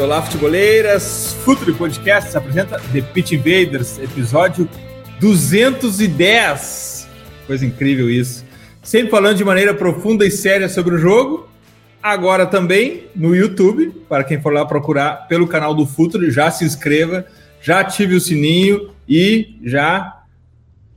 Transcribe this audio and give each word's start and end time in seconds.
Olá, 0.00 0.22
futeboleiras! 0.22 1.36
Futuri 1.44 1.74
Podcast 1.74 2.34
apresenta 2.34 2.80
The 2.90 3.02
Pitch 3.02 3.32
Invaders, 3.32 3.98
episódio 3.98 4.66
210. 5.20 7.06
Coisa 7.46 7.66
incrível 7.66 8.08
isso. 8.08 8.42
Sempre 8.82 9.10
falando 9.10 9.36
de 9.36 9.44
maneira 9.44 9.74
profunda 9.74 10.24
e 10.24 10.30
séria 10.30 10.70
sobre 10.70 10.94
o 10.94 10.98
jogo. 10.98 11.46
Agora 12.02 12.46
também 12.46 13.08
no 13.14 13.36
YouTube, 13.36 13.90
para 14.08 14.24
quem 14.24 14.40
for 14.40 14.54
lá 14.54 14.64
procurar 14.64 15.28
pelo 15.28 15.46
canal 15.46 15.74
do 15.74 15.84
Futuri, 15.84 16.30
já 16.30 16.50
se 16.50 16.64
inscreva, 16.64 17.26
já 17.60 17.80
ative 17.80 18.14
o 18.14 18.20
sininho 18.20 18.92
e 19.06 19.54
já 19.62 20.22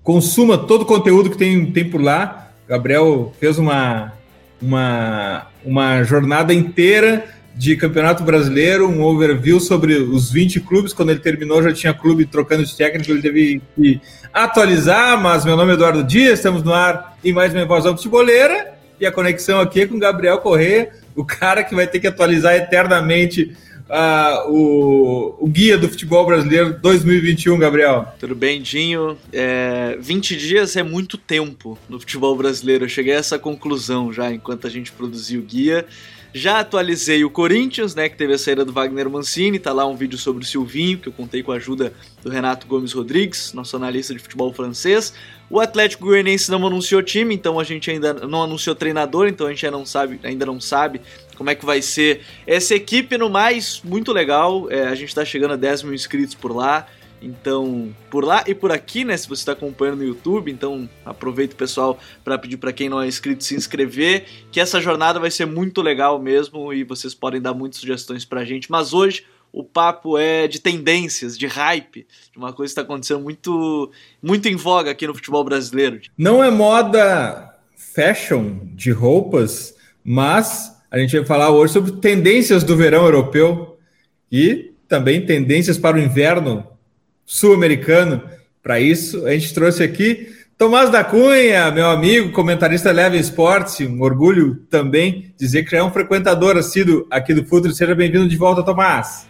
consuma 0.01 0.57
todo 0.57 0.83
o 0.83 0.85
conteúdo 0.85 1.29
que 1.29 1.37
tem, 1.37 1.69
tem 1.73 1.89
por 1.89 2.01
lá. 2.01 2.53
Gabriel 2.69 3.33
fez 3.37 3.57
uma, 3.57 4.13
uma, 4.61 5.47
uma 5.65 6.03
jornada 6.03 6.53
inteira 6.53 7.42
de 7.55 7.75
Campeonato 7.75 8.23
Brasileiro, 8.23 8.89
um 8.89 9.03
overview 9.03 9.59
sobre 9.59 9.95
os 9.95 10.31
20 10.31 10.59
clubes. 10.61 10.93
Quando 10.93 11.11
ele 11.11 11.19
terminou, 11.19 11.61
já 11.61 11.71
tinha 11.71 11.93
clube 11.93 12.25
trocando 12.25 12.65
de 12.65 12.75
técnico, 12.75 13.11
ele 13.11 13.21
teve 13.21 13.61
que 13.75 14.01
atualizar. 14.33 15.21
Mas 15.21 15.45
meu 15.45 15.55
nome 15.55 15.71
é 15.71 15.75
Eduardo 15.75 16.03
Dias, 16.03 16.39
estamos 16.39 16.63
no 16.63 16.73
ar 16.73 17.17
em 17.23 17.31
mais 17.31 17.53
uma 17.53 17.61
invasão 17.61 17.95
futeboleira. 17.95 18.73
E 18.99 19.05
a 19.05 19.11
conexão 19.11 19.59
aqui 19.59 19.81
é 19.81 19.87
com 19.87 19.99
Gabriel 19.99 20.37
Corrêa, 20.37 20.91
o 21.15 21.25
cara 21.25 21.63
que 21.63 21.75
vai 21.75 21.85
ter 21.85 21.99
que 21.99 22.07
atualizar 22.07 22.55
eternamente 22.55 23.55
uh, 23.89 24.49
o, 24.49 25.35
o, 25.39 25.47
guia 25.47 25.77
do 25.77 25.89
futebol 25.89 26.25
brasileiro 26.25 26.77
2021, 26.81 27.57
Gabriel. 27.57 28.13
Tudo 28.19 28.35
bem, 28.35 28.61
Dinho? 28.61 29.17
É, 29.31 29.97
20 29.99 30.37
dias 30.37 30.75
é 30.75 30.83
muito 30.83 31.17
tempo 31.17 31.77
no 31.89 31.99
futebol 31.99 32.35
brasileiro. 32.35 32.85
Eu 32.85 32.89
cheguei 32.89 33.13
a 33.13 33.17
essa 33.17 33.37
conclusão 33.37 34.11
já 34.11 34.31
enquanto 34.31 34.67
a 34.67 34.69
gente 34.69 34.91
produziu 34.91 35.41
o 35.41 35.43
guia. 35.43 35.85
Já 36.35 36.61
atualizei 36.61 37.23
o 37.23 37.29
Corinthians, 37.29 37.93
né, 37.93 38.09
que 38.09 38.17
teve 38.17 38.33
a 38.33 38.37
saída 38.39 38.65
do 38.65 38.73
Wagner 38.73 39.07
Mancini, 39.07 39.59
tá 39.59 39.71
lá 39.71 39.85
um 39.85 39.95
vídeo 39.95 40.17
sobre 40.17 40.43
o 40.43 40.47
Silvinho, 40.47 40.97
que 40.97 41.07
eu 41.07 41.13
contei 41.13 41.43
com 41.43 41.51
a 41.51 41.57
ajuda 41.57 41.93
do 42.23 42.29
Renato 42.31 42.65
Gomes 42.65 42.91
Rodrigues, 42.91 43.53
nosso 43.53 43.75
analista 43.75 44.15
de 44.15 44.19
futebol 44.19 44.51
francês. 44.51 45.13
O 45.47 45.59
Atlético 45.59 46.05
Goianiense 46.05 46.49
não 46.49 46.65
anunciou 46.65 47.03
time, 47.03 47.35
então 47.35 47.59
a 47.59 47.63
gente 47.63 47.91
ainda 47.91 48.13
não 48.13 48.41
anunciou 48.41 48.75
treinador, 48.75 49.27
então 49.27 49.45
a 49.45 49.51
gente 49.51 49.63
ainda 49.63 49.77
não 49.77 49.85
sabe, 49.85 50.19
ainda 50.23 50.43
não 50.43 50.59
sabe 50.59 51.01
como 51.37 51.51
é 51.51 51.55
que 51.55 51.63
vai 51.63 51.83
ser 51.83 52.21
essa 52.47 52.73
equipe. 52.73 53.15
No 53.15 53.29
mais, 53.29 53.79
muito 53.83 54.11
legal, 54.11 54.71
é, 54.71 54.87
a 54.87 54.95
gente 54.95 55.09
está 55.09 55.23
chegando 55.23 55.53
a 55.53 55.57
10 55.57 55.83
mil 55.83 55.93
inscritos 55.93 56.33
por 56.33 56.51
lá. 56.55 56.87
Então, 57.23 57.95
por 58.11 58.25
lá 58.25 58.43
e 58.45 58.53
por 58.53 58.71
aqui, 58.71 59.05
né? 59.05 59.15
Se 59.15 59.27
você 59.27 59.41
está 59.41 59.53
acompanhando 59.53 59.99
no 59.99 60.03
YouTube, 60.03 60.51
então 60.51 60.89
aproveito 61.05 61.55
pessoal 61.55 61.97
para 62.23 62.37
pedir 62.37 62.57
para 62.57 62.73
quem 62.73 62.89
não 62.89 63.01
é 63.01 63.07
inscrito 63.07 63.43
se 63.43 63.55
inscrever, 63.55 64.25
que 64.51 64.59
essa 64.59 64.81
jornada 64.81 65.19
vai 65.19 65.31
ser 65.31 65.45
muito 65.45 65.81
legal 65.81 66.21
mesmo 66.21 66.73
e 66.73 66.83
vocês 66.83 67.13
podem 67.13 67.41
dar 67.41 67.53
muitas 67.53 67.79
sugestões 67.79 68.25
para 68.25 68.41
a 68.41 68.45
gente. 68.45 68.69
Mas 68.69 68.93
hoje 68.93 69.23
o 69.53 69.63
papo 69.63 70.17
é 70.17 70.47
de 70.47 70.59
tendências, 70.59 71.37
de 71.37 71.47
hype, 71.47 72.05
de 72.31 72.37
uma 72.37 72.51
coisa 72.51 72.71
que 72.73 72.79
está 72.79 72.81
acontecendo 72.81 73.21
muito, 73.21 73.91
muito 74.21 74.47
em 74.47 74.55
voga 74.55 74.91
aqui 74.91 75.07
no 75.07 75.13
futebol 75.13 75.43
brasileiro. 75.43 76.01
Não 76.17 76.43
é 76.43 76.51
moda 76.51 77.55
fashion 77.75 78.57
de 78.73 78.91
roupas, 78.91 79.75
mas 80.03 80.75
a 80.89 80.97
gente 80.97 81.15
vai 81.15 81.25
falar 81.25 81.51
hoje 81.51 81.73
sobre 81.73 81.91
tendências 81.93 82.63
do 82.63 82.75
verão 82.75 83.05
europeu 83.05 83.77
e 84.31 84.71
também 84.87 85.25
tendências 85.25 85.77
para 85.77 85.97
o 85.97 85.99
inverno 85.99 86.67
sul-americano. 87.25 88.21
Para 88.61 88.79
isso, 88.79 89.25
a 89.25 89.31
gente 89.31 89.53
trouxe 89.53 89.83
aqui 89.83 90.33
Tomás 90.57 90.89
da 90.89 91.03
Cunha, 91.03 91.71
meu 91.71 91.89
amigo, 91.89 92.31
comentarista 92.31 92.91
Leve 92.91 93.17
Esportes, 93.17 93.81
um 93.81 94.01
orgulho 94.01 94.55
também 94.69 95.33
dizer 95.37 95.63
que 95.63 95.71
já 95.71 95.79
é 95.79 95.83
um 95.83 95.91
frequentador 95.91 96.55
assíduo 96.57 97.05
aqui 97.09 97.33
do 97.33 97.43
Futuro. 97.43 97.73
Seja 97.73 97.93
bem-vindo 97.93 98.29
de 98.29 98.37
volta, 98.37 98.63
Tomás. 98.63 99.27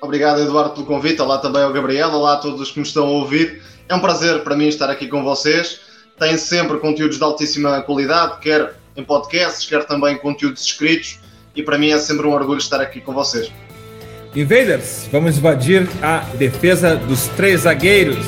Obrigado, 0.00 0.40
Eduardo, 0.40 0.74
pelo 0.74 0.86
convite. 0.86 1.20
Olá 1.20 1.38
também 1.38 1.62
ao 1.62 1.72
Gabriel, 1.72 2.10
olá 2.10 2.34
a 2.34 2.36
todos 2.38 2.70
que 2.70 2.78
me 2.78 2.86
estão 2.86 3.06
a 3.06 3.10
ouvir. 3.10 3.60
É 3.88 3.94
um 3.94 4.00
prazer 4.00 4.42
para 4.42 4.56
mim 4.56 4.68
estar 4.68 4.88
aqui 4.88 5.08
com 5.08 5.22
vocês. 5.22 5.80
Tem 6.18 6.38
sempre 6.38 6.78
conteúdos 6.78 7.18
de 7.18 7.24
altíssima 7.24 7.82
qualidade, 7.82 8.38
quer 8.40 8.74
em 8.96 9.04
podcasts, 9.04 9.68
quer 9.68 9.84
também 9.84 10.16
conteúdos 10.16 10.62
escritos, 10.62 11.18
e 11.54 11.62
para 11.62 11.76
mim 11.76 11.90
é 11.90 11.98
sempre 11.98 12.26
um 12.26 12.32
orgulho 12.32 12.58
estar 12.58 12.80
aqui 12.80 13.00
com 13.00 13.12
vocês. 13.12 13.52
Invaders, 14.34 15.08
vamos 15.12 15.36
invadir 15.36 15.86
a 16.02 16.20
defesa 16.38 16.96
dos 16.96 17.28
três 17.28 17.62
zagueiros. 17.62 18.24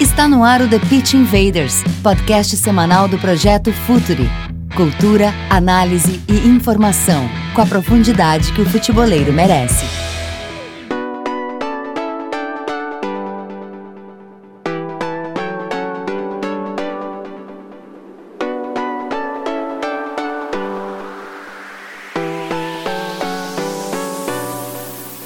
Está 0.00 0.26
no 0.26 0.42
ar 0.42 0.62
o 0.62 0.68
The 0.68 0.78
Pitch 0.78 1.12
Invaders, 1.12 1.82
podcast 2.02 2.56
semanal 2.56 3.08
do 3.08 3.18
projeto 3.18 3.72
Futuri. 3.72 4.26
Cultura, 4.74 5.34
análise 5.50 6.22
e 6.26 6.48
informação, 6.48 7.28
com 7.54 7.60
a 7.60 7.66
profundidade 7.66 8.52
que 8.54 8.62
o 8.62 8.66
futeboleiro 8.66 9.34
merece. 9.34 10.13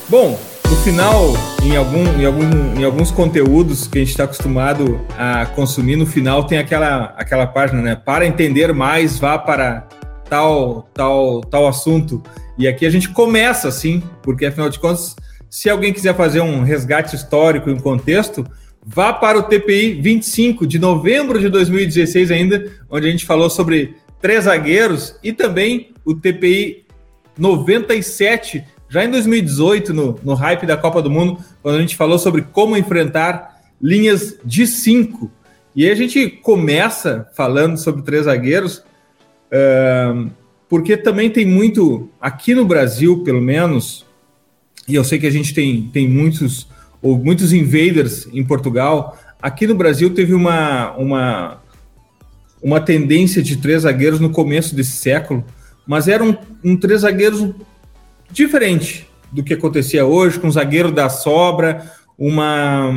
Bom, 0.09 0.41
no 0.71 0.77
final, 0.77 1.35
em, 1.63 1.77
algum, 1.77 2.03
em, 2.19 2.25
algum, 2.25 2.81
em 2.81 2.83
alguns 2.83 3.11
conteúdos 3.11 3.87
que 3.87 3.99
a 3.99 4.01
gente 4.01 4.13
está 4.13 4.25
acostumado 4.25 4.99
a 5.19 5.45
consumir, 5.45 5.97
no 5.97 6.07
final 6.07 6.45
tem 6.45 6.57
aquela, 6.57 7.13
aquela 7.15 7.47
página, 7.47 7.83
né? 7.83 7.95
Para 7.95 8.27
entender 8.27 8.73
mais, 8.73 9.19
vá 9.19 9.39
para 9.39 9.87
tal, 10.25 10.89
tal, 10.95 11.43
tal 11.43 11.69
assunto. 11.69 12.23
E 12.57 12.67
aqui 12.67 12.87
a 12.87 12.91
gente 12.91 13.11
começa 13.11 13.69
assim, 13.69 14.03
porque 14.23 14.47
afinal 14.47 14.71
de 14.71 14.79
contas, 14.79 15.15
se 15.51 15.69
alguém 15.69 15.93
quiser 15.93 16.17
fazer 16.17 16.41
um 16.41 16.63
resgate 16.63 17.15
histórico 17.15 17.69
e 17.69 17.73
um 17.75 17.79
contexto, 17.79 18.47
vá 18.83 19.13
para 19.13 19.39
o 19.39 19.43
TPI 19.43 20.01
25 20.01 20.67
de 20.67 20.79
novembro 20.79 21.39
de 21.39 21.51
2016 21.51 22.31
ainda, 22.31 22.65
onde 22.89 23.07
a 23.07 23.11
gente 23.11 23.27
falou 23.27 23.51
sobre 23.51 23.95
três 24.23 24.45
zagueiros 24.45 25.17
e 25.23 25.35
também 25.35 25.93
o 26.03 26.15
TPI 26.15 26.87
97 27.37 28.65
já 28.88 29.04
em 29.04 29.10
2018, 29.10 29.93
no, 29.93 30.19
no 30.25 30.34
hype 30.34 30.66
da 30.66 30.76
Copa 30.76 31.03
do 31.03 31.10
Mundo, 31.10 31.38
quando 31.62 31.76
a 31.76 31.81
gente 31.81 31.97
falou 31.97 32.19
sobre 32.19 32.43
como 32.43 32.76
enfrentar 32.76 33.60
linhas 33.81 34.37
de 34.44 34.66
cinco. 34.66 35.31
E 35.75 35.84
aí 35.84 35.91
a 35.91 35.94
gente 35.94 36.28
começa 36.28 37.28
falando 37.34 37.76
sobre 37.76 38.03
três 38.03 38.25
zagueiros, 38.25 38.78
uh, 39.53 40.31
porque 40.69 40.97
também 40.97 41.31
tem 41.31 41.47
muito, 41.47 42.09
aqui 42.21 42.54
no 42.54 42.65
Brasil, 42.65 43.22
pelo 43.22 43.41
menos, 43.41 44.04
e 44.88 44.94
eu 44.94 45.05
sei 45.05 45.19
que 45.19 45.26
a 45.26 45.31
gente 45.31 45.55
tem, 45.55 45.88
tem 45.93 46.09
muitos, 46.09 46.66
ou 47.00 47.19
muitos 47.19 47.53
invaders 47.53 48.26
em 48.32 48.43
Portugal, 48.43 49.19
aqui 49.41 49.66
no 49.66 49.75
Brasil 49.75 50.10
teve 50.10 50.34
uma, 50.34 50.93
uma, 50.97 51.62
uma 52.62 52.81
tendência 52.81 53.43
de 53.43 53.56
três 53.59 53.82
zagueiros 53.82 54.19
no 54.19 54.31
começo 54.31 54.75
desse 54.75 54.93
século, 54.93 55.44
mas 55.87 56.08
eram 56.08 56.31
um, 56.64 56.73
um 56.73 56.76
três 56.76 57.02
zagueiros 57.02 57.55
diferente 58.31 59.09
do 59.31 59.43
que 59.43 59.55
acontecia 59.55 60.05
hoje, 60.05 60.39
com 60.39 60.49
o 60.49 60.53
zagueiro 60.53 60.91
da 60.91 61.09
sobra, 61.09 61.91
uma, 62.17 62.91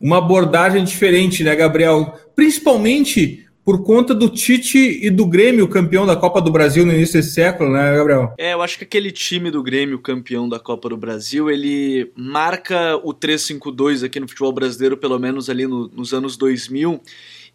uma 0.00 0.18
abordagem 0.18 0.84
diferente, 0.84 1.44
né, 1.44 1.54
Gabriel? 1.54 2.18
Principalmente 2.34 3.44
por 3.64 3.82
conta 3.82 4.14
do 4.14 4.28
Tite 4.28 5.00
e 5.02 5.08
do 5.08 5.24
Grêmio 5.24 5.66
campeão 5.66 6.04
da 6.06 6.14
Copa 6.14 6.40
do 6.40 6.50
Brasil 6.50 6.84
no 6.84 6.92
início 6.92 7.14
desse 7.14 7.32
século, 7.32 7.72
né, 7.72 7.96
Gabriel? 7.96 8.34
É, 8.36 8.52
eu 8.52 8.60
acho 8.60 8.76
que 8.76 8.84
aquele 8.84 9.10
time 9.10 9.50
do 9.50 9.62
Grêmio 9.62 9.98
campeão 9.98 10.46
da 10.46 10.58
Copa 10.58 10.90
do 10.90 10.96
Brasil, 10.96 11.50
ele 11.50 12.12
marca 12.14 12.96
o 13.02 13.14
3-5-2 13.14 14.04
aqui 14.04 14.20
no 14.20 14.28
futebol 14.28 14.52
brasileiro, 14.52 14.98
pelo 14.98 15.18
menos 15.18 15.48
ali 15.48 15.66
no, 15.66 15.88
nos 15.88 16.12
anos 16.12 16.36
2000. 16.36 17.00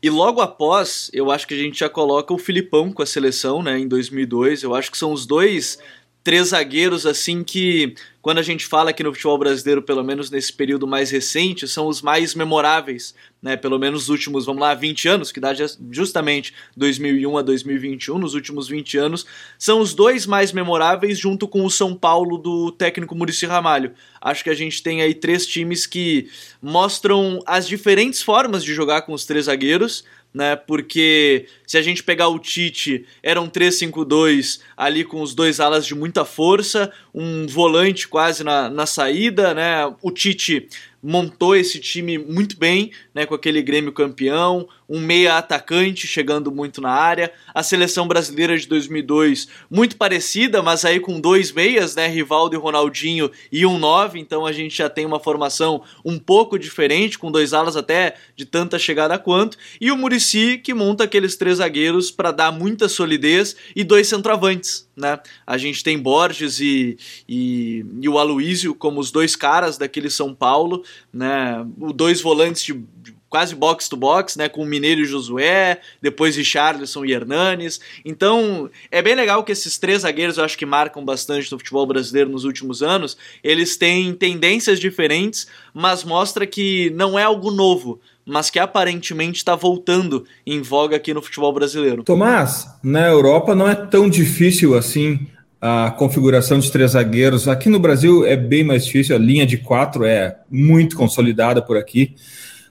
E 0.01 0.09
logo 0.09 0.41
após, 0.41 1.11
eu 1.13 1.29
acho 1.29 1.45
que 1.45 1.53
a 1.53 1.57
gente 1.57 1.79
já 1.79 1.89
coloca 1.89 2.33
o 2.33 2.37
Filipão 2.39 2.91
com 2.91 3.03
a 3.03 3.05
seleção, 3.05 3.61
né, 3.61 3.77
em 3.77 3.87
2002. 3.87 4.63
Eu 4.63 4.73
acho 4.73 4.89
que 4.89 4.97
são 4.97 5.11
os 5.11 5.27
dois 5.27 5.77
três 6.23 6.49
zagueiros 6.49 7.05
assim 7.05 7.43
que 7.43 7.95
quando 8.21 8.39
a 8.39 8.43
gente 8.43 8.65
fala 8.65 8.89
aqui 8.89 9.01
no 9.01 9.13
futebol 9.13 9.37
brasileiro, 9.37 9.81
pelo 9.81 10.03
menos 10.03 10.29
nesse 10.29 10.51
período 10.51 10.85
mais 10.85 11.09
recente, 11.09 11.67
são 11.67 11.87
os 11.87 12.01
mais 12.01 12.35
memoráveis, 12.35 13.15
né? 13.41 13.55
Pelo 13.55 13.79
menos 13.79 14.03
os 14.03 14.09
últimos, 14.09 14.45
vamos 14.45 14.61
lá, 14.61 14.73
20 14.75 15.07
anos, 15.07 15.31
que 15.31 15.39
dá 15.39 15.53
justamente 15.89 16.53
2001 16.75 17.37
a 17.37 17.41
2021, 17.41 18.19
nos 18.19 18.33
últimos 18.33 18.67
20 18.67 18.97
anos, 18.97 19.25
são 19.57 19.79
os 19.79 19.93
dois 19.93 20.25
mais 20.25 20.51
memoráveis 20.51 21.17
junto 21.17 21.47
com 21.47 21.63
o 21.63 21.71
São 21.71 21.95
Paulo 21.95 22.37
do 22.37 22.71
técnico 22.73 23.15
Murici 23.15 23.45
Ramalho. 23.45 23.93
Acho 24.21 24.43
que 24.43 24.49
a 24.49 24.55
gente 24.55 24.83
tem 24.83 25.01
aí 25.01 25.13
três 25.13 25.47
times 25.47 25.85
que 25.87 26.29
mostram 26.61 27.39
as 27.45 27.65
diferentes 27.65 28.21
formas 28.21 28.65
de 28.65 28.73
jogar 28.73 29.03
com 29.03 29.13
os 29.13 29.25
três 29.25 29.45
zagueiros, 29.45 30.03
né? 30.33 30.55
Porque 30.55 31.47
se 31.65 31.77
a 31.77 31.81
gente 31.81 32.03
pegar 32.03 32.27
o 32.27 32.39
Tite, 32.39 33.05
era 33.21 33.41
um 33.41 33.49
3-5-2 33.49 34.61
ali 34.77 35.03
com 35.03 35.21
os 35.21 35.33
dois 35.33 35.59
alas 35.59 35.85
de 35.85 35.95
muita 35.95 36.23
força, 36.23 36.91
um 37.13 37.47
volante 37.47 38.07
quase 38.07 38.43
na, 38.43 38.69
na 38.69 38.85
saída, 38.85 39.53
né? 39.53 39.85
O 40.01 40.11
Tite 40.11 40.67
montou 41.01 41.55
esse 41.55 41.79
time 41.79 42.17
muito 42.17 42.57
bem, 42.57 42.91
né, 43.15 43.25
com 43.25 43.33
aquele 43.33 43.61
Grêmio 43.61 43.91
campeão, 43.93 44.67
um 44.89 44.99
meia 44.99 45.37
atacante 45.37 46.07
chegando 46.07 46.51
muito 46.51 46.81
na 46.81 46.89
área, 46.89 47.31
a 47.53 47.61
seleção 47.61 48.07
brasileira 48.07 48.57
de 48.57 48.67
2002 48.67 49.47
muito 49.69 49.95
parecida, 49.95 50.63
mas 50.63 50.83
aí 50.83 50.99
com 50.99 51.21
dois 51.21 51.51
meias, 51.51 51.95
né, 51.95 52.07
Rivaldo 52.07 52.55
e 52.55 52.59
Ronaldinho 52.59 53.29
e 53.51 53.65
um 53.65 53.77
nove, 53.77 54.19
então 54.19 54.45
a 54.45 54.51
gente 54.51 54.75
já 54.75 54.89
tem 54.89 55.05
uma 55.05 55.19
formação 55.19 55.83
um 56.03 56.17
pouco 56.17 56.57
diferente, 56.57 57.19
com 57.19 57.31
dois 57.31 57.53
alas 57.53 57.77
até 57.77 58.15
de 58.35 58.45
tanta 58.45 58.79
chegada 58.79 59.19
quanto, 59.19 59.57
e 59.79 59.91
o 59.91 59.97
Murici 59.97 60.57
que 60.57 60.73
monta 60.73 61.03
aqueles 61.03 61.35
três 61.35 61.57
zagueiros 61.57 62.09
para 62.09 62.31
dar 62.31 62.51
muita 62.51 62.89
solidez 62.89 63.55
e 63.75 63.83
dois 63.83 64.07
centroavantes, 64.07 64.89
né? 64.95 65.19
A 65.45 65.57
gente 65.57 65.83
tem 65.83 65.99
Borges 65.99 66.59
e, 66.59 66.97
e, 67.27 67.85
e 68.01 68.09
o 68.09 68.17
Aloísio 68.17 68.73
como 68.73 68.99
os 68.99 69.11
dois 69.11 69.35
caras 69.35 69.77
daquele 69.77 70.09
São 70.09 70.33
Paulo, 70.33 70.83
né? 71.13 71.65
O 71.79 71.93
dois 71.93 72.21
volantes 72.21 72.63
de, 72.63 72.73
de 72.73 73.18
quase 73.29 73.55
box 73.55 73.87
to 73.87 73.95
box, 73.95 74.37
né, 74.37 74.49
com 74.49 74.63
o 74.63 74.65
Mineiro 74.65 75.01
e 75.01 75.05
Josué, 75.05 75.79
depois 76.01 76.35
Richarlison 76.35 77.05
e 77.05 77.13
Hernanes. 77.13 77.79
Então, 78.03 78.69
é 78.91 79.01
bem 79.01 79.15
legal 79.15 79.43
que 79.43 79.51
esses 79.51 79.77
três 79.77 80.01
zagueiros, 80.01 80.37
eu 80.37 80.43
acho 80.43 80.57
que 80.57 80.65
marcam 80.65 81.05
bastante 81.05 81.51
no 81.51 81.59
futebol 81.59 81.85
brasileiro 81.85 82.29
nos 82.29 82.43
últimos 82.43 82.81
anos, 82.81 83.17
eles 83.43 83.77
têm 83.77 84.13
tendências 84.13 84.79
diferentes, 84.79 85.47
mas 85.73 86.03
mostra 86.03 86.47
que 86.47 86.89
não 86.95 87.17
é 87.17 87.23
algo 87.23 87.51
novo, 87.51 87.99
mas 88.25 88.49
que 88.49 88.59
aparentemente 88.59 89.37
está 89.37 89.55
voltando 89.55 90.25
em 90.45 90.61
voga 90.61 90.95
aqui 90.95 91.13
no 91.13 91.21
futebol 91.21 91.53
brasileiro. 91.53 92.03
Tomás, 92.03 92.67
na 92.83 93.07
Europa 93.07 93.55
não 93.55 93.67
é 93.67 93.75
tão 93.75 94.09
difícil 94.09 94.75
assim 94.75 95.27
a 95.61 95.91
configuração 95.91 96.59
de 96.59 96.71
três 96.71 96.91
zagueiros. 96.91 97.47
Aqui 97.47 97.69
no 97.69 97.79
Brasil 97.79 98.25
é 98.25 98.37
bem 98.37 98.63
mais 98.63 98.85
difícil, 98.85 99.15
a 99.15 99.19
linha 99.19 99.45
de 99.45 99.57
quatro 99.57 100.05
é 100.05 100.37
muito 100.49 100.95
consolidada 100.95 101.61
por 101.61 101.75
aqui. 101.75 102.15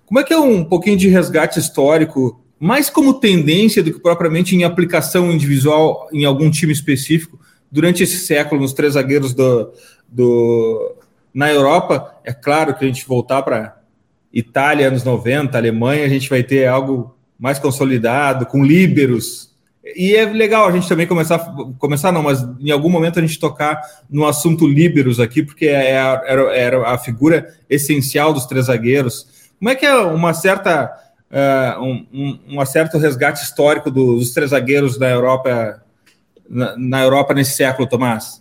Como 0.09 0.19
é 0.19 0.25
que 0.25 0.33
é 0.33 0.39
um 0.39 0.65
pouquinho 0.65 0.97
de 0.97 1.07
resgate 1.07 1.59
histórico, 1.59 2.43
mais 2.59 2.89
como 2.89 3.21
tendência 3.21 3.83
do 3.83 3.93
que 3.93 4.01
propriamente 4.01 4.57
em 4.57 4.65
aplicação 4.65 5.31
individual 5.31 6.09
em 6.11 6.25
algum 6.25 6.51
time 6.51 6.73
específico, 6.73 7.39
durante 7.71 8.03
esse 8.03 8.17
século, 8.17 8.63
nos 8.63 8.73
três 8.73 8.95
zagueiros 8.95 9.35
do, 9.35 9.71
do 10.09 10.97
na 11.35 11.53
Europa? 11.53 12.19
É 12.25 12.33
claro 12.33 12.75
que 12.75 12.87
a 12.87 12.89
gente 12.89 13.07
voltar 13.07 13.43
para 13.43 13.77
Itália, 14.33 14.89
anos 14.89 15.05
90, 15.05 15.59
Alemanha, 15.59 16.07
a 16.07 16.09
gente 16.09 16.31
vai 16.31 16.43
ter 16.43 16.67
algo 16.67 17.15
mais 17.39 17.59
consolidado, 17.59 18.47
com 18.47 18.65
líberos, 18.65 19.49
e 19.95 20.17
é 20.17 20.25
legal 20.25 20.67
a 20.67 20.73
gente 20.73 20.89
também 20.89 21.07
começar, 21.07 21.39
começar 21.79 22.13
não, 22.13 22.23
mas 22.23 22.43
em 22.61 22.71
algum 22.71 22.89
momento 22.89 23.19
a 23.19 23.23
gente 23.23 23.39
tocar 23.39 23.79
no 24.09 24.27
assunto 24.27 24.67
líberos 24.67 25.21
aqui, 25.21 25.43
porque 25.43 25.67
é 25.67 25.99
a, 25.99 26.23
era, 26.27 26.57
era 26.57 26.89
a 26.89 26.99
figura 26.99 27.55
essencial 27.69 28.33
dos 28.33 28.47
três 28.47 28.67
zagueiros. 28.67 29.38
Como 29.59 29.71
é 29.71 29.75
que 29.75 29.85
é 29.85 29.95
uma 29.97 30.33
certa, 30.35 30.91
uh, 31.31 31.83
um, 31.83 32.07
um, 32.13 32.61
um 32.61 32.67
certo 32.67 32.99
resgate 32.99 33.43
histórico 33.43 33.91
dos 33.91 34.31
três 34.31 34.51
zagueiros 34.51 34.99
da 34.99 35.09
Europa, 35.09 35.83
na, 36.49 36.77
na 36.77 37.03
Europa 37.03 37.35
nesse 37.35 37.57
século, 37.57 37.89
Tomás? 37.89 38.41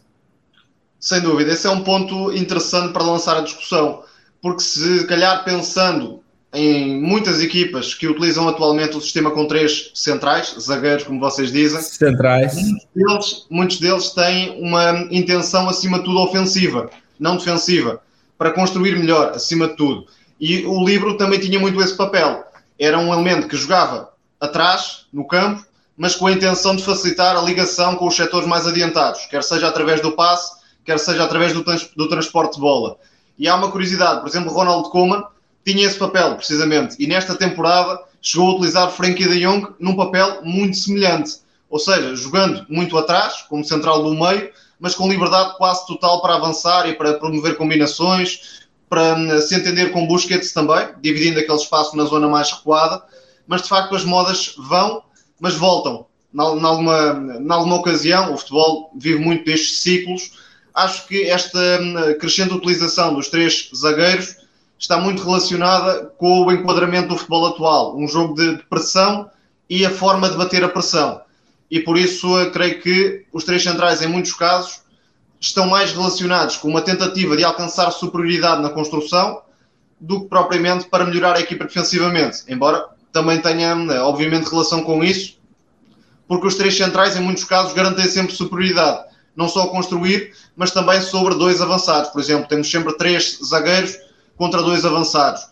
Sem 1.00 1.22
dúvida, 1.22 1.52
esse 1.52 1.68
é 1.68 1.70
um 1.70 1.84
ponto 1.84 2.32
interessante 2.34 2.94
para 2.94 3.04
lançar 3.04 3.38
a 3.38 3.42
discussão, 3.42 4.04
porque 4.42 4.62
se 4.62 5.06
calhar 5.06 5.44
pensando 5.44 6.22
em 6.54 7.02
muitas 7.02 7.42
equipas 7.42 7.94
que 7.94 8.08
utilizam 8.08 8.48
atualmente 8.48 8.96
o 8.96 9.02
sistema 9.02 9.32
com 9.32 9.46
três 9.48 9.92
centrais, 9.94 10.56
zagueiros, 10.60 11.04
como 11.04 11.20
vocês 11.20 11.52
dizem. 11.52 11.82
Centrais. 11.82 12.56
Muitos 12.56 12.88
deles, 12.96 13.46
muitos 13.50 13.80
deles 13.80 14.10
têm 14.12 14.60
uma 14.62 15.08
intenção, 15.12 15.70
acima 15.70 16.00
de 16.00 16.06
tudo, 16.06 16.20
ofensiva, 16.20 16.90
não 17.20 17.38
defensiva, 17.38 18.02
para 18.38 18.52
construir 18.52 18.98
melhor, 18.98 19.34
acima 19.34 19.68
de 19.68 19.76
tudo. 19.76 20.08
E 20.40 20.66
o 20.66 20.84
livro 20.84 21.18
também 21.18 21.40
tinha 21.40 21.60
muito 21.60 21.82
esse 21.82 21.96
papel. 21.96 22.44
Era 22.80 23.00
um 23.00 23.12
elemento 23.12 23.48
que 23.48 23.58
jogava 23.58 24.14
atrás, 24.40 25.06
no 25.12 25.26
campo, 25.26 25.66
mas 25.98 26.16
com 26.16 26.28
a 26.28 26.32
intenção 26.32 26.76
de 26.76 26.84
facilitar 26.84 27.36
a 27.36 27.42
ligação 27.42 27.96
com 27.96 28.06
os 28.08 28.16
setores 28.16 28.48
mais 28.48 28.68
adiantados, 28.68 29.26
quer 29.26 29.44
seja 29.44 29.68
através 29.68 30.00
do 30.00 30.12
passe, 30.12 30.56
quer 30.86 31.00
seja 31.00 31.24
através 31.24 31.54
do, 31.54 31.64
trans 31.64 31.90
do 31.96 32.08
transporte 32.08 32.56
de 32.56 32.62
bola. 32.62 32.98
E 33.38 33.48
há 33.48 33.56
uma 33.56 33.72
curiosidade, 33.72 34.22
por 34.22 34.30
exemplo, 34.30 34.52
Ronald 34.52 34.90
Koeman 34.90 35.24
tinha 35.66 35.86
esse 35.86 35.98
papel, 35.98 36.36
precisamente. 36.36 36.96
E 37.00 37.08
nesta 37.08 37.36
temporada 37.36 38.00
chegou 38.22 38.52
a 38.52 38.54
utilizar 38.54 38.92
Frankie 38.92 39.28
de 39.28 39.40
Jong 39.40 39.74
num 39.80 39.96
papel 39.96 40.42
muito 40.44 40.78
semelhante. 40.78 41.38
Ou 41.70 41.80
seja, 41.80 42.16
jogando 42.16 42.66
muito 42.70 42.98
atrás, 42.98 43.42
como 43.50 43.66
central 43.66 44.04
do 44.04 44.14
meio, 44.14 44.50
mas 44.80 44.96
com 44.96 45.10
liberdade 45.10 45.58
quase 45.58 45.86
total 45.86 46.22
para 46.22 46.36
avançar 46.36 46.88
e 46.88 46.94
para 46.94 47.16
promover 47.16 47.58
combinações, 47.58 48.67
para 48.90 49.42
se 49.42 49.56
entender 49.56 49.92
com 49.92 50.08
Busquets 50.08 50.54
também, 50.54 50.90
dividindo 51.02 51.40
aquele 51.40 51.58
espaço 51.58 51.96
na 51.98 52.06
zona 52.06 52.28
mais 52.28 52.52
recuada. 52.52 53.04
Mas 53.46 53.62
de 53.62 53.70
facto 53.70 53.96
as 53.96 54.04
modas 54.04 54.56
vão, 54.58 55.04
mas 55.40 55.56
voltam. 55.56 56.06
Em 56.34 56.40
alguma 56.40 57.76
ocasião, 57.76 58.34
o 58.34 58.38
futebol 58.38 58.92
vive 58.96 59.20
muito 59.20 59.46
destes 59.46 59.82
ciclos. 59.82 60.32
Acho 60.74 61.08
que 61.08 61.24
esta 61.24 61.60
crescente 62.20 62.54
utilização 62.54 63.14
dos 63.14 63.30
três 63.30 63.70
zagueiros 63.76 64.36
está 64.78 64.98
muito 64.98 65.24
relacionada 65.24 66.12
com 66.18 66.46
o 66.46 66.52
enquadramento 66.52 67.08
do 67.08 67.18
futebol 67.18 67.48
atual, 67.48 67.98
um 67.98 68.08
jogo 68.08 68.36
de 68.36 68.58
pressão 68.70 69.30
e 69.70 69.86
a 69.86 69.90
forma 69.90 70.30
de 70.30 70.38
bater 70.38 70.64
a 70.64 70.70
pressão. 70.70 71.22
E 71.72 71.80
por 71.80 71.98
isso 71.98 72.30
creio 72.52 72.80
que 72.82 73.26
os 73.34 73.44
três 73.44 73.64
centrais, 73.64 74.02
em 74.02 74.08
muitos 74.08 74.34
casos, 74.34 74.82
estão 75.40 75.68
mais 75.68 75.92
relacionados 75.92 76.58
com 76.58 76.68
uma 76.68 76.82
tentativa 76.82 77.38
de 77.38 77.44
alcançar 77.44 77.92
superioridade 77.92 78.62
na 78.62 78.70
construção 78.70 79.42
do 80.00 80.22
que 80.22 80.28
propriamente 80.28 80.86
para 80.86 81.06
melhorar 81.06 81.36
a 81.36 81.40
equipa 81.40 81.66
defensivamente. 81.66 82.44
Embora 82.48 82.86
também 83.12 83.40
tenha, 83.40 83.76
obviamente, 84.04 84.50
relação 84.50 84.84
com 84.84 85.04
isso, 85.04 85.38
porque 86.28 86.48
os 86.48 86.56
três 86.56 86.76
centrais, 86.76 87.16
em 87.16 87.22
muitos 87.22 87.44
casos, 87.44 87.74
garantem 87.74 88.06
sempre 88.06 88.36
superioridade, 88.36 89.06
não 89.36 89.48
só 89.48 89.64
a 89.64 89.70
construir, 89.70 90.34
mas 90.56 90.72
também 90.72 91.02
sobre 91.02 91.36
dois 91.36 91.62
avançados. 91.62 92.10
Por 92.10 92.20
exemplo, 92.20 92.48
temos 92.48 92.70
sempre 92.70 92.96
três 92.98 93.40
zagueiros 93.44 93.98
contra 94.36 94.62
dois 94.62 94.86
avançados. 94.86 95.48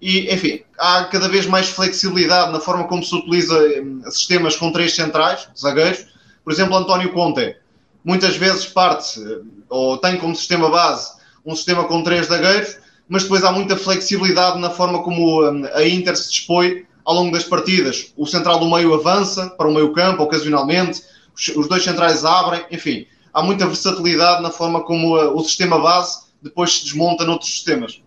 E, 0.00 0.32
enfim, 0.32 0.62
há 0.78 1.04
cada 1.04 1.28
vez 1.28 1.46
mais 1.46 1.68
flexibilidade 1.68 2.52
na 2.52 2.60
forma 2.60 2.84
como 2.84 3.02
se 3.02 3.14
utiliza 3.14 3.58
hum, 3.82 4.02
sistemas 4.10 4.56
com 4.56 4.72
três 4.72 4.94
centrais, 4.94 5.48
zagueiros. 5.58 6.06
Por 6.42 6.52
exemplo, 6.52 6.76
António 6.76 7.12
Conte, 7.12 7.56
muitas 8.04 8.36
vezes 8.36 8.66
parte, 8.66 9.20
hum, 9.20 9.62
ou 9.68 9.96
tem 9.98 10.16
como 10.18 10.34
sistema 10.34 10.70
base, 10.70 11.12
um 11.44 11.54
sistema 11.54 11.84
com 11.84 12.02
três 12.02 12.26
zagueiros, 12.26 12.76
mas 13.08 13.22
depois 13.22 13.42
há 13.44 13.50
muita 13.50 13.76
flexibilidade 13.76 14.58
na 14.58 14.70
forma 14.70 15.02
como 15.02 15.42
hum, 15.42 15.64
a 15.74 15.86
Inter 15.86 16.16
se 16.16 16.30
dispõe 16.30 16.84
ao 17.04 17.14
longo 17.14 17.32
das 17.32 17.44
partidas. 17.44 18.12
O 18.16 18.26
central 18.26 18.60
do 18.60 18.70
meio 18.70 18.94
avança 18.94 19.50
para 19.50 19.68
o 19.68 19.74
meio 19.74 19.92
campo, 19.92 20.22
ocasionalmente, 20.22 21.02
os 21.56 21.68
dois 21.68 21.82
centrais 21.82 22.24
abrem, 22.24 22.64
enfim, 22.70 23.06
há 23.32 23.42
muita 23.42 23.66
versatilidade 23.66 24.42
na 24.42 24.50
forma 24.50 24.82
como 24.82 25.14
o 25.14 25.42
sistema 25.42 25.78
base 25.78 26.30
depois 26.42 26.72
se 26.72 26.84
desmonta 26.84 27.24
noutros 27.24 27.50
sistemas. 27.50 28.00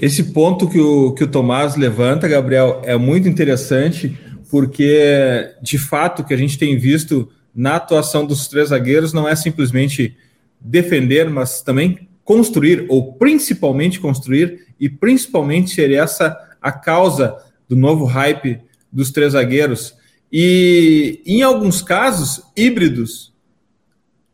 Esse 0.00 0.32
ponto 0.32 0.68
que 0.68 0.80
o, 0.80 1.12
que 1.12 1.24
o 1.24 1.26
Tomás 1.26 1.76
levanta, 1.76 2.26
Gabriel, 2.26 2.80
é 2.84 2.96
muito 2.96 3.28
interessante, 3.28 4.16
porque 4.50 5.50
de 5.62 5.78
fato 5.78 6.24
que 6.24 6.32
a 6.32 6.36
gente 6.36 6.58
tem 6.58 6.78
visto 6.78 7.28
na 7.54 7.76
atuação 7.76 8.24
dos 8.24 8.48
três 8.48 8.70
zagueiros 8.70 9.12
não 9.12 9.28
é 9.28 9.36
simplesmente 9.36 10.16
defender, 10.60 11.28
mas 11.28 11.62
também 11.62 12.08
construir, 12.24 12.86
ou 12.88 13.14
principalmente 13.14 14.00
construir, 14.00 14.66
e 14.78 14.88
principalmente 14.88 15.74
ser 15.74 15.90
essa 15.90 16.36
a 16.60 16.70
causa 16.70 17.36
do 17.68 17.76
novo 17.76 18.04
hype 18.04 18.60
dos 18.90 19.10
três 19.10 19.32
zagueiros. 19.32 19.94
E 20.32 21.20
em 21.26 21.42
alguns 21.42 21.82
casos, 21.82 22.42
híbridos. 22.56 23.32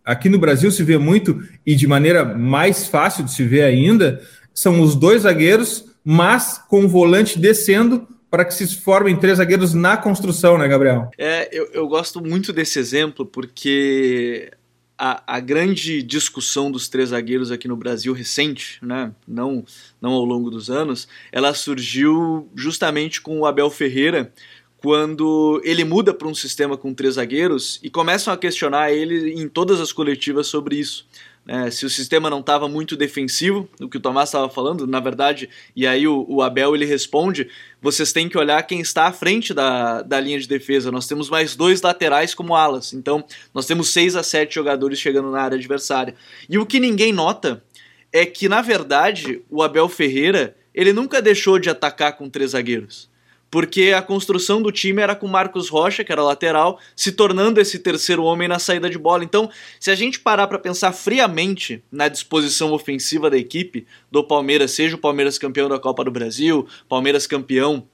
Aqui 0.05 0.29
no 0.29 0.39
Brasil 0.39 0.71
se 0.71 0.83
vê 0.83 0.97
muito, 0.97 1.43
e 1.67 1.75
de 1.75 1.87
maneira 1.87 2.25
mais 2.25 2.87
fácil 2.87 3.25
de 3.25 3.33
se 3.33 3.43
ver 3.45 3.63
ainda, 3.63 4.23
são 4.55 4.81
os 4.81 4.95
dois 4.95 5.23
zagueiros, 5.23 5.85
mas 6.05 6.59
com 6.69 6.85
o 6.85 6.89
volante 6.89 7.39
descendo 7.39 8.07
para 8.31 8.45
que 8.45 8.53
se 8.53 8.77
formem 8.77 9.17
três 9.17 9.39
zagueiros 9.39 9.75
na 9.75 9.97
construção, 9.97 10.59
né, 10.59 10.69
Gabriel? 10.69 11.11
É, 11.17 11.49
eu, 11.53 11.71
eu 11.73 11.89
gosto 11.89 12.23
muito 12.23 12.53
desse 12.53 12.79
exemplo 12.79 13.25
porque 13.25 14.51
a, 14.99 15.37
a, 15.37 15.41
grande 15.41 16.03
discussão 16.03 16.71
dos 16.71 16.89
três 16.89 17.11
zagueiros 17.11 17.51
aqui 17.51 17.69
no 17.69 17.77
Brasil 17.77 18.13
recente, 18.13 18.85
né, 18.85 19.13
não, 19.27 19.65
não 20.01 20.13
ao 20.13 20.25
longo 20.25 20.51
dos 20.51 20.69
anos, 20.69 21.09
ela 21.31 21.55
surgiu 21.55 22.49
justamente 22.55 23.21
com 23.21 23.39
o 23.39 23.47
Abel 23.47 23.71
Ferreira, 23.71 24.33
quando 24.79 25.61
ele 25.65 25.85
muda 25.85 26.15
para 26.15 26.29
um 26.29 26.35
sistema 26.35 26.77
com 26.77 26.95
três 26.95 27.15
zagueiros 27.15 27.81
e 27.83 27.91
começam 27.91 28.33
a 28.33 28.37
questionar 28.37 28.93
ele 28.93 29.33
em 29.33 29.49
todas 29.49 29.81
as 29.81 29.93
coletivas 29.93 30.47
sobre 30.47 30.77
isso. 30.77 31.07
É, 31.51 31.71
se 31.71 31.87
o 31.87 31.89
sistema 31.89 32.29
não 32.29 32.41
estava 32.41 32.69
muito 32.69 32.95
defensivo, 32.95 33.67
o 33.81 33.89
que 33.89 33.97
o 33.97 34.01
Tomás 34.01 34.29
estava 34.29 34.51
falando, 34.51 34.87
na 34.87 35.01
verdade, 35.01 35.49
e 35.75 35.87
aí 35.87 36.07
o, 36.07 36.27
o, 36.29 36.43
Abel 36.43 36.75
ele 36.75 36.85
responde: 36.85 37.49
vocês 37.81 38.13
têm 38.13 38.29
que 38.29 38.37
olhar 38.37 38.63
quem 38.65 38.81
está 38.81 39.07
à 39.07 39.13
frente 39.13 39.55
da, 39.55 40.03
da 40.03 40.21
linha 40.21 40.39
de 40.39 40.47
defesa. 40.47 40.93
Nós 40.93 41.07
temos 41.07 41.31
mais 41.31 41.57
dois 41.57 41.81
laterais 41.81 42.35
como 42.35 42.55
alas, 42.55 42.93
então 42.93 43.25
nós 43.55 43.65
temos 43.65 43.89
seis 43.89 44.15
a 44.15 44.23
sete 44.23 44.57
jogadores 44.57 44.99
chegando 44.99 45.31
na 45.31 45.41
área 45.41 45.57
adversária. 45.57 46.15
E 46.51 46.59
o 46.59 46.67
que 46.67 46.79
ninguém 46.79 47.15
nota 47.15 47.65
é 48.13 48.27
que, 48.27 48.47
na 48.47 48.61
verdade, 48.61 49.41
o 49.49 49.63
Abel 49.63 49.89
Ferreira 49.89 50.55
ele 50.75 50.93
nunca 50.93 51.23
deixou 51.23 51.59
de 51.59 51.71
atacar 51.71 52.19
com 52.19 52.29
três 52.29 52.51
zagueiros 52.51 53.09
porque 53.51 53.93
a 53.97 54.03
construção 54.03 54.61
do 54.61 54.71
time 54.71 55.03
era 55.03 55.15
com 55.15 55.27
Marcos 55.27 55.69
Rocha, 55.69 56.05
que 56.05 56.13
era 56.13 56.23
lateral, 56.23 56.79
se 56.95 57.13
tornando 57.13 57.61
esse 57.61 57.79
terceiro 57.79 58.25
homem 58.25 58.49
na 58.49 58.59
saída 58.59 58.91
de 58.91 58.99
bola. 58.99 59.25
Então, 59.25 59.51
se 59.81 59.91
a 59.91 59.95
gente 59.95 60.21
parar 60.21 60.47
para 60.47 60.59
pensar 60.59 60.93
friamente 60.93 61.83
na 61.91 62.09
disposição 62.09 62.73
ofensiva 62.73 63.31
da 63.31 63.39
equipe 63.39 63.87
do 64.11 64.23
Palmeiras, 64.23 64.73
seja 64.73 64.97
o 64.97 64.99
Palmeiras 64.99 65.39
campeão 65.39 65.69
da 65.69 65.79
Copa 65.79 66.05
do 66.05 66.11
Brasil, 66.11 66.67
Palmeiras 66.89 67.27
campeão 67.27 67.87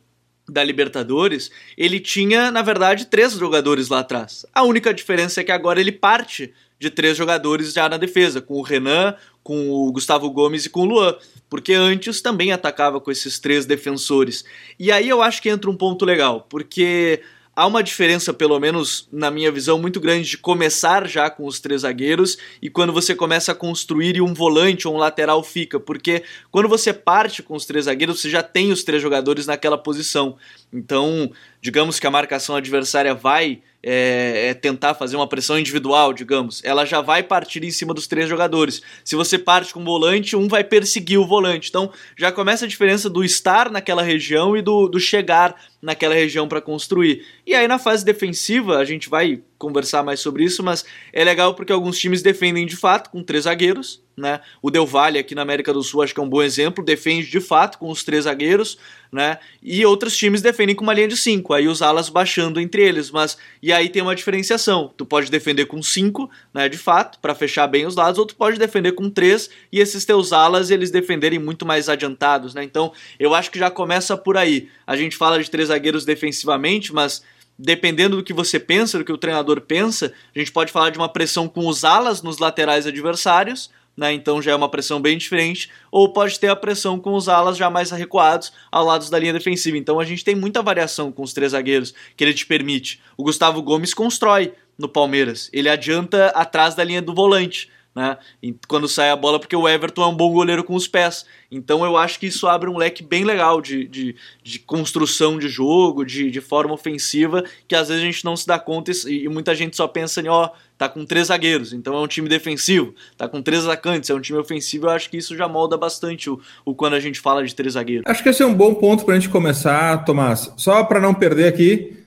da 0.49 0.63
Libertadores, 0.63 1.51
ele 1.77 1.99
tinha, 1.99 2.51
na 2.51 2.61
verdade, 2.61 3.07
três 3.07 3.33
jogadores 3.33 3.89
lá 3.89 4.01
atrás. 4.01 4.45
A 4.55 4.63
única 4.63 4.93
diferença 4.93 5.41
é 5.41 5.45
que 5.45 5.53
agora 5.53 5.81
ele 5.81 5.93
parte 5.93 6.53
de 6.85 6.91
três 6.91 7.17
jogadores 7.17 7.73
já 7.73 7.89
na 7.89 7.97
defesa, 7.97 8.43
com 8.43 8.55
o 8.55 8.63
Renan, 8.63 9.15
com 9.43 9.71
o 9.71 9.91
Gustavo 9.91 10.31
Gomes 10.31 10.67
e 10.67 10.71
com 10.71 10.81
o 10.81 10.85
Luan, 10.85 11.17
porque 11.49 11.73
antes 11.73 12.21
também 12.21 12.53
atacava 12.53 13.01
com 13.01 13.11
esses 13.11 13.39
três 13.39 13.65
defensores. 13.65 14.45
E 14.79 14.93
aí 14.93 15.09
eu 15.09 15.23
acho 15.23 15.41
que 15.41 15.49
entra 15.49 15.71
um 15.71 15.77
ponto 15.77 16.05
legal, 16.05 16.47
porque 16.49 17.23
há 17.57 17.67
uma 17.67 17.83
diferença, 17.83 18.35
pelo 18.35 18.59
menos 18.61 19.09
na 19.11 19.31
minha 19.31 19.51
visão, 19.51 19.79
muito 19.79 19.99
grande 19.99 20.29
de 20.29 20.37
começar 20.39 21.09
já 21.09 21.31
com 21.31 21.47
os 21.47 21.59
três 21.59 21.83
zagueiros 21.83 22.37
e 22.61 22.69
quando 22.69 22.93
você 22.93 23.15
começa 23.15 23.53
a 23.53 23.55
construir 23.55 24.17
e 24.17 24.21
um 24.21 24.35
volante 24.35 24.87
ou 24.87 24.95
um 24.95 24.99
lateral 24.99 25.43
fica, 25.43 25.81
porque 25.81 26.23
quando 26.51 26.69
você 26.69 26.93
parte 26.93 27.43
com 27.43 27.55
os 27.55 27.65
três 27.65 27.87
zagueiros, 27.87 28.21
você 28.21 28.29
já 28.29 28.43
tem 28.43 28.73
os 28.73 28.85
três 28.85 29.01
jogadores 29.01 29.47
naquela 29.47 29.79
posição. 29.79 30.37
Então, 30.75 31.31
digamos 31.61 32.01
que 32.01 32.07
a 32.07 32.11
marcação 32.11 32.57
adversária 32.57 33.15
vai 33.15 33.63
é, 33.87 34.49
é, 34.49 34.55
tentar 34.55 34.95
fazer 34.95 35.15
uma 35.15 35.29
pressão 35.29 35.59
individual, 35.59 36.15
digamos, 36.15 36.63
ela 36.65 36.87
já 36.87 37.03
vai 37.03 37.23
partir 37.23 37.63
em 37.63 37.71
cima 37.71 37.93
dos 37.93 38.07
três 38.07 38.29
jogadores. 38.29 38.81
Se 39.05 39.15
você 39.15 39.39
parte 39.39 39.75
com 39.75 39.81
o 39.81 39.85
volante, 39.85 40.35
um 40.35 40.49
vai 40.49 40.65
perseguir 40.65 41.19
o 41.19 41.27
volante. 41.27 41.69
Então 41.69 41.93
já 42.17 42.33
começa 42.33 42.65
a 42.65 42.69
diferença 42.69 43.11
do 43.11 43.23
estar 43.23 43.71
naquela 43.71 44.03
região 44.03 44.57
e 44.57 44.63
do, 44.63 44.89
do 44.89 44.99
chegar 44.99 45.55
naquela 45.81 46.15
região 46.15 46.49
para 46.49 46.63
construir. 46.63 47.25
E 47.47 47.55
aí 47.55 47.69
na 47.69 47.79
fase 47.79 48.05
defensiva, 48.05 48.79
a 48.79 48.85
gente 48.85 49.09
vai 49.09 49.43
conversar 49.59 50.03
mais 50.03 50.21
sobre 50.21 50.45
isso, 50.45 50.63
mas 50.63 50.85
é 51.13 51.23
legal 51.23 51.55
porque 51.55 51.73
alguns 51.73 51.99
times 51.99 52.23
defendem 52.23 52.67
de 52.67 52.77
fato 52.77 53.11
com 53.11 53.23
três 53.23 53.45
zagueiros, 53.45 54.03
né? 54.17 54.41
O 54.63 54.71
Del 54.71 54.87
Valle 54.87 55.19
aqui 55.19 55.35
na 55.35 55.43
América 55.43 55.73
do 55.73 55.83
Sul 55.83 56.03
acho 56.03 56.15
que 56.15 56.21
é 56.21 56.23
um 56.23 56.29
bom 56.29 56.43
exemplo, 56.43 56.85
defende 56.85 57.31
de 57.31 57.41
fato 57.41 57.79
com 57.79 57.91
os 57.91 58.05
três 58.05 58.25
zagueiros, 58.25 58.79
né? 59.11 59.39
E 59.63 59.85
outros 59.85 60.17
times 60.17 60.43
defendem 60.43 60.75
com 60.75 60.83
uma 60.83 60.95
linha 60.95 61.09
de 61.09 61.17
cinco, 61.17 61.53
aí 61.53 61.69
os 61.69 61.83
alas 61.83 62.09
baixando 62.09 62.61
entre 62.61 62.83
eles, 62.83 63.11
mas 63.11 63.37
e 63.63 63.73
aí 63.73 63.89
tem 63.89 64.03
uma 64.03 64.15
diferenciação. 64.15 64.93
Tu 64.97 65.05
pode 65.05 65.31
defender 65.31 65.67
com 65.67 65.83
cinco, 65.83 66.31
né, 66.53 66.69
de 66.69 66.79
fato, 66.79 67.19
para 67.21 67.35
fechar 67.35 67.67
bem 67.67 67.87
os 67.87 67.97
lados, 67.97 68.19
ou 68.19 68.27
tu 68.27 68.37
pode 68.37 68.59
defender 68.59 68.93
com 68.93 69.09
três 69.11 69.51
e 69.71 69.81
esses 69.81 70.05
teus 70.05 70.33
alas 70.33 70.71
eles 70.71 70.91
defenderem 70.91 71.39
muito 71.39 71.65
mais 71.67 71.89
adiantados, 71.89 72.55
né? 72.55 72.65
Então, 72.65 72.93
eu 73.19 73.35
acho 73.35 73.51
que 73.51 73.59
já 73.59 73.71
começa 73.71 74.17
por 74.17 74.37
aí. 74.37 74.69
A 74.87 74.97
gente 74.97 75.17
fala 75.17 75.43
de 75.43 75.51
três 75.51 75.69
zagueiros 75.69 76.05
defensivamente, 76.05 76.93
mas 76.93 77.23
dependendo 77.59 78.17
do 78.17 78.23
que 78.23 78.33
você 78.33 78.59
pensa, 78.59 78.99
do 78.99 79.05
que 79.05 79.13
o 79.13 79.19
treinador 79.19 79.61
pensa, 79.61 80.13
a 80.35 80.39
gente 80.39 80.53
pode 80.53 80.73
falar 80.73 80.91
de 80.91 80.99
uma 80.99 81.09
pressão 81.09 81.49
com 81.49 81.67
os 81.67 81.85
alas 81.85 82.23
nos 82.23 82.39
laterais 82.39 82.87
adversários, 82.87 83.71
né? 83.97 84.13
Então 84.13 84.41
já 84.41 84.53
é 84.53 84.55
uma 84.55 84.69
pressão 84.69 85.01
bem 85.01 85.17
diferente, 85.17 85.71
ou 85.91 86.13
pode 86.13 86.39
ter 86.39 86.49
a 86.49 86.57
pressão 86.57 86.99
com 86.99 87.15
os 87.15 87.29
alas 87.29 87.57
já 87.57 87.71
mais 87.71 87.91
recuados 87.91 88.53
ao 88.71 88.85
lado 88.85 89.09
da 89.11 89.19
linha 89.19 89.33
defensiva. 89.33 89.77
Então 89.77 90.01
a 90.01 90.05
gente 90.05 90.25
tem 90.25 90.35
muita 90.35 90.63
variação 90.63 91.13
com 91.13 91.23
os 91.23 91.33
três 91.33 91.53
zagueiros 91.53 91.95
que 92.17 92.25
ele 92.25 92.35
te 92.35 92.47
permite. 92.47 93.01
O 93.17 93.23
Gustavo 93.23 93.63
Gomes 93.63 93.95
constrói 93.95 94.53
no 94.77 94.89
Palmeiras, 94.89 95.49
ele 95.53 95.69
adianta 95.69 96.27
atrás 96.29 96.75
da 96.75 96.83
linha 96.83 97.01
do 97.01 97.15
volante 97.15 97.71
né? 97.95 98.19
Quando 98.67 98.89
sai 98.89 99.11
a 99.11 99.17
bola, 99.17 99.39
porque 99.39 99.55
o 99.55 99.69
Everton 99.69 100.03
é 100.03 100.07
um 100.09 100.17
bom 100.17 100.33
goleiro 100.33 100.65
com 100.65 100.75
os 100.75 100.89
pés. 100.89 101.25
Então 101.51 101.85
eu 101.85 101.97
acho 101.97 102.19
que 102.19 102.27
isso 102.27 102.49
abre 102.49 102.69
um 102.69 102.77
leque 102.77 103.03
bem 103.03 103.25
legal 103.25 103.61
de, 103.61 103.87
de, 103.87 104.17
de 104.43 104.59
construção 104.59 105.39
de 105.39 105.49
jogo, 105.49 106.05
de, 106.05 106.31
de 106.31 106.41
forma 106.41 106.75
ofensiva, 106.75 107.45
que 107.69 107.77
às 107.77 107.89
vezes 107.89 108.03
a 108.03 108.07
gente 108.07 108.25
não 108.25 108.37
se 108.37 108.47
dá 108.47 108.59
conta 108.59 108.91
e, 108.91 109.25
e 109.25 109.29
muita 109.29 109.55
gente 109.55 109.77
só 109.77 109.87
pensa 109.87 110.21
em, 110.21 110.29
ó, 110.29 110.51
tá 110.77 110.89
com 110.89 111.05
três 111.05 111.29
zagueiros, 111.29 111.73
então 111.73 111.95
é 111.95 112.01
um 112.01 112.09
time 112.09 112.29
defensivo, 112.29 112.93
tá 113.17 113.29
com 113.29 113.41
três 113.41 113.65
atacantes, 113.65 114.11
é 114.11 114.15
um 114.15 114.21
time 114.21 114.39
ofensivo, 114.39 114.87
eu 114.87 114.91
acho 114.91 115.09
que 115.09 115.17
isso 115.17 115.37
já 115.37 115.47
molda 115.47 115.77
bastante 115.77 116.29
o, 116.29 116.41
o 116.65 116.75
quando 116.75 116.95
a 116.95 117.01
gente 117.01 117.21
fala 117.21 117.45
de 117.45 117.55
três 117.55 117.75
zagueiros. 117.75 118.05
Acho 118.07 118.23
que 118.23 118.29
esse 118.29 118.43
é 118.43 118.47
um 118.47 118.55
bom 118.55 118.75
ponto 118.75 119.05
para 119.05 119.15
a 119.15 119.19
gente 119.19 119.31
começar, 119.31 120.05
Tomás. 120.05 120.53
Só 120.57 120.83
para 120.83 121.01
não 121.01 121.15
perder 121.15 121.47
aqui, 121.47 122.05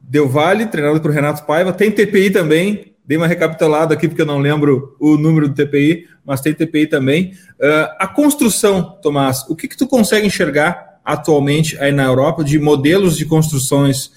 Deu 0.00 0.28
Vale, 0.28 0.66
treinado 0.66 1.00
por 1.00 1.10
Renato 1.10 1.44
Paiva, 1.44 1.72
tem 1.72 1.90
TPI 1.90 2.30
também, 2.30 2.93
Dei 3.06 3.18
uma 3.18 3.26
recapitulada 3.26 3.92
aqui 3.92 4.08
porque 4.08 4.22
eu 4.22 4.26
não 4.26 4.38
lembro 4.38 4.96
o 4.98 5.16
número 5.18 5.48
do 5.48 5.54
TPI, 5.54 6.08
mas 6.24 6.40
tem 6.40 6.54
TPI 6.54 6.86
também. 6.86 7.32
Uh, 7.60 7.92
a 7.98 8.06
construção, 8.06 8.98
Tomás, 9.02 9.44
o 9.48 9.54
que, 9.54 9.68
que 9.68 9.76
tu 9.76 9.86
consegue 9.86 10.26
enxergar 10.26 11.00
atualmente 11.04 11.78
aí 11.78 11.92
na 11.92 12.04
Europa 12.04 12.42
de 12.42 12.58
modelos 12.58 13.16
de 13.16 13.26
construções 13.26 14.10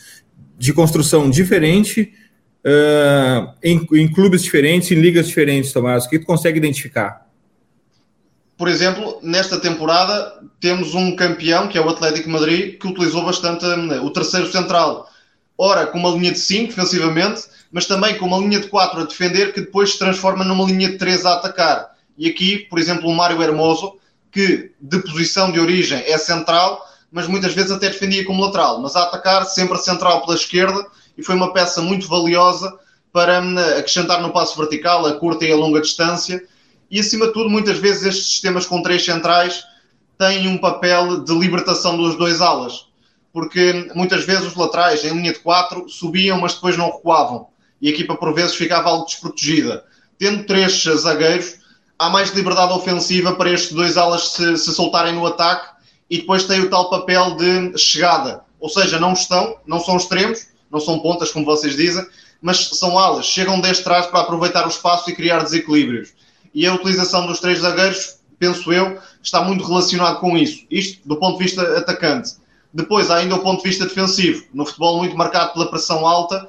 de 0.58 0.74
construção 0.74 1.30
diferente 1.30 2.14
uh, 2.66 3.54
em, 3.62 3.86
em, 3.94 4.08
clubes 4.08 4.42
diferentes, 4.42 4.90
em 4.90 4.96
ligas 4.96 5.28
diferentes, 5.28 5.74
Tomás? 5.74 6.06
O 6.06 6.10
que, 6.10 6.18
que 6.18 6.26
tu 6.26 6.28
consegue 6.28 6.58
identificar? 6.58 7.28
Por 8.58 8.70
exemplo, 8.70 9.20
nesta 9.22 9.60
temporada 9.60 10.34
temos 10.60 10.96
um 10.96 11.16
campeão, 11.16 11.68
que 11.68 11.78
é 11.78 11.82
o 11.82 11.90
Atlético 11.90 12.30
Madrid, 12.30 12.80
que 12.80 12.88
utilizou 12.88 13.24
bastante 13.24 13.66
hum, 13.66 14.04
o 14.04 14.10
terceiro 14.10 14.50
central. 14.50 15.08
Ora, 15.58 15.86
com 15.88 16.00
uma 16.00 16.10
linha 16.10 16.32
de 16.32 16.40
5 16.40 16.70
defensivamente, 16.70 17.44
mas 17.72 17.86
também 17.86 18.18
com 18.18 18.26
uma 18.26 18.38
linha 18.38 18.60
de 18.60 18.68
4 18.68 19.02
a 19.02 19.06
defender 19.06 19.54
que 19.54 19.62
depois 19.62 19.94
se 19.94 20.00
transforma 20.00 20.44
numa 20.44 20.66
linha 20.66 20.90
de 20.90 20.98
3 20.98 21.26
a 21.26 21.34
atacar. 21.34 21.96
E 22.18 22.28
aqui, 22.28 22.60
por 22.70 22.80
exemplo, 22.80 23.10
o 23.10 23.16
Mário 23.16 23.42
Hermoso, 23.42 23.98
que 24.32 24.72
de 24.80 25.00
posição 25.00 25.52
de 25.52 25.60
origem 25.60 26.04
é 26.06 26.18
central, 26.18 26.86
mas 27.12 27.28
muitas 27.28 27.54
vezes 27.54 27.72
até 27.72 27.90
defendia 27.90 28.26
como 28.26 28.44
lateral, 28.44 28.82
mas 28.82 28.96
a 28.96 29.04
atacar 29.04 29.46
sempre 29.46 29.78
central 29.78 30.22
pela 30.22 30.36
esquerda 30.36 30.86
e 31.18 31.24
foi 31.24 31.36
uma 31.36 31.54
peça 31.54 31.82
muito 31.82 32.08
valiosa 32.08 32.78
para 33.12 33.42
hum, 33.42 33.58
acrescentar 33.58 34.22
no 34.22 34.32
passo 34.32 34.58
vertical, 34.58 35.06
a 35.06 35.14
curta 35.14 35.46
e 35.46 35.52
a 35.52 35.56
longa 35.56 35.82
distância. 35.82 36.44
E 36.90 37.00
acima 37.00 37.28
de 37.28 37.34
tudo, 37.34 37.50
muitas 37.50 37.78
vezes 37.78 38.04
estes 38.04 38.28
sistemas 38.28 38.66
com 38.66 38.82
três 38.82 39.04
centrais 39.04 39.64
têm 40.18 40.48
um 40.48 40.58
papel 40.58 41.24
de 41.24 41.34
libertação 41.34 41.98
dos 41.98 42.16
dois 42.18 42.42
alas, 42.42 42.88
porque 43.32 43.90
muitas 43.94 44.26
vezes 44.26 44.46
os 44.46 44.56
laterais 44.56 45.04
em 45.04 45.14
linha 45.14 45.34
de 45.34 45.40
4 45.40 45.88
subiam, 45.90 46.40
mas 46.40 46.54
depois 46.54 46.78
não 46.78 46.92
recuavam 46.92 47.48
e 47.82 47.88
a 47.88 47.92
equipa 47.92 48.16
por 48.16 48.34
vezes 48.34 48.56
ficava 48.56 48.90
algo 48.90 49.06
desprotegida. 49.06 49.84
Tendo 50.18 50.46
três 50.46 50.84
zagueiros, 50.84 51.56
há 51.98 52.10
mais 52.10 52.32
liberdade 52.32 52.74
ofensiva 52.74 53.36
para 53.36 53.52
estes 53.52 53.74
dois 53.74 53.98
alas 53.98 54.30
se, 54.30 54.58
se 54.58 54.74
soltarem 54.74 55.14
no 55.14 55.26
ataque 55.26 55.78
e 56.10 56.18
depois 56.18 56.46
tem 56.46 56.62
o 56.62 56.70
tal 56.70 56.90
papel 56.90 57.36
de 57.36 57.78
chegada. 57.78 58.42
Ou 58.60 58.70
seja, 58.70 59.00
não 59.00 59.14
estão, 59.14 59.58
não 59.66 59.80
são 59.80 59.98
extremos, 59.98 60.48
não 60.72 60.80
são 60.80 61.00
pontas, 61.00 61.32
como 61.32 61.46
vocês 61.46 61.76
dizem, 61.76 62.06
mas 62.42 62.70
são 62.70 62.98
alas, 62.98 63.26
chegam 63.26 63.60
desde 63.60 63.84
trás 63.84 64.06
para 64.08 64.22
aproveitar 64.22 64.66
o 64.66 64.70
espaço 64.70 65.10
e 65.10 65.16
criar 65.16 65.44
desequilíbrios. 65.44 66.14
E 66.54 66.66
a 66.66 66.74
utilização 66.74 67.26
dos 67.28 67.40
três 67.40 67.60
zagueiros, 67.60 68.18
penso 68.40 68.72
eu, 68.72 69.00
está 69.22 69.42
muito 69.42 69.66
relacionado 69.66 70.20
com 70.20 70.38
isso. 70.38 70.66
Isto 70.70 71.08
do 71.08 71.18
ponto 71.18 71.38
de 71.38 71.44
vista 71.44 71.78
atacante. 71.78 72.36
Depois, 72.74 73.10
ainda 73.10 73.36
o 73.36 73.40
ponto 73.40 73.62
de 73.62 73.70
vista 73.70 73.86
defensivo. 73.86 74.46
No 74.54 74.66
futebol, 74.66 74.98
muito 74.98 75.16
marcado 75.16 75.54
pela 75.54 75.70
pressão 75.70 76.06
alta, 76.06 76.48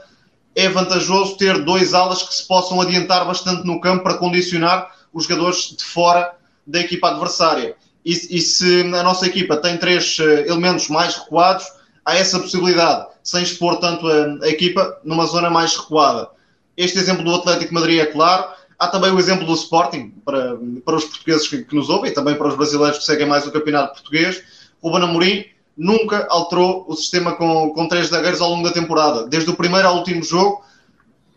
é 0.59 0.69
vantajoso 0.69 1.37
ter 1.37 1.63
dois 1.63 1.95
alas 1.95 2.21
que 2.21 2.35
se 2.35 2.45
possam 2.45 2.81
adiantar 2.81 3.25
bastante 3.25 3.65
no 3.65 3.81
campo 3.81 4.03
para 4.03 4.19
condicionar 4.19 4.93
os 5.13 5.23
jogadores 5.23 5.77
de 5.77 5.85
fora 5.85 6.35
da 6.67 6.81
equipa 6.81 7.11
adversária. 7.11 7.77
E, 8.05 8.11
e 8.11 8.41
se 8.41 8.81
a 8.81 9.03
nossa 9.05 9.25
equipa 9.25 9.57
tem 9.57 9.77
três 9.77 10.19
uh, 10.19 10.25
elementos 10.25 10.89
mais 10.89 11.15
recuados, 11.15 11.65
há 12.05 12.17
essa 12.17 12.41
possibilidade, 12.41 13.07
sem 13.23 13.45
expor 13.45 13.77
tanto 13.77 14.09
a, 14.09 14.45
a, 14.45 14.49
equipa 14.49 14.99
numa 15.05 15.27
zona 15.27 15.49
mais 15.49 15.77
recuada. 15.77 16.29
Este 16.77 16.99
exemplo 16.99 17.23
do 17.23 17.37
Atlético 17.37 17.73
Madrid 17.73 18.01
é 18.01 18.07
claro. 18.07 18.49
Há 18.77 18.89
também 18.89 19.13
o 19.13 19.19
exemplo 19.21 19.47
do 19.47 19.55
Sporting, 19.55 20.13
para, 20.25 20.57
para 20.85 20.97
os 20.97 21.05
portugueses 21.05 21.47
que, 21.47 21.63
que 21.63 21.77
nos 21.77 21.89
ouvem 21.89 22.11
e 22.11 22.15
também 22.15 22.35
para 22.35 22.49
os 22.49 22.57
brasileiros 22.57 22.99
que 22.99 23.05
seguem 23.05 23.29
mais 23.29 23.47
o 23.47 23.53
campeonato 23.53 23.95
português. 23.95 24.43
O 24.83 24.91
Banamorim 24.91 25.45
nunca 25.79 26.27
alterou 26.29 26.85
o 26.89 26.97
sistema 26.97 27.37
com, 27.37 27.71
com 27.71 27.87
três 27.87 28.09
zagueiros 28.09 28.41
ao 28.41 28.51
longo 28.51 28.65
da 28.65 28.75
temporada. 28.75 29.29
Desde 29.29 29.49
o 29.49 29.55
primeiro 29.55 29.87
ao 29.87 29.99
último 29.99 30.25
jogo, 30.25 30.65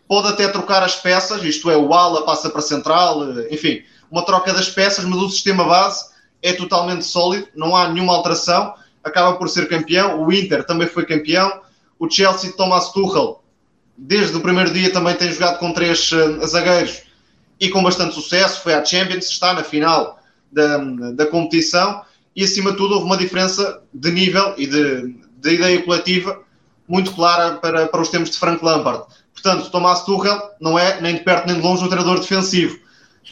pode 0.08 0.26
até 0.26 0.48
trocar 0.48 0.82
as 0.82 0.96
peças, 0.96 1.42
isto 1.44 1.70
é, 1.70 1.76
o 1.76 1.94
ala 1.94 2.24
passa 2.26 2.50
para 2.50 2.60
central, 2.60 3.22
enfim, 3.50 3.82
uma 4.10 4.24
troca 4.24 4.52
das 4.52 4.68
peças, 4.68 5.04
mas 5.04 5.18
o 5.18 5.30
sistema 5.30 5.64
base 5.64 6.04
é 6.42 6.52
totalmente 6.52 7.04
sólido, 7.04 7.46
não 7.54 7.76
há 7.76 7.88
nenhuma 7.88 8.12
alteração, 8.14 8.74
acaba 9.04 9.36
por 9.36 9.48
ser 9.48 9.68
campeão. 9.68 10.22
O 10.22 10.32
Inter 10.32 10.64
também 10.64 10.88
foi 10.88 11.06
campeão. 11.06 11.62
O 11.98 12.10
Chelsea, 12.10 12.52
Thomas 12.52 12.90
Tuchel, 12.90 13.42
desde 13.96 14.36
o 14.36 14.40
primeiro 14.40 14.72
dia 14.72 14.92
também 14.92 15.14
tem 15.14 15.30
jogado 15.30 15.58
com 15.58 15.72
três 15.72 16.10
uh, 16.10 16.44
zagueiros 16.46 17.02
e 17.60 17.68
com 17.70 17.82
bastante 17.82 18.14
sucesso. 18.14 18.60
Foi 18.60 18.74
à 18.74 18.84
Champions, 18.84 19.26
está 19.26 19.54
na 19.54 19.62
final 19.62 20.18
da, 20.50 20.78
da 21.12 21.26
competição 21.26 22.02
e, 22.34 22.44
acima 22.44 22.72
de 22.72 22.76
tudo, 22.76 22.94
houve 22.94 23.06
uma 23.06 23.16
diferença 23.16 23.82
de 23.92 24.10
nível 24.10 24.54
e 24.56 24.66
de, 24.66 25.14
de 25.40 25.54
ideia 25.54 25.82
coletiva 25.82 26.40
muito 26.88 27.12
clara 27.12 27.56
para, 27.56 27.86
para 27.86 28.00
os 28.00 28.08
tempos 28.08 28.30
de 28.30 28.38
Frank 28.38 28.64
Lampard. 28.64 29.04
Portanto, 29.32 29.70
Thomas 29.70 30.04
Tuchel 30.04 30.40
não 30.60 30.78
é 30.78 31.00
nem 31.00 31.14
de 31.14 31.20
perto 31.20 31.46
nem 31.46 31.56
de 31.56 31.62
longe 31.62 31.82
um 31.82 31.88
treinador 31.88 32.20
defensivo. 32.20 32.78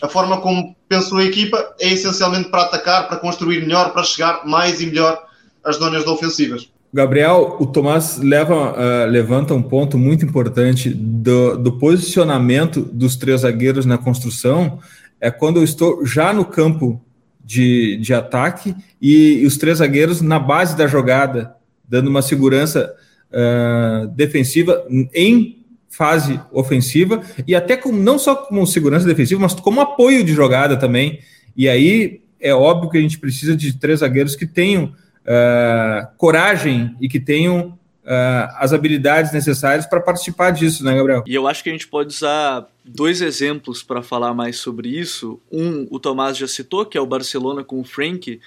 A 0.02 0.08
forma 0.08 0.40
como 0.40 0.74
pensou 0.88 1.18
a 1.18 1.24
equipa 1.24 1.74
é 1.78 1.92
essencialmente 1.92 2.48
para 2.48 2.62
atacar, 2.62 3.08
para 3.08 3.18
construir 3.18 3.60
melhor, 3.60 3.92
para 3.92 4.02
chegar 4.02 4.46
mais 4.46 4.80
e 4.80 4.86
melhor 4.86 5.22
às 5.64 5.76
zonas 5.76 6.06
ofensivas. 6.06 6.68
Gabriel, 6.92 7.56
o 7.60 7.66
Tomás 7.66 8.16
leva, 8.18 8.72
uh, 8.72 9.10
levanta 9.10 9.54
um 9.54 9.62
ponto 9.62 9.96
muito 9.96 10.24
importante 10.24 10.90
do, 10.90 11.56
do, 11.56 11.78
posicionamento 11.78 12.80
dos 12.80 13.14
três 13.14 13.42
zagueiros 13.42 13.86
na 13.86 13.96
construção. 13.96 14.80
É 15.20 15.30
quando 15.30 15.58
eu 15.58 15.64
estou 15.64 16.04
já 16.04 16.32
no 16.32 16.44
campo 16.44 17.00
de, 17.44 17.96
de 17.98 18.12
ataque 18.12 18.74
e, 19.00 19.40
e 19.42 19.46
os 19.46 19.56
três 19.56 19.78
zagueiros 19.78 20.20
na 20.20 20.38
base 20.38 20.76
da 20.76 20.86
jogada, 20.86 21.54
dando 21.88 22.08
uma 22.08 22.22
segurança 22.22 22.94
uh, 23.30 24.06
defensiva 24.08 24.84
em 25.14 25.64
fase 25.88 26.40
ofensiva 26.52 27.20
e 27.46 27.54
até 27.54 27.76
como 27.76 27.98
não 27.98 28.18
só 28.18 28.34
como 28.36 28.66
segurança 28.66 29.06
defensiva, 29.06 29.40
mas 29.40 29.54
como 29.54 29.80
apoio 29.80 30.22
de 30.22 30.32
jogada 30.32 30.76
também. 30.76 31.20
E 31.56 31.68
aí 31.68 32.22
é 32.40 32.54
óbvio 32.54 32.90
que 32.90 32.98
a 32.98 33.00
gente 33.00 33.18
precisa 33.18 33.56
de 33.56 33.78
três 33.78 34.00
zagueiros 34.00 34.36
que 34.36 34.46
tenham 34.46 34.84
uh, 34.84 36.06
coragem 36.16 36.94
e 37.00 37.08
que 37.08 37.18
tenham 37.18 37.78
uh, 38.04 38.54
as 38.58 38.72
habilidades 38.72 39.32
necessárias 39.32 39.86
para 39.86 40.00
participar 40.00 40.50
disso, 40.50 40.84
né, 40.84 40.94
Gabriel? 40.94 41.24
E 41.26 41.34
eu 41.34 41.46
acho 41.46 41.62
que 41.62 41.68
a 41.68 41.72
gente 41.72 41.88
pode 41.88 42.14
usar 42.14 42.66
dois 42.84 43.20
exemplos 43.20 43.82
para 43.82 44.02
falar 44.02 44.32
mais 44.32 44.56
sobre 44.56 44.88
isso. 44.88 45.40
Um, 45.50 45.86
o 45.90 45.98
Tomás 45.98 46.36
já 46.36 46.48
citou, 46.48 46.86
que 46.86 46.96
é 46.96 47.00
o 47.00 47.06
Barcelona 47.06 47.62
com 47.62 47.80
o 47.80 47.84
Frank, 47.84 48.40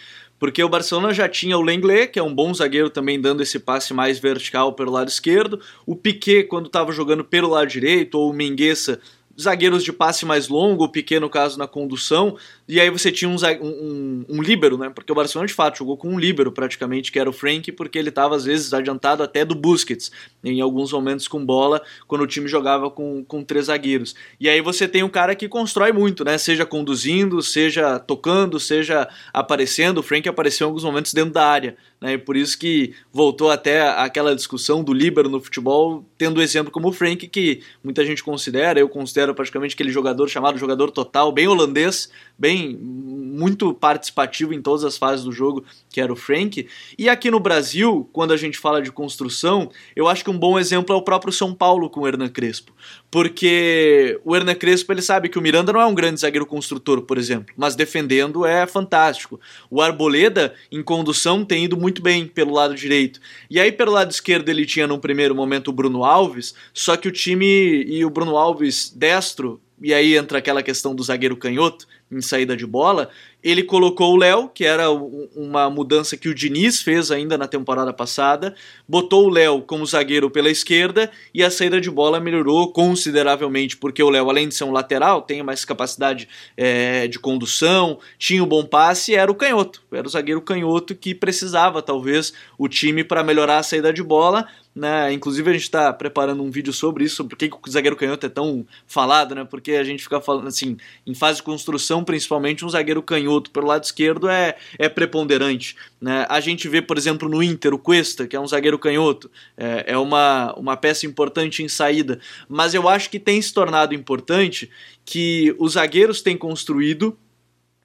porque 0.43 0.61
o 0.61 0.67
Barcelona 0.67 1.13
já 1.13 1.29
tinha 1.29 1.57
o 1.57 1.61
Lenglet, 1.61 2.11
que 2.11 2.19
é 2.19 2.21
um 2.21 2.35
bom 2.35 2.53
zagueiro 2.53 2.89
também 2.89 3.17
dando 3.17 3.41
esse 3.41 3.57
passe 3.57 3.93
mais 3.93 4.19
vertical 4.19 4.73
pelo 4.73 4.91
lado 4.91 5.07
esquerdo, 5.07 5.57
o 5.85 5.95
Piquet 5.95 6.43
quando 6.43 6.65
estava 6.65 6.91
jogando 6.91 7.23
pelo 7.23 7.47
lado 7.47 7.69
direito, 7.69 8.15
ou 8.15 8.29
o 8.29 8.33
Menguessa 8.33 8.99
zagueiros 9.39 9.85
de 9.85 9.93
passe 9.93 10.25
mais 10.25 10.49
longo, 10.49 10.83
o 10.83 10.89
Piquet 10.89 11.17
no 11.17 11.29
caso 11.29 11.57
na 11.57 11.65
condução, 11.65 12.35
e 12.67 12.79
aí 12.79 12.89
você 12.89 13.11
tinha 13.11 13.29
um, 13.29 13.35
um, 13.61 14.25
um 14.29 14.41
líbero, 14.41 14.77
né? 14.77 14.89
Porque 14.89 15.11
o 15.11 15.15
Barcelona 15.15 15.47
de 15.47 15.53
fato 15.53 15.79
jogou 15.79 15.97
com 15.97 16.09
um 16.09 16.19
líbero 16.19 16.51
praticamente, 16.51 17.11
que 17.11 17.19
era 17.19 17.29
o 17.29 17.33
Frank, 17.33 17.71
porque 17.73 17.99
ele 17.99 18.09
estava 18.09 18.35
às 18.35 18.45
vezes 18.45 18.73
adiantado 18.73 19.21
até 19.21 19.43
do 19.43 19.53
Busquets, 19.53 20.11
em 20.43 20.61
alguns 20.61 20.93
momentos 20.93 21.27
com 21.27 21.45
bola, 21.45 21.81
quando 22.07 22.21
o 22.21 22.27
time 22.27 22.47
jogava 22.47 22.89
com, 22.89 23.23
com 23.25 23.43
três 23.43 23.65
zagueiros. 23.65 24.15
E 24.39 24.47
aí 24.47 24.61
você 24.61 24.87
tem 24.87 25.03
um 25.03 25.09
cara 25.09 25.35
que 25.35 25.49
constrói 25.49 25.91
muito, 25.91 26.23
né? 26.23 26.37
Seja 26.37 26.65
conduzindo, 26.65 27.41
seja 27.41 27.99
tocando, 27.99 28.59
seja 28.59 29.09
aparecendo. 29.33 29.97
O 29.97 30.03
Frank 30.03 30.27
apareceu 30.29 30.65
em 30.65 30.69
alguns 30.69 30.83
momentos 30.85 31.13
dentro 31.13 31.33
da 31.33 31.45
área, 31.45 31.75
né? 31.99 32.13
E 32.13 32.17
por 32.17 32.37
isso 32.37 32.57
que 32.57 32.93
voltou 33.11 33.51
até 33.51 33.89
aquela 33.89 34.33
discussão 34.33 34.83
do 34.83 34.93
líbero 34.93 35.29
no 35.29 35.41
futebol, 35.41 36.05
tendo 36.17 36.39
um 36.39 36.43
exemplo 36.43 36.71
como 36.71 36.87
o 36.87 36.93
Frank, 36.93 37.27
que 37.27 37.61
muita 37.83 38.05
gente 38.05 38.23
considera, 38.23 38.79
eu 38.79 38.87
considero 38.87 39.35
praticamente 39.35 39.75
aquele 39.75 39.91
jogador 39.91 40.29
chamado 40.29 40.57
jogador 40.57 40.91
total, 40.91 41.31
bem 41.31 41.47
holandês, 41.47 42.09
bem 42.37 42.53
muito 42.69 43.73
participativo 43.73 44.53
em 44.53 44.61
todas 44.61 44.83
as 44.83 44.97
fases 44.97 45.25
do 45.25 45.31
jogo, 45.31 45.63
que 45.89 45.99
era 45.99 46.13
o 46.13 46.15
Frank. 46.15 46.67
E 46.97 47.09
aqui 47.09 47.31
no 47.31 47.39
Brasil, 47.39 48.07
quando 48.13 48.31
a 48.31 48.37
gente 48.37 48.57
fala 48.57 48.81
de 48.81 48.91
construção, 48.91 49.69
eu 49.95 50.07
acho 50.07 50.23
que 50.23 50.29
um 50.29 50.37
bom 50.37 50.59
exemplo 50.59 50.95
é 50.95 50.97
o 50.97 51.01
próprio 51.01 51.33
São 51.33 51.53
Paulo 51.53 51.89
com 51.89 52.01
o 52.01 52.07
Hernan 52.07 52.29
Crespo. 52.29 52.73
Porque 53.09 54.19
o 54.23 54.35
Hernan 54.35 54.55
Crespo 54.55 54.91
ele 54.91 55.01
sabe 55.01 55.29
que 55.29 55.39
o 55.39 55.41
Miranda 55.41 55.73
não 55.73 55.81
é 55.81 55.85
um 55.85 55.95
grande 55.95 56.19
zagueiro 56.19 56.45
construtor, 56.45 57.01
por 57.01 57.17
exemplo, 57.17 57.53
mas 57.57 57.75
defendendo 57.75 58.45
é 58.45 58.65
fantástico. 58.67 59.39
O 59.69 59.81
Arboleda, 59.81 60.53
em 60.71 60.83
condução, 60.83 61.43
tem 61.43 61.65
ido 61.65 61.75
muito 61.77 62.01
bem 62.01 62.27
pelo 62.27 62.53
lado 62.53 62.75
direito. 62.75 63.19
E 63.49 63.59
aí, 63.59 63.71
pelo 63.71 63.91
lado 63.91 64.11
esquerdo, 64.11 64.49
ele 64.49 64.65
tinha 64.65 64.87
num 64.87 64.99
primeiro 64.99 65.35
momento 65.35 65.69
o 65.69 65.73
Bruno 65.73 66.03
Alves, 66.03 66.53
só 66.73 66.95
que 66.95 67.07
o 67.07 67.11
time 67.11 67.83
e 67.83 68.05
o 68.05 68.09
Bruno 68.09 68.37
Alves 68.37 68.91
destro 68.95 69.59
e 69.81 69.93
aí 69.93 70.15
entra 70.15 70.37
aquela 70.37 70.63
questão 70.63 70.95
do 70.95 71.03
zagueiro 71.03 71.35
canhoto 71.35 71.85
em 72.13 72.21
saída 72.21 72.55
de 72.55 72.65
bola, 72.65 73.09
ele 73.43 73.61
colocou 73.61 74.13
o 74.13 74.15
Léo, 74.15 74.47
que 74.47 74.63
era 74.63 74.89
uma 74.89 75.69
mudança 75.69 76.15
que 76.15 76.29
o 76.29 76.33
Diniz 76.33 76.81
fez 76.81 77.11
ainda 77.11 77.37
na 77.37 77.45
temporada 77.45 77.91
passada, 77.91 78.55
botou 78.87 79.25
o 79.25 79.29
Léo 79.29 79.61
como 79.61 79.85
zagueiro 79.85 80.29
pela 80.31 80.49
esquerda 80.49 81.11
e 81.33 81.43
a 81.43 81.51
saída 81.51 81.81
de 81.81 81.91
bola 81.91 82.21
melhorou 82.21 82.71
consideravelmente, 82.71 83.75
porque 83.75 84.01
o 84.01 84.09
Léo, 84.09 84.29
além 84.29 84.47
de 84.47 84.55
ser 84.55 84.63
um 84.63 84.71
lateral, 84.71 85.21
tem 85.21 85.43
mais 85.43 85.65
capacidade 85.65 86.29
é, 86.55 87.07
de 87.07 87.19
condução, 87.19 87.99
tinha 88.17 88.41
um 88.41 88.47
bom 88.47 88.63
passe, 88.63 89.13
era 89.13 89.29
o 89.29 89.35
canhoto, 89.35 89.81
era 89.91 90.07
o 90.07 90.09
zagueiro 90.09 90.41
canhoto 90.41 90.95
que 90.95 91.13
precisava, 91.13 91.81
talvez, 91.81 92.33
o 92.57 92.69
time 92.69 93.03
para 93.03 93.23
melhorar 93.23 93.57
a 93.57 93.63
saída 93.63 93.91
de 93.91 94.01
bola, 94.01 94.47
né? 94.75 95.11
Inclusive 95.13 95.49
a 95.49 95.53
gente 95.53 95.63
está 95.63 95.93
preparando 95.93 96.41
um 96.41 96.49
vídeo 96.49 96.73
sobre 96.73 97.03
isso, 97.03 97.17
sobre 97.17 97.35
por 97.35 97.37
que 97.37 97.49
o 97.51 97.71
zagueiro 97.71 97.95
canhoto 97.95 98.25
é 98.25 98.29
tão 98.29 98.65
falado, 98.87 99.35
né? 99.35 99.45
Porque 99.45 99.73
a 99.73 99.83
gente 99.83 100.01
fica 100.01 100.19
falando 100.19 100.47
assim, 100.47 100.77
em 101.05 101.13
fase 101.13 101.37
de 101.37 101.43
construção, 101.43 102.02
principalmente 102.03 102.65
um 102.65 102.69
zagueiro 102.69 103.01
canhoto 103.01 103.51
pelo 103.51 103.67
lado 103.67 103.83
esquerdo 103.83 104.29
é, 104.29 104.55
é 104.77 104.89
preponderante, 104.89 105.75
né? 105.99 106.25
A 106.29 106.39
gente 106.39 106.67
vê, 106.67 106.81
por 106.81 106.97
exemplo, 106.97 107.29
no 107.29 107.41
Inter 107.41 107.73
o 107.73 107.79
Cuesta, 107.79 108.27
que 108.27 108.35
é 108.35 108.39
um 108.39 108.47
zagueiro 108.47 108.79
canhoto, 108.79 109.29
é, 109.57 109.85
é 109.87 109.97
uma, 109.97 110.53
uma 110.57 110.77
peça 110.77 111.05
importante 111.05 111.63
em 111.63 111.67
saída, 111.67 112.19
mas 112.47 112.73
eu 112.73 112.87
acho 112.87 113.09
que 113.09 113.19
tem 113.19 113.41
se 113.41 113.53
tornado 113.53 113.93
importante 113.93 114.69
que 115.05 115.55
os 115.59 115.73
zagueiros 115.73 116.21
têm 116.21 116.37
construído 116.37 117.17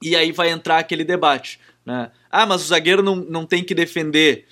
e 0.01 0.15
aí 0.15 0.31
vai 0.31 0.49
entrar 0.49 0.79
aquele 0.79 1.03
debate, 1.03 1.59
né? 1.85 2.11
Ah, 2.29 2.45
mas 2.45 2.63
o 2.63 2.67
zagueiro 2.67 3.01
não, 3.01 3.15
não 3.15 3.45
tem 3.45 3.63
que 3.63 3.73
defender 3.73 4.45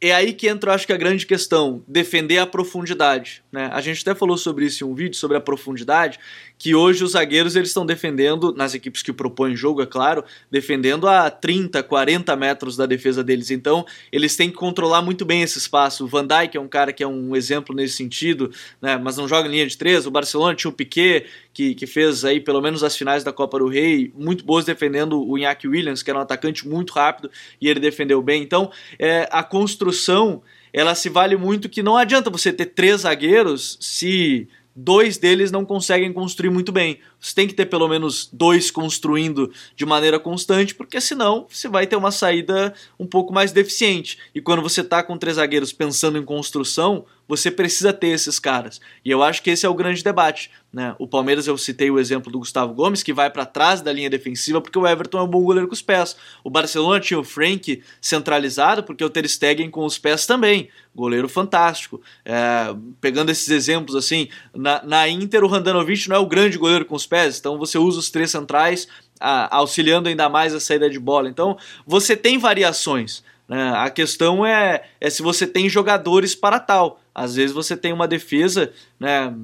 é 0.00 0.12
aí 0.12 0.32
que 0.32 0.46
entra, 0.46 0.74
acho 0.74 0.86
que 0.86 0.92
a 0.92 0.96
grande 0.96 1.26
questão, 1.26 1.82
defender 1.88 2.38
a 2.38 2.46
profundidade. 2.46 3.42
Né? 3.50 3.70
A 3.72 3.80
gente 3.80 4.02
até 4.02 4.14
falou 4.14 4.36
sobre 4.36 4.66
isso 4.66 4.84
em 4.84 4.86
um 4.86 4.94
vídeo, 4.94 5.16
sobre 5.16 5.36
a 5.36 5.40
profundidade, 5.40 6.18
que 6.58 6.74
hoje 6.74 7.04
os 7.04 7.12
zagueiros 7.12 7.54
eles 7.54 7.68
estão 7.68 7.84
defendendo, 7.84 8.54
nas 8.54 8.74
equipes 8.74 9.02
que 9.02 9.12
propõem 9.12 9.54
jogo, 9.54 9.82
é 9.82 9.86
claro, 9.86 10.24
defendendo 10.50 11.06
a 11.06 11.30
30, 11.30 11.82
40 11.82 12.34
metros 12.34 12.76
da 12.76 12.86
defesa 12.86 13.22
deles. 13.22 13.50
Então, 13.50 13.84
eles 14.10 14.36
têm 14.36 14.50
que 14.50 14.56
controlar 14.56 15.02
muito 15.02 15.24
bem 15.24 15.42
esse 15.42 15.58
espaço. 15.58 16.04
O 16.04 16.06
Van 16.06 16.26
Dijk 16.26 16.56
é 16.56 16.60
um 16.60 16.68
cara 16.68 16.92
que 16.92 17.02
é 17.02 17.06
um 17.06 17.36
exemplo 17.36 17.74
nesse 17.74 17.94
sentido, 17.94 18.50
né? 18.80 18.96
mas 18.96 19.16
não 19.16 19.28
joga 19.28 19.48
em 19.48 19.52
linha 19.52 19.66
de 19.66 19.76
três. 19.76 20.06
O 20.06 20.10
Barcelona 20.10 20.54
tinha 20.54 20.70
o 20.70 20.74
Piquet, 20.74 21.26
que, 21.52 21.74
que 21.74 21.86
fez 21.86 22.24
aí 22.24 22.40
pelo 22.40 22.62
menos 22.62 22.82
as 22.82 22.96
finais 22.96 23.22
da 23.22 23.32
Copa 23.32 23.58
do 23.58 23.68
Rei, 23.68 24.12
muito 24.16 24.44
boas 24.44 24.64
defendendo 24.64 25.22
o 25.22 25.36
Iñaki 25.36 25.68
Williams, 25.68 26.02
que 26.02 26.10
era 26.10 26.18
um 26.18 26.22
atacante 26.22 26.66
muito 26.66 26.92
rápido, 26.92 27.30
e 27.60 27.68
ele 27.68 27.80
defendeu 27.80 28.22
bem. 28.22 28.42
Então, 28.42 28.70
é, 28.98 29.28
a 29.30 29.42
construção 29.42 30.42
ela 30.72 30.94
se 30.94 31.08
vale 31.08 31.36
muito 31.36 31.70
que 31.70 31.82
não 31.82 31.96
adianta 31.96 32.28
você 32.28 32.52
ter 32.52 32.66
três 32.66 33.00
zagueiros 33.00 33.78
se 33.80 34.46
dois 34.76 35.16
deles 35.16 35.50
não 35.50 35.64
conseguem 35.64 36.12
construir 36.12 36.50
muito 36.50 36.70
bem. 36.70 37.00
Você 37.18 37.34
tem 37.34 37.48
que 37.48 37.54
ter 37.54 37.64
pelo 37.66 37.88
menos 37.88 38.28
dois 38.30 38.70
construindo 38.70 39.50
de 39.74 39.86
maneira 39.86 40.20
constante, 40.20 40.74
porque 40.74 41.00
senão 41.00 41.46
você 41.48 41.66
vai 41.66 41.86
ter 41.86 41.96
uma 41.96 42.10
saída 42.10 42.74
um 43.00 43.06
pouco 43.06 43.32
mais 43.32 43.52
deficiente. 43.52 44.18
E 44.34 44.40
quando 44.40 44.60
você 44.60 44.82
está 44.82 45.02
com 45.02 45.16
três 45.16 45.36
zagueiros 45.36 45.72
pensando 45.72 46.18
em 46.18 46.24
construção, 46.24 47.06
você 47.28 47.50
precisa 47.50 47.92
ter 47.92 48.08
esses 48.08 48.38
caras. 48.38 48.80
E 49.04 49.10
eu 49.10 49.22
acho 49.22 49.42
que 49.42 49.50
esse 49.50 49.66
é 49.66 49.68
o 49.68 49.74
grande 49.74 50.02
debate. 50.02 50.50
Né? 50.72 50.94
O 50.98 51.08
Palmeiras, 51.08 51.46
eu 51.46 51.56
citei 51.56 51.90
o 51.90 51.98
exemplo 51.98 52.30
do 52.30 52.38
Gustavo 52.38 52.74
Gomes, 52.74 53.02
que 53.02 53.12
vai 53.12 53.30
para 53.30 53.46
trás 53.46 53.80
da 53.80 53.92
linha 53.92 54.10
defensiva 54.10 54.60
porque 54.60 54.78
o 54.78 54.86
Everton 54.86 55.18
é 55.18 55.22
um 55.22 55.26
bom 55.26 55.42
goleiro 55.42 55.66
com 55.66 55.74
os 55.74 55.82
pés. 55.82 56.16
O 56.44 56.50
Barcelona 56.50 57.00
tinha 57.00 57.18
o 57.18 57.24
Frank 57.24 57.82
centralizado 58.00 58.82
porque 58.82 59.02
o 59.02 59.10
Ter 59.10 59.28
Stegen 59.28 59.70
com 59.70 59.84
os 59.84 59.98
pés 59.98 60.26
também. 60.26 60.68
Goleiro 60.94 61.28
fantástico. 61.28 62.00
É, 62.24 62.74
pegando 63.00 63.30
esses 63.30 63.48
exemplos 63.48 63.96
assim, 63.96 64.28
na, 64.54 64.82
na 64.82 65.08
Inter 65.08 65.44
o 65.44 65.48
Randanovic 65.48 66.08
não 66.08 66.16
é 66.16 66.18
o 66.18 66.26
grande 66.26 66.58
goleiro 66.58 66.84
com 66.84 66.94
os 66.94 67.06
pés, 67.06 67.38
então 67.38 67.58
você 67.58 67.78
usa 67.78 67.98
os 67.98 68.10
três 68.10 68.30
centrais 68.30 68.88
a, 69.20 69.56
auxiliando 69.56 70.08
ainda 70.08 70.28
mais 70.28 70.54
a 70.54 70.60
saída 70.60 70.88
de 70.88 70.98
bola. 70.98 71.28
Então 71.28 71.56
você 71.86 72.16
tem 72.16 72.38
variações. 72.38 73.22
Né? 73.48 73.72
A 73.76 73.90
questão 73.90 74.44
é, 74.44 74.84
é 75.00 75.10
se 75.10 75.22
você 75.22 75.46
tem 75.46 75.68
jogadores 75.68 76.34
para 76.34 76.58
tal. 76.58 77.00
Às 77.18 77.34
vezes 77.34 77.54
você 77.54 77.74
tem 77.74 77.94
uma 77.94 78.06
defesa 78.06 78.70
né, 79.00 79.34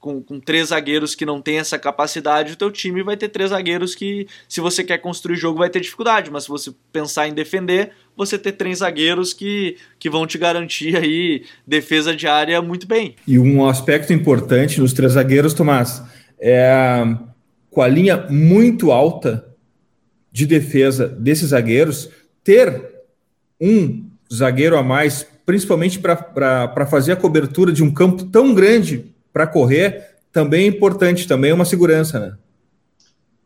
com, 0.00 0.20
com 0.20 0.40
três 0.40 0.70
zagueiros 0.70 1.14
que 1.14 1.24
não 1.24 1.40
tem 1.40 1.58
essa 1.58 1.78
capacidade, 1.78 2.54
o 2.54 2.56
teu 2.56 2.72
time 2.72 3.04
vai 3.04 3.16
ter 3.16 3.28
três 3.28 3.50
zagueiros 3.50 3.94
que, 3.94 4.26
se 4.48 4.60
você 4.60 4.82
quer 4.82 4.98
construir 4.98 5.36
jogo, 5.36 5.60
vai 5.60 5.70
ter 5.70 5.78
dificuldade, 5.78 6.28
mas 6.28 6.42
se 6.42 6.48
você 6.48 6.74
pensar 6.90 7.28
em 7.28 7.32
defender, 7.32 7.92
você 8.16 8.36
ter 8.36 8.50
três 8.50 8.78
zagueiros 8.78 9.32
que, 9.32 9.76
que 9.96 10.10
vão 10.10 10.26
te 10.26 10.38
garantir 10.38 10.96
aí 10.96 11.44
defesa 11.64 12.16
de 12.16 12.26
área 12.26 12.60
muito 12.60 12.84
bem. 12.84 13.14
E 13.24 13.38
um 13.38 13.64
aspecto 13.64 14.12
importante 14.12 14.80
nos 14.80 14.92
três 14.92 15.12
zagueiros, 15.12 15.54
Tomás, 15.54 16.02
é 16.40 17.04
com 17.70 17.80
a 17.80 17.86
linha 17.86 18.26
muito 18.28 18.90
alta 18.90 19.46
de 20.32 20.46
defesa 20.46 21.06
desses 21.06 21.50
zagueiros, 21.50 22.10
ter 22.42 23.04
um 23.60 24.10
zagueiro 24.32 24.76
a 24.76 24.82
mais, 24.82 25.24
principalmente 25.50 25.98
para 25.98 26.86
fazer 26.88 27.10
a 27.10 27.16
cobertura 27.16 27.72
de 27.72 27.82
um 27.82 27.92
campo 27.92 28.24
tão 28.26 28.54
grande 28.54 29.12
para 29.32 29.48
correr, 29.48 30.10
também 30.32 30.62
é 30.62 30.66
importante, 30.68 31.26
também 31.26 31.50
é 31.50 31.54
uma 31.54 31.64
segurança, 31.64 32.20
né? 32.20 32.34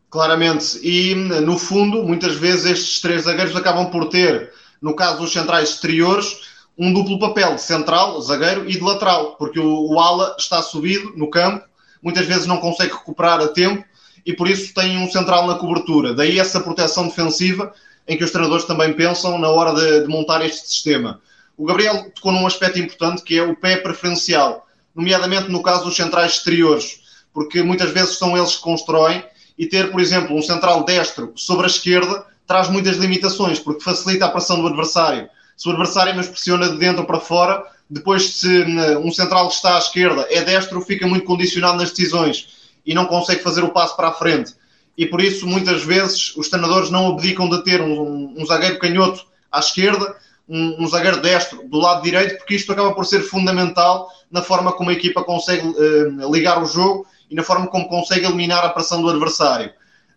Claramente. 0.07 0.79
E, 0.83 1.15
no 1.15 1.57
fundo, 1.57 2.03
muitas 2.03 2.35
vezes 2.35 2.65
estes 2.65 3.01
três 3.01 3.23
zagueiros 3.23 3.55
acabam 3.55 3.89
por 3.89 4.07
ter, 4.07 4.51
no 4.79 4.95
caso 4.95 5.17
dos 5.17 5.33
centrais 5.33 5.69
exteriores, 5.69 6.41
um 6.77 6.93
duplo 6.93 7.17
papel 7.17 7.55
de 7.55 7.61
central, 7.61 8.21
zagueiro 8.21 8.69
e 8.69 8.73
de 8.73 8.81
lateral, 8.81 9.35
porque 9.35 9.59
o, 9.59 9.91
o 9.91 9.99
ala 9.99 10.35
está 10.37 10.61
subido 10.61 11.11
no 11.17 11.27
campo, 11.27 11.65
muitas 12.03 12.27
vezes 12.27 12.45
não 12.45 12.57
consegue 12.57 12.93
recuperar 12.93 13.41
a 13.41 13.47
tempo 13.47 13.83
e 14.23 14.31
por 14.31 14.47
isso 14.47 14.75
tem 14.75 14.95
um 14.99 15.09
central 15.09 15.47
na 15.47 15.55
cobertura. 15.55 16.13
Daí 16.13 16.37
essa 16.37 16.59
proteção 16.59 17.07
defensiva 17.07 17.73
em 18.07 18.15
que 18.15 18.23
os 18.23 18.29
treinadores 18.29 18.65
também 18.65 18.93
pensam 18.93 19.39
na 19.39 19.49
hora 19.49 19.73
de, 19.73 20.01
de 20.01 20.07
montar 20.07 20.45
este 20.45 20.67
sistema. 20.67 21.19
O 21.57 21.65
Gabriel 21.65 22.11
tocou 22.11 22.31
num 22.31 22.45
aspecto 22.45 22.79
importante 22.79 23.23
que 23.23 23.37
é 23.37 23.43
o 23.43 23.55
pé 23.55 23.77
preferencial, 23.77 24.67
nomeadamente 24.93 25.49
no 25.49 25.63
caso 25.63 25.85
dos 25.85 25.95
centrais 25.95 26.33
exteriores, 26.33 26.99
porque 27.33 27.63
muitas 27.63 27.91
vezes 27.91 28.17
são 28.17 28.37
eles 28.37 28.55
que 28.55 28.61
constroem 28.61 29.23
e 29.57 29.65
ter, 29.65 29.91
por 29.91 30.01
exemplo, 30.01 30.35
um 30.35 30.41
central 30.41 30.83
destro 30.83 31.33
sobre 31.35 31.65
a 31.65 31.69
esquerda 31.69 32.25
traz 32.45 32.69
muitas 32.69 32.97
limitações, 32.97 33.59
porque 33.59 33.83
facilita 33.83 34.25
a 34.25 34.29
pressão 34.29 34.61
do 34.61 34.67
adversário. 34.67 35.29
Se 35.57 35.67
o 35.67 35.71
adversário 35.71 36.15
nos 36.15 36.27
pressiona 36.27 36.69
de 36.69 36.77
dentro 36.77 37.05
para 37.05 37.19
fora, 37.19 37.63
depois 37.89 38.35
se 38.35 38.63
um 39.01 39.11
central 39.11 39.47
que 39.47 39.55
está 39.55 39.75
à 39.75 39.79
esquerda 39.79 40.27
é 40.29 40.41
destro, 40.43 40.81
fica 40.81 41.07
muito 41.07 41.25
condicionado 41.25 41.77
nas 41.77 41.91
decisões 41.91 42.47
e 42.85 42.93
não 42.93 43.05
consegue 43.05 43.41
fazer 43.41 43.63
o 43.63 43.69
passo 43.69 43.95
para 43.95 44.09
a 44.09 44.13
frente. 44.13 44.53
E 44.97 45.05
por 45.05 45.21
isso, 45.21 45.47
muitas 45.47 45.83
vezes, 45.83 46.35
os 46.35 46.49
treinadores 46.49 46.89
não 46.89 47.07
abdicam 47.07 47.49
de 47.49 47.63
ter 47.63 47.81
um, 47.81 48.33
um 48.37 48.45
zagueiro 48.45 48.79
canhoto 48.79 49.25
à 49.51 49.59
esquerda, 49.59 50.15
um, 50.47 50.83
um, 50.83 50.87
zagueiro 50.87 51.21
destro 51.21 51.67
do 51.67 51.77
lado 51.77 52.03
direito, 52.03 52.37
porque 52.37 52.55
isto 52.55 52.71
acaba 52.71 52.93
por 52.93 53.05
ser 53.05 53.21
fundamental 53.21 54.09
na 54.31 54.41
forma 54.41 54.71
como 54.71 54.89
a 54.89 54.93
equipa 54.93 55.23
consegue 55.23 55.67
uh, 55.67 56.33
ligar 56.33 56.61
o 56.61 56.65
jogo 56.65 57.05
e 57.29 57.35
na 57.35 57.43
forma 57.43 57.67
como 57.67 57.87
consegue 57.87 58.25
eliminar 58.25 58.63
a 58.63 58.69
pressão 58.69 59.01
do 59.01 59.09
adversário. 59.09 59.71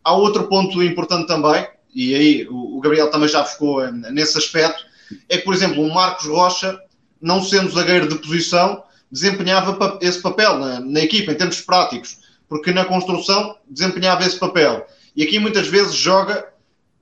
Há 0.04 0.12
outro 0.14 0.44
ponto 0.48 0.82
importante 0.82 1.26
também, 1.26 1.66
e 1.94 2.14
aí 2.14 2.46
o, 2.50 2.80
Gabriel 2.80 3.10
também 3.10 3.28
já 3.28 3.44
ficou 3.44 3.82
uh, 3.82 3.90
nesse 3.90 4.36
aspecto, 4.36 4.84
é 5.28 5.38
que, 5.38 5.44
por 5.44 5.54
exemplo, 5.54 5.82
o 5.82 5.92
Marcos 5.92 6.26
Rocha, 6.26 6.78
não 7.20 7.42
sendo 7.42 7.70
zagueiro 7.70 8.08
de 8.08 8.16
posição, 8.16 8.82
desempenhava 9.10 9.98
esse 10.02 10.20
papel 10.20 10.58
na, 10.58 10.80
na 10.80 11.00
equipa, 11.00 11.32
em 11.32 11.34
termos 11.34 11.60
práticos 11.62 12.18
porque 12.48 12.72
na 12.72 12.84
construção 12.84 13.56
desempenhava 13.68 14.24
esse 14.24 14.38
papel. 14.38 14.86
E 15.14 15.22
aqui 15.22 15.38
muitas 15.38 15.68
vezes 15.68 15.94
joga 15.94 16.48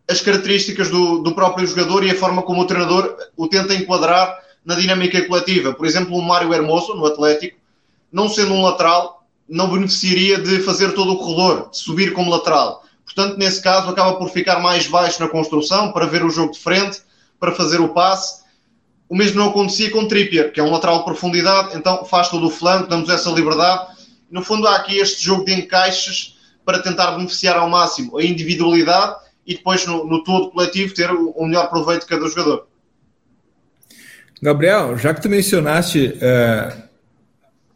as 0.09 0.21
características 0.21 0.91
do, 0.91 1.19
do 1.19 1.35
próprio 1.35 1.67
jogador 1.67 2.05
e 2.05 2.11
a 2.11 2.15
forma 2.15 2.43
como 2.43 2.63
o 2.63 2.67
treinador 2.67 3.17
o 3.37 3.49
tenta 3.49 3.75
enquadrar 3.75 4.39
na 4.65 4.75
dinâmica 4.75 5.21
coletiva. 5.27 5.73
Por 5.73 5.87
exemplo, 5.87 6.17
o 6.17 6.23
Mário 6.23 6.53
Hermoso, 6.53 6.95
no 6.95 7.07
Atlético, 7.07 7.59
não 8.13 8.29
sendo 8.29 8.53
um 8.53 8.63
lateral, 8.63 9.25
não 9.49 9.71
beneficiaria 9.71 10.39
de 10.39 10.61
fazer 10.61 10.93
todo 10.93 11.13
o 11.13 11.19
corredor, 11.19 11.71
de 11.71 11.79
subir 11.79 12.13
como 12.13 12.31
lateral. 12.31 12.85
Portanto, 13.05 13.37
nesse 13.39 13.63
caso, 13.63 13.89
acaba 13.89 14.17
por 14.17 14.31
ficar 14.31 14.61
mais 14.61 14.87
baixo 14.87 15.21
na 15.21 15.29
construção, 15.29 15.93
para 15.93 16.07
ver 16.07 16.25
o 16.25 16.31
jogo 16.31 16.53
de 16.53 16.59
frente, 16.59 17.01
para 17.39 17.53
fazer 17.53 17.81
o 17.81 17.91
passe. 17.91 18.45
O 19.09 19.17
mesmo 19.17 19.39
não 19.39 19.51
acontecia 19.51 19.91
com 19.91 20.09
Trippier, 20.09 20.53
que 20.53 20.59
é 20.59 20.63
um 20.63 20.71
lateral 20.71 20.99
de 20.99 21.05
profundidade, 21.05 21.77
então 21.77 22.05
faz 22.05 22.29
todo 22.29 22.47
o 22.47 22.51
flanco, 22.51 22.89
damos 22.89 23.09
essa 23.09 23.31
liberdade 23.31 23.97
no 24.31 24.43
fundo, 24.43 24.67
há 24.67 24.77
aqui 24.77 24.99
este 24.99 25.25
jogo 25.25 25.45
de 25.45 25.53
encaixes 25.53 26.37
para 26.65 26.81
tentar 26.81 27.13
beneficiar 27.13 27.57
ao 27.57 27.69
máximo 27.69 28.19
a 28.19 28.25
individualidade 28.25 29.17
e 29.47 29.55
depois, 29.55 29.87
no, 29.87 30.05
no 30.05 30.25
todo 30.25 30.51
coletivo, 30.51 30.95
ter 30.95 31.11
o, 31.11 31.31
o, 31.31 31.47
melhor 31.47 31.71
proveito 31.71 32.03
de 32.03 32.09
cada 32.09 32.27
jogador. 32.27 32.67
Gabriel, 34.43 34.99
já 34.99 35.15
que 35.15 35.23
tu 35.23 35.29
mencionaste, 35.29 36.15
uh, 36.17 36.83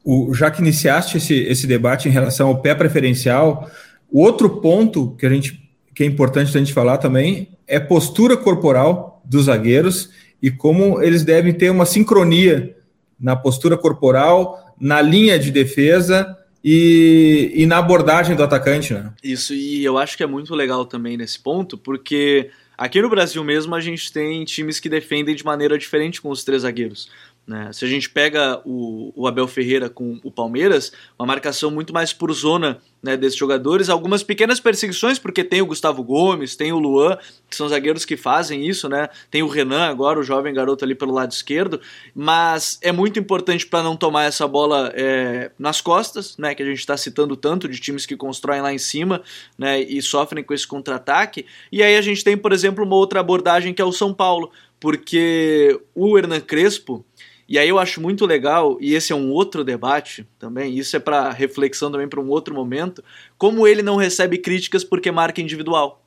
o, 0.04 0.34
já 0.34 0.50
que 0.50 0.60
iniciaste 0.60 1.16
esse, 1.16 1.34
esse 1.34 1.66
debate 1.66 2.08
em 2.08 2.12
relação 2.12 2.48
ao 2.48 2.60
pé 2.60 2.74
preferencial, 2.74 3.70
o 4.10 4.20
outro 4.22 4.60
ponto 4.60 5.14
que 5.16 5.24
a 5.26 5.30
gente 5.30 5.60
que 5.94 6.04
é 6.04 6.06
importante 6.06 6.56
a 6.56 6.58
gente 6.58 6.72
falar 6.72 6.98
também 6.98 7.48
é 7.66 7.78
postura 7.78 8.36
corporal 8.36 9.20
dos 9.24 9.46
zagueiros 9.46 10.10
e 10.40 10.50
como 10.50 11.02
eles 11.02 11.24
devem 11.24 11.52
ter 11.52 11.70
uma 11.70 11.84
sincronia 11.84 12.74
na 13.18 13.36
postura 13.36 13.76
corporal, 13.76 14.74
na 14.80 15.02
linha 15.02 15.38
de 15.38 15.50
defesa 15.50 16.36
e, 16.62 17.52
e 17.54 17.66
na 17.66 17.78
abordagem 17.78 18.36
do 18.36 18.42
atacante, 18.42 18.92
né? 18.92 19.12
Isso, 19.22 19.54
e 19.54 19.84
eu 19.84 19.96
acho 19.98 20.16
que 20.16 20.22
é 20.22 20.26
muito 20.26 20.54
legal 20.54 20.84
também 20.84 21.16
nesse 21.16 21.38
ponto, 21.38 21.78
porque 21.78 22.50
aqui 22.76 23.00
no 23.00 23.08
Brasil 23.08 23.42
mesmo 23.42 23.74
a 23.74 23.80
gente 23.80 24.12
tem 24.12 24.44
times 24.44 24.78
que 24.78 24.88
defendem 24.88 25.34
de 25.34 25.44
maneira 25.44 25.78
diferente 25.78 26.20
com 26.20 26.28
os 26.30 26.44
três 26.44 26.62
zagueiros. 26.62 27.08
Né? 27.50 27.72
Se 27.72 27.84
a 27.84 27.88
gente 27.88 28.08
pega 28.08 28.62
o, 28.64 29.12
o, 29.16 29.26
Abel 29.26 29.48
Ferreira 29.48 29.90
com 29.90 30.20
o 30.22 30.30
Palmeiras, 30.30 30.92
uma 31.18 31.26
marcação 31.26 31.68
muito 31.68 31.92
mais 31.92 32.12
por 32.12 32.32
zona 32.32 32.78
né, 33.02 33.16
desses 33.16 33.36
jogadores, 33.36 33.88
algumas 33.88 34.22
pequenas 34.22 34.60
perseguições, 34.60 35.18
porque 35.18 35.42
tem 35.42 35.60
o 35.60 35.66
Gustavo 35.66 36.00
Gomes, 36.04 36.54
tem 36.54 36.72
o 36.72 36.78
Luan, 36.78 37.18
que 37.48 37.56
são 37.56 37.68
zagueiros 37.68 38.04
que 38.04 38.16
fazem 38.16 38.64
isso, 38.64 38.88
né? 38.88 39.08
Tem 39.32 39.42
o 39.42 39.48
Renan 39.48 39.88
agora, 39.88 40.20
o 40.20 40.22
jovem 40.22 40.54
garoto 40.54 40.84
ali 40.84 40.94
pelo 40.94 41.12
lado 41.12 41.32
esquerdo, 41.32 41.80
mas 42.14 42.78
é 42.82 42.92
muito 42.92 43.18
importante 43.18 43.66
para 43.66 43.82
não 43.82 43.96
tomar 43.96 44.26
essa 44.26 44.46
bola 44.46 44.92
é, 44.94 45.50
nas 45.58 45.80
costas, 45.80 46.38
né? 46.38 46.54
Que 46.54 46.62
a 46.62 46.66
gente 46.66 46.78
está 46.78 46.96
citando 46.96 47.34
tanto 47.34 47.68
de 47.68 47.80
times 47.80 48.06
que 48.06 48.16
constroem 48.16 48.62
lá 48.62 48.72
em 48.72 48.78
cima, 48.78 49.24
né? 49.58 49.80
E 49.80 50.00
sofrem 50.00 50.44
com 50.44 50.54
esse 50.54 50.68
contra-ataque. 50.68 51.46
E 51.72 51.82
aí 51.82 51.96
a 51.96 52.00
gente 52.00 52.22
tem, 52.22 52.36
por 52.36 52.52
exemplo, 52.52 52.84
uma 52.84 52.94
outra 52.94 53.18
abordagem 53.18 53.74
que 53.74 53.82
é 53.82 53.84
o 53.84 53.90
São 53.90 54.14
Paulo, 54.14 54.52
porque 54.78 55.80
o 55.96 56.16
Hernan 56.16 56.40
Crespo 56.40 57.04
e 57.50 57.58
aí 57.58 57.68
eu 57.68 57.80
acho 57.80 58.00
muito 58.00 58.24
legal, 58.24 58.78
e 58.80 58.94
esse 58.94 59.12
é 59.12 59.16
um 59.16 59.32
outro 59.32 59.64
debate 59.64 60.24
também, 60.38 60.78
isso 60.78 60.94
é 60.94 61.00
para 61.00 61.32
reflexão 61.32 61.90
também 61.90 62.08
para 62.08 62.20
um 62.20 62.28
outro 62.28 62.54
momento, 62.54 63.02
como 63.36 63.66
ele 63.66 63.82
não 63.82 63.96
recebe 63.96 64.38
críticas 64.38 64.84
porque 64.84 65.10
marca 65.10 65.40
individual. 65.40 66.00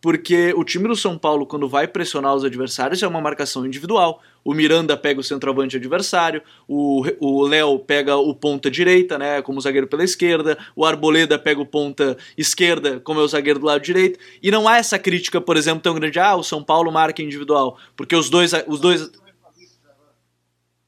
Porque 0.00 0.54
o 0.54 0.62
time 0.62 0.86
do 0.86 0.94
São 0.94 1.18
Paulo, 1.18 1.46
quando 1.46 1.68
vai 1.68 1.88
pressionar 1.88 2.32
os 2.34 2.44
adversários, 2.44 3.02
é 3.02 3.08
uma 3.08 3.20
marcação 3.22 3.66
individual. 3.66 4.22
O 4.44 4.52
Miranda 4.54 4.96
pega 4.96 5.18
o 5.18 5.24
centroavante 5.24 5.76
adversário, 5.78 6.42
o 6.68 7.42
Léo 7.44 7.78
pega 7.80 8.14
o 8.14 8.32
ponta 8.32 8.70
direita, 8.70 9.18
né, 9.18 9.42
como 9.42 9.60
zagueiro 9.60 9.88
pela 9.88 10.04
esquerda, 10.04 10.56
o 10.76 10.84
Arboleda 10.84 11.38
pega 11.38 11.60
o 11.60 11.66
ponta 11.66 12.16
esquerda, 12.38 13.00
como 13.00 13.18
é 13.18 13.22
o 13.24 13.28
zagueiro 13.28 13.58
do 13.58 13.66
lado 13.66 13.82
direito. 13.82 14.20
E 14.40 14.48
não 14.48 14.68
há 14.68 14.76
essa 14.76 14.96
crítica, 14.96 15.40
por 15.40 15.56
exemplo, 15.56 15.80
tão 15.80 15.94
grande, 15.94 16.20
ah, 16.20 16.36
o 16.36 16.44
São 16.44 16.62
Paulo 16.62 16.92
marca 16.92 17.20
individual, 17.20 17.78
porque 17.96 18.14
os 18.14 18.30
dois, 18.30 18.52
os 18.68 18.78
dois 18.78 19.10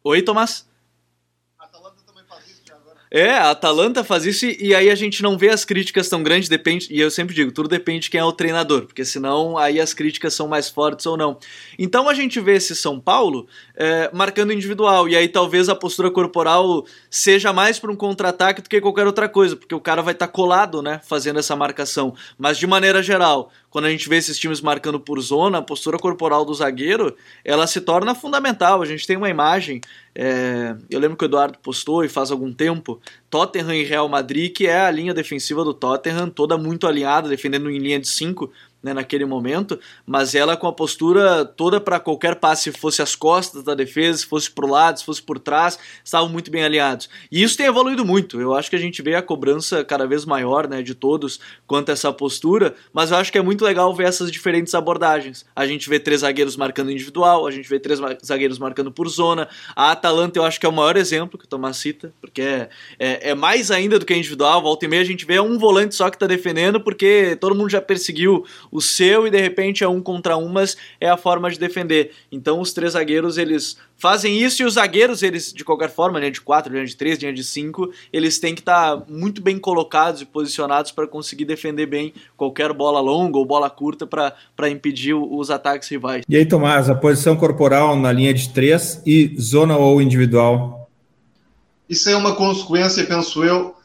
Oi, 0.09 0.23
Tomás? 0.23 0.65
É, 3.11 3.31
a 3.31 3.51
Atalanta 3.51 4.05
faz 4.05 4.25
isso 4.25 4.47
e, 4.47 4.69
e, 4.69 4.75
aí 4.75 4.91
a 4.91 4.95
gente 4.95 5.23
não 5.23 5.39
vê 5.39 5.49
as 5.49 5.65
críticas 5.65 6.09
tão 6.09 6.23
grandes, 6.23 6.49
depende, 6.49 6.89
e 6.91 7.01
eu 7.01 7.11
sempre 7.11 7.35
digo, 7.35 7.51
tudo 7.53 7.69
depende 7.69 8.01
de 8.01 8.11
quem 8.11 8.21
é 8.21 8.25
o 8.25 8.33
treinador, 8.33 8.85
porque 8.85 9.05
senão 9.05 9.57
aí 9.57 9.81
as 9.81 9.95
críticas 9.95 10.35
são 10.35 10.47
mais 10.47 10.69
fortes 10.69 11.07
ou 11.07 11.17
não. 11.17 11.39
Então 11.79 12.09
a 12.09 12.15
gente 12.15 12.41
vê 12.41 12.55
esse 12.55 12.75
São 12.77 13.01
Paulo 13.01 13.47
é, 13.75 14.11
marcando 14.13 14.53
individual, 14.53 15.09
e 15.09 15.17
aí 15.17 15.29
talvez 15.29 15.69
a 15.69 15.75
postura 15.75 16.11
corporal 16.11 16.85
seja 17.09 17.53
mais 17.53 17.79
para 17.79 17.91
um 17.91 17.97
contra-ataque 17.97 18.61
do 18.61 18.69
que 18.69 18.81
qualquer 18.81 19.07
outra 19.07 19.29
coisa, 19.29 19.57
porque 19.57 19.75
o 19.75 19.81
cara 19.81 20.03
vai 20.03 20.13
estar 20.13 20.27
tá 20.27 20.33
colado, 20.33 20.83
né, 20.83 21.01
fazendo 21.05 21.39
essa 21.39 21.57
marcação. 21.57 22.15
Mas 22.37 22.59
de 22.59 22.67
maneira 22.67 23.03
geral, 23.03 23.51
quando 23.71 23.87
a 23.87 23.91
gente 23.91 24.09
vê 24.09 24.17
esses 24.17 24.39
times 24.39 24.61
marcando 24.61 24.99
por 24.99 25.21
zona, 25.21 25.59
a 25.59 25.63
postura 25.63 25.99
corporal 25.99 26.45
do 26.45 26.55
zagueiro, 26.55 27.17
ela 27.45 27.67
se 27.67 27.81
torna 27.81 28.15
fundamental. 28.15 28.81
A 28.81 28.87
gente 28.87 29.07
tem 29.07 29.17
uma 29.17 29.29
imagem, 29.29 29.81
é, 30.15 30.77
eu 30.91 30.99
lembro 30.99 31.17
que 31.17 31.25
o 31.25 31.27
Eduardo 31.27 31.59
postou 31.59 32.05
e 32.05 32.09
faz 32.09 32.31
algum 32.31 32.53
tempo, 32.53 33.01
Tottenham 33.31 33.75
e 33.75 33.85
Real 33.85 34.09
Madrid, 34.09 34.53
que 34.53 34.67
é 34.67 34.81
a 34.81 34.91
linha 34.91 35.13
defensiva 35.13 35.65
do 35.65 35.75
Tottenham, 35.75 36.29
toda 36.29 36.57
muito 36.57 36.87
alinhada, 36.87 37.29
defendendo 37.29 37.71
em 37.71 37.79
linha 37.79 37.99
de 37.99 38.09
5, 38.09 38.51
né, 38.87 38.95
naquele 38.95 39.25
momento, 39.25 39.79
mas 40.07 40.35
ela 40.35 40.57
com 40.57 40.69
a 40.69 40.73
postura 40.73 41.45
toda 41.45 41.81
para 41.81 41.99
qualquer 41.99 42.37
passe, 42.37 42.71
fosse 42.71 43.03
as 43.03 43.17
costas 43.17 43.65
da 43.65 43.75
defesa, 43.75 44.19
se 44.19 44.27
fosse 44.27 44.49
pro 44.51 44.69
lado, 44.69 44.99
se 45.01 45.05
fosse 45.05 45.21
por 45.21 45.41
trás, 45.41 45.77
estavam 46.05 46.29
muito 46.29 46.51
bem 46.53 46.63
alinhados. 46.63 47.11
E 47.31 47.43
isso 47.43 47.57
tem 47.57 47.67
evoluído 47.67 48.05
muito. 48.05 48.41
Eu 48.41 48.55
acho 48.55 48.71
que 48.71 48.77
a 48.77 48.79
gente 48.79 49.03
vê 49.03 49.17
a 49.17 49.23
cobrança 49.23 49.85
cada 49.85 50.07
vez 50.07 50.25
maior, 50.25 50.69
né, 50.69 50.83
de 50.83 50.95
todos 50.95 51.41
quanto 51.67 51.89
a 51.91 51.93
essa 51.93 52.13
postura, 52.13 52.75
mas 52.93 53.11
eu 53.11 53.17
acho 53.17 53.33
que 53.33 53.39
é 53.39 53.43
muito 53.43 53.65
legal 53.65 53.93
ver 53.93 54.07
essas 54.07 54.31
diferentes 54.31 54.73
abordagens. 54.75 55.45
A 55.55 55.67
gente 55.67 55.89
vê 55.89 55.99
três 55.99 56.21
zagueiros 56.21 56.57
marcando 56.57 56.93
individual, 56.93 57.47
a 57.47 57.51
gente 57.51 57.69
vê 57.69 57.81
três 57.81 57.99
zagueiros 58.25 58.59
marcando 58.59 58.93
por 58.93 59.09
zona. 59.09 59.49
A 59.75 59.91
Atalanta 59.91 60.39
eu 60.39 60.45
acho 60.45 60.61
que 60.61 60.67
é 60.67 60.69
o 60.69 60.73
maior 60.73 60.97
exemplo 60.97 61.39
que 61.39 61.45
o 61.45 61.49
Tomás 61.49 61.77
cita, 61.77 62.13
porque 62.21 62.41
é, 62.43 62.69
é, 62.99 63.26
é 63.27 63.35
mais 63.35 63.73
ainda 63.73 63.99
do 63.99 64.07
que 64.07 64.15
individual. 64.15 64.63
Volta 64.63 64.85
e 64.85 64.89
meia 64.89 65.03
a 65.03 65.05
gente 65.05 65.27
vê 65.27 65.41
um 65.41 65.59
volante 65.59 65.97
só 65.97 66.09
que 66.09 66.17
tá 66.17 66.29
defendendo, 66.29 66.81
porque 66.81 67.37
todo 67.41 67.57
mundo 67.57 67.69
já 67.69 67.81
perseguiu 67.81 68.45
o 68.71 68.81
seu 68.81 69.27
e 69.27 69.31
de 69.31 69.41
repente 69.41 69.83
é 69.83 69.89
um 69.89 70.01
contra 70.01 70.37
um, 70.37 70.49
mas 70.49 70.77
é 71.01 71.09
a 71.09 71.17
forma 71.17 71.51
de 71.51 71.59
defender. 71.59 72.13
Então 72.31 72.61
os 72.61 72.73
três 72.73 72.93
zagueiros 72.93 73.37
eles 73.37 73.77
fazem 73.97 74.39
isso 74.39 74.63
e 74.63 74.65
os 74.65 74.75
zagueiros, 74.75 75.23
eles, 75.23 75.53
de 75.53 75.65
qualquer 75.65 75.91
forma, 75.91 76.19
linha 76.19 76.31
de 76.31 76.41
4, 76.41 76.73
linha 76.73 76.85
de 76.85 76.95
3, 76.95 77.19
linha 77.19 77.33
de 77.33 77.43
5, 77.43 77.91
eles 78.13 78.39
têm 78.39 78.55
que 78.55 78.61
estar 78.61 78.97
tá 78.97 79.05
muito 79.09 79.43
bem 79.43 79.59
colocados 79.59 80.21
e 80.21 80.27
posicionados 80.27 80.93
para 80.93 81.09
conseguir 81.09 81.47
defender 81.47 81.87
bem 81.87 82.13
qualquer 82.37 82.73
bola 82.73 83.01
longa 83.01 83.39
ou 83.39 83.45
bola 83.45 83.71
curta 83.71 84.07
para 84.07 84.71
impedir 84.71 85.15
os 85.15 85.51
ataques 85.51 85.89
rivais. 85.89 86.25
E 86.29 86.37
aí, 86.37 86.47
Tomás, 86.47 86.89
a 86.89 86.95
posição 86.95 87.37
corporal 87.37 87.97
na 87.97 88.13
linha 88.13 88.35
de 88.35 88.51
3 88.51 89.03
e 89.07 89.35
zona 89.41 89.77
ou 89.77 90.01
individual? 90.01 90.76
Isso 91.89 92.09
é 92.11 92.17
uma 92.17 92.35
consequência, 92.35 93.05
penso 93.05 93.45
eu, 93.45 93.77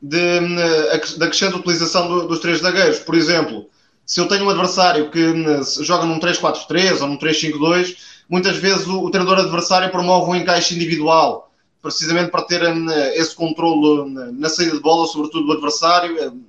de, 0.00 0.18
eh, 0.18 1.00
da 1.18 1.26
crescente 1.26 1.56
utilização 1.56 2.08
do, 2.08 2.28
dos 2.28 2.40
três 2.40 2.60
zagueiros. 2.60 3.00
Por 3.00 3.14
exemplo, 3.14 3.68
se 4.06 4.18
eu 4.20 4.26
tenho 4.26 4.44
um 4.44 4.50
adversário 4.50 5.10
que 5.10 5.20
eh, 5.20 5.60
joga 5.82 6.06
num 6.06 6.18
3-4-3 6.18 7.00
ou 7.02 7.08
num 7.08 7.18
3-5-2 7.18 7.96
muitas 8.30 8.56
vezes 8.56 8.86
o, 8.86 9.04
o 9.04 9.10
treinador 9.10 9.40
adversário 9.40 9.90
promove 9.90 10.30
um 10.30 10.36
encaixe 10.36 10.74
individual, 10.74 11.52
precisamente 11.82 12.30
para 12.30 12.42
ter 12.42 12.62
um, 12.62 12.88
esse 13.14 13.34
controle 13.34 14.08
na 14.32 14.48
saída 14.48 14.76
de 14.76 14.80
bola, 14.80 15.06
sobretudo 15.08 15.46
do 15.46 15.52
adversário, 15.52 16.40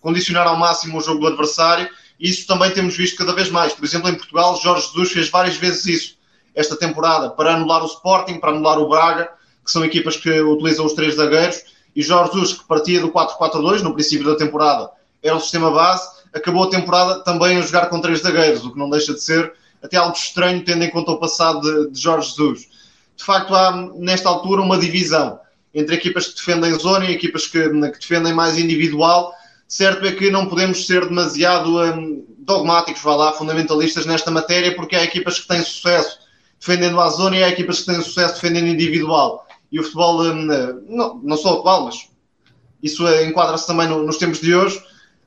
condicionar 0.00 0.46
ao 0.46 0.56
máximo 0.56 0.98
o 0.98 1.00
jogo 1.00 1.20
do 1.20 1.26
adversário. 1.26 1.90
Isso 2.20 2.46
também 2.46 2.70
temos 2.70 2.96
visto 2.96 3.16
cada 3.16 3.34
vez 3.34 3.50
mais. 3.50 3.72
Por 3.72 3.84
exemplo, 3.84 4.08
em 4.08 4.14
Portugal, 4.14 4.56
Jorge 4.62 4.86
Jesus 4.86 5.12
fez 5.12 5.28
várias 5.28 5.56
vezes 5.56 5.86
isso 5.86 6.16
esta 6.54 6.76
temporada 6.76 7.30
para 7.30 7.54
anular 7.54 7.82
o 7.82 7.86
Sporting, 7.86 8.38
para 8.38 8.50
anular 8.50 8.78
o 8.78 8.88
Braga, 8.88 9.28
que 9.64 9.70
são 9.70 9.84
equipas 9.84 10.16
que 10.16 10.40
utilizam 10.40 10.84
os 10.84 10.92
três 10.92 11.14
zagueiros. 11.14 11.62
E 11.96 12.02
Jorge 12.02 12.32
Jesus, 12.32 12.52
que 12.54 12.64
partia 12.64 13.00
do 13.00 13.10
4-4-2 13.10 13.80
no 13.80 13.94
princípio 13.94 14.26
da 14.26 14.36
temporada, 14.36 14.90
era 15.22 15.36
o 15.36 15.40
sistema 15.40 15.70
base, 15.70 16.08
acabou 16.32 16.64
a 16.64 16.70
temporada 16.70 17.20
também 17.20 17.56
a 17.56 17.62
jogar 17.62 17.86
com 17.86 18.00
três 18.00 18.20
zagueiros, 18.20 18.64
o 18.64 18.72
que 18.72 18.78
não 18.78 18.90
deixa 18.90 19.14
de 19.14 19.20
ser 19.20 19.52
até 19.82 19.96
algo 19.96 20.16
estranho, 20.16 20.64
tendo 20.64 20.82
em 20.84 20.90
conta 20.90 21.12
o 21.12 21.18
passado 21.18 21.60
de, 21.60 21.92
de 21.92 22.00
Jorge 22.00 22.30
Jesus. 22.30 22.68
De 23.16 23.24
facto, 23.24 23.54
há 23.54 23.72
nesta 23.96 24.28
altura 24.28 24.60
uma 24.60 24.78
divisão 24.78 25.38
entre 25.74 25.96
equipas 25.96 26.28
que 26.28 26.36
defendem 26.36 26.78
zona 26.78 27.06
e 27.06 27.12
equipas 27.12 27.46
que, 27.48 27.68
que 27.68 27.98
defendem 27.98 28.32
mais 28.32 28.56
individual. 28.56 29.34
Certo 29.66 30.06
é 30.06 30.12
que 30.12 30.30
não 30.30 30.46
podemos 30.46 30.86
ser 30.86 31.06
demasiado 31.06 31.82
um, 31.82 32.24
dogmáticos, 32.38 33.02
vá 33.02 33.16
lá, 33.16 33.32
fundamentalistas 33.32 34.06
nesta 34.06 34.30
matéria, 34.30 34.76
porque 34.76 34.94
há 34.94 35.02
equipas 35.02 35.40
que 35.40 35.48
têm 35.48 35.62
sucesso 35.62 36.18
defendendo 36.60 37.00
a 37.00 37.10
zona 37.10 37.36
e 37.36 37.44
há 37.44 37.48
equipas 37.48 37.80
que 37.80 37.86
têm 37.86 38.00
sucesso 38.00 38.34
defendendo 38.34 38.68
individual. 38.68 39.46
E 39.74 39.80
o 39.80 39.82
futebol, 39.82 40.22
um, 40.22 40.46
não, 40.88 41.20
não 41.20 41.36
só 41.36 41.58
atual, 41.58 41.86
mas 41.86 42.08
isso 42.80 43.04
enquadra-se 43.24 43.66
também 43.66 43.88
no, 43.88 44.06
nos 44.06 44.18
tempos 44.18 44.40
de 44.40 44.54
hoje, 44.54 44.80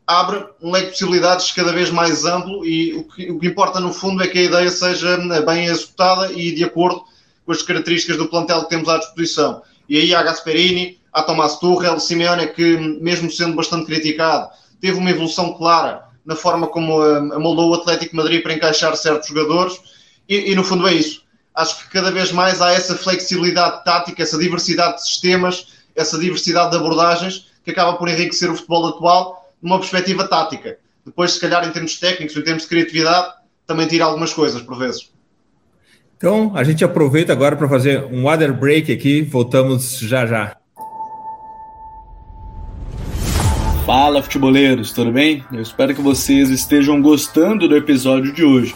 abre 0.07 0.41
um 0.61 0.71
leque 0.71 0.85
de 0.85 0.91
possibilidades 0.91 1.51
cada 1.51 1.73
vez 1.73 1.89
mais 1.89 2.23
amplo 2.23 2.65
e 2.65 2.93
o 2.93 3.03
que, 3.03 3.29
o 3.29 3.37
que 3.37 3.47
importa 3.47 3.81
no 3.81 3.91
fundo 3.91 4.23
é 4.23 4.27
que 4.27 4.39
a 4.39 4.43
ideia 4.43 4.69
seja 4.69 5.17
né, 5.17 5.41
bem 5.41 5.65
executada 5.65 6.31
e 6.31 6.55
de 6.55 6.63
acordo 6.63 7.03
com 7.45 7.51
as 7.51 7.61
características 7.61 8.15
do 8.15 8.29
plantel 8.29 8.63
que 8.63 8.69
temos 8.69 8.87
à 8.87 8.97
disposição. 8.99 9.61
E 9.89 9.97
aí 9.97 10.15
há 10.15 10.23
Gasperini, 10.23 10.97
há 11.11 11.23
Tomás 11.23 11.59
Tuchel, 11.59 11.99
Simeone 11.99 12.47
que 12.47 12.77
mesmo 13.01 13.29
sendo 13.29 13.53
bastante 13.53 13.85
criticado, 13.85 14.47
teve 14.79 14.97
uma 14.97 15.09
evolução 15.09 15.55
clara 15.55 16.05
na 16.25 16.37
forma 16.37 16.67
como 16.67 17.03
hum, 17.03 17.33
amoldou 17.33 17.71
o 17.71 17.73
Atlético 17.73 18.15
Madrid 18.15 18.41
para 18.41 18.53
encaixar 18.53 18.95
certos 18.95 19.27
jogadores 19.27 19.77
e, 20.29 20.53
e 20.53 20.55
no 20.55 20.63
fundo 20.63 20.87
é 20.87 20.93
isso. 20.93 21.26
Acho 21.57 21.79
que 21.79 21.89
cada 21.89 22.11
vez 22.11 22.31
mais 22.31 22.61
há 22.61 22.71
essa 22.71 22.95
flexibilidade 22.95 23.83
tática, 23.83 24.21
essa 24.21 24.37
diversidade 24.37 24.97
de 24.97 25.07
sistemas, 25.07 25.69
essa 25.95 26.15
diversidade 26.19 26.69
de 26.69 26.77
abordagens 26.77 27.47
que 27.65 27.71
acaba 27.71 27.97
por 27.97 28.07
enriquecer 28.07 28.51
o 28.51 28.55
futebol 28.55 28.85
atual 28.85 29.51
numa 29.59 29.79
perspectiva 29.79 30.27
tática. 30.27 30.77
Depois, 31.03 31.31
se 31.31 31.39
calhar, 31.39 31.67
em 31.67 31.71
termos 31.71 31.99
técnicos, 31.99 32.37
em 32.37 32.43
termos 32.43 32.61
de 32.61 32.69
criatividade, 32.69 33.33
também 33.65 33.87
tira 33.87 34.05
algumas 34.05 34.31
coisas, 34.31 34.61
por 34.61 34.77
vezes. 34.77 35.09
Então, 36.15 36.51
a 36.55 36.63
gente 36.63 36.85
aproveita 36.85 37.33
agora 37.33 37.55
para 37.55 37.67
fazer 37.67 38.03
um 38.05 38.25
water 38.25 38.53
break 38.53 38.91
aqui, 38.91 39.23
voltamos 39.23 39.97
já 39.97 40.27
já. 40.27 40.55
Fala, 43.83 44.21
futeboleiros, 44.21 44.91
tudo 44.91 45.11
bem? 45.11 45.43
Eu 45.51 45.61
espero 45.63 45.95
que 45.95 46.01
vocês 46.01 46.51
estejam 46.51 47.01
gostando 47.01 47.67
do 47.67 47.75
episódio 47.75 48.31
de 48.31 48.43
hoje. 48.43 48.75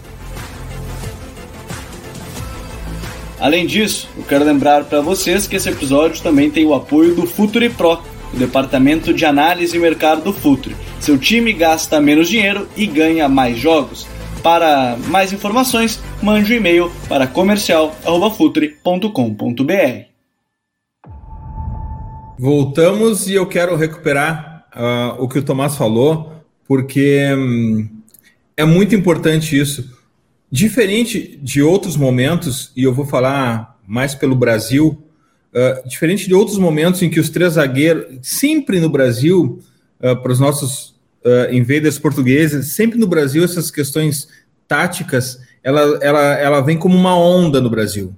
Além 3.41 3.65
disso, 3.65 4.07
eu 4.15 4.23
quero 4.23 4.45
lembrar 4.45 4.83
para 4.83 5.01
vocês 5.01 5.47
que 5.47 5.55
esse 5.55 5.67
episódio 5.67 6.21
também 6.21 6.51
tem 6.51 6.63
o 6.63 6.75
apoio 6.75 7.15
do 7.15 7.25
Futuri 7.25 7.71
Pro, 7.71 7.99
o 8.31 8.37
departamento 8.37 9.11
de 9.11 9.25
análise 9.25 9.75
e 9.75 9.79
mercado 9.79 10.23
do 10.23 10.31
Futuri. 10.31 10.75
Seu 10.99 11.17
time 11.17 11.51
gasta 11.51 11.99
menos 11.99 12.29
dinheiro 12.29 12.69
e 12.77 12.85
ganha 12.85 13.27
mais 13.27 13.57
jogos. 13.57 14.07
Para 14.43 14.95
mais 15.07 15.33
informações, 15.33 15.99
mande 16.21 16.53
um 16.53 16.57
e-mail 16.57 16.91
para 17.09 17.25
comercial@futuri.com.br. 17.25 20.05
Voltamos 22.37 23.27
e 23.27 23.33
eu 23.33 23.47
quero 23.47 23.75
recuperar 23.75 24.67
uh, 24.75 25.15
o 25.17 25.27
que 25.27 25.39
o 25.39 25.43
Tomás 25.43 25.75
falou, 25.75 26.31
porque 26.67 27.27
hum, 27.35 27.89
é 28.55 28.65
muito 28.65 28.93
importante 28.93 29.59
isso 29.59 29.99
Diferente 30.51 31.39
de 31.41 31.61
outros 31.61 31.95
momentos, 31.95 32.73
e 32.75 32.83
eu 32.83 32.93
vou 32.93 33.05
falar 33.05 33.79
mais 33.87 34.13
pelo 34.13 34.35
Brasil, 34.35 35.01
uh, 35.53 35.87
diferente 35.87 36.27
de 36.27 36.33
outros 36.33 36.57
momentos 36.57 37.01
em 37.01 37.09
que 37.09 37.21
os 37.21 37.29
três 37.29 37.53
zagueiros, 37.53 38.19
sempre 38.21 38.79
no 38.81 38.89
Brasil, 38.89 39.59
uh, 40.01 40.21
para 40.21 40.31
os 40.31 40.41
nossos 40.41 40.89
uh, 41.23 41.53
invaders 41.53 41.97
portugueses, 41.97 42.73
sempre 42.73 42.99
no 42.99 43.07
Brasil 43.07 43.45
essas 43.45 43.71
questões 43.71 44.27
táticas, 44.67 45.39
ela, 45.63 45.97
ela, 46.01 46.33
ela 46.33 46.61
vem 46.61 46.77
como 46.77 46.97
uma 46.97 47.17
onda 47.17 47.61
no 47.61 47.69
Brasil. 47.69 48.13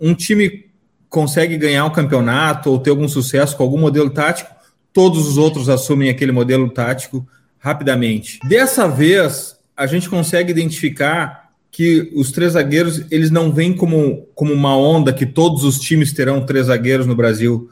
Um 0.00 0.14
time 0.14 0.66
consegue 1.08 1.56
ganhar 1.56 1.84
um 1.84 1.90
campeonato 1.90 2.70
ou 2.70 2.78
ter 2.78 2.90
algum 2.90 3.08
sucesso 3.08 3.56
com 3.56 3.64
algum 3.64 3.78
modelo 3.78 4.10
tático, 4.10 4.54
todos 4.92 5.26
os 5.26 5.36
outros 5.36 5.68
assumem 5.68 6.08
aquele 6.08 6.30
modelo 6.30 6.70
tático 6.70 7.26
rapidamente. 7.58 8.38
Dessa 8.48 8.86
vez, 8.86 9.58
a 9.76 9.86
gente 9.86 10.08
consegue 10.08 10.52
identificar 10.52 11.47
que 11.70 12.10
os 12.14 12.32
três 12.32 12.52
zagueiros 12.52 13.02
eles 13.10 13.30
não 13.30 13.52
vêm 13.52 13.72
como, 13.74 14.26
como 14.34 14.52
uma 14.52 14.76
onda 14.76 15.12
que 15.12 15.26
todos 15.26 15.64
os 15.64 15.78
times 15.78 16.12
terão 16.12 16.44
três 16.44 16.66
zagueiros 16.66 17.06
no 17.06 17.14
Brasil, 17.14 17.68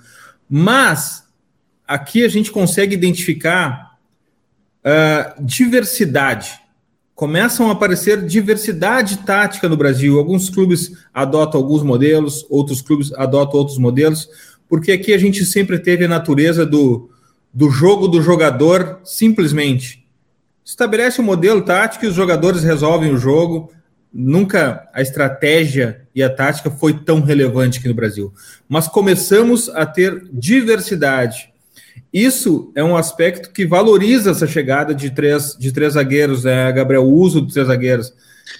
mas 0.48 1.24
aqui 1.86 2.24
a 2.24 2.28
gente 2.28 2.50
consegue 2.50 2.94
identificar 2.94 3.96
uh, 4.84 5.44
diversidade. 5.44 6.52
Começam 7.14 7.68
a 7.68 7.72
aparecer 7.72 8.26
diversidade 8.26 9.18
tática 9.18 9.68
no 9.68 9.76
Brasil. 9.76 10.18
Alguns 10.18 10.50
clubes 10.50 10.92
adotam 11.14 11.60
alguns 11.60 11.82
modelos, 11.82 12.44
outros 12.50 12.82
clubes 12.82 13.12
adotam 13.14 13.58
outros 13.58 13.78
modelos, 13.78 14.28
porque 14.68 14.92
aqui 14.92 15.14
a 15.14 15.18
gente 15.18 15.44
sempre 15.44 15.78
teve 15.78 16.04
a 16.04 16.08
natureza 16.08 16.66
do, 16.66 17.08
do 17.52 17.70
jogo 17.70 18.06
do 18.06 18.20
jogador 18.20 19.00
simplesmente. 19.02 20.06
Estabelece 20.62 21.20
um 21.20 21.24
modelo 21.24 21.62
tático 21.62 22.04
e 22.04 22.08
os 22.08 22.14
jogadores 22.14 22.62
resolvem 22.62 23.12
o 23.12 23.18
jogo 23.18 23.72
nunca 24.16 24.88
a 24.94 25.02
estratégia 25.02 26.00
e 26.14 26.22
a 26.22 26.30
tática 26.30 26.70
foi 26.70 26.94
tão 26.94 27.20
relevante 27.20 27.78
aqui 27.78 27.88
no 27.88 27.94
Brasil. 27.94 28.32
Mas 28.66 28.88
começamos 28.88 29.68
a 29.68 29.84
ter 29.84 30.24
diversidade. 30.32 31.50
Isso 32.12 32.72
é 32.74 32.82
um 32.82 32.96
aspecto 32.96 33.50
que 33.50 33.66
valoriza 33.66 34.30
essa 34.30 34.46
chegada 34.46 34.94
de 34.94 35.10
três, 35.10 35.54
de 35.58 35.70
três 35.70 35.92
zagueiros, 35.92 36.44
né, 36.44 36.72
Gabriel? 36.72 37.04
O 37.04 37.12
uso 37.12 37.42
dos 37.42 37.52
três 37.52 37.68
zagueiros. 37.68 38.14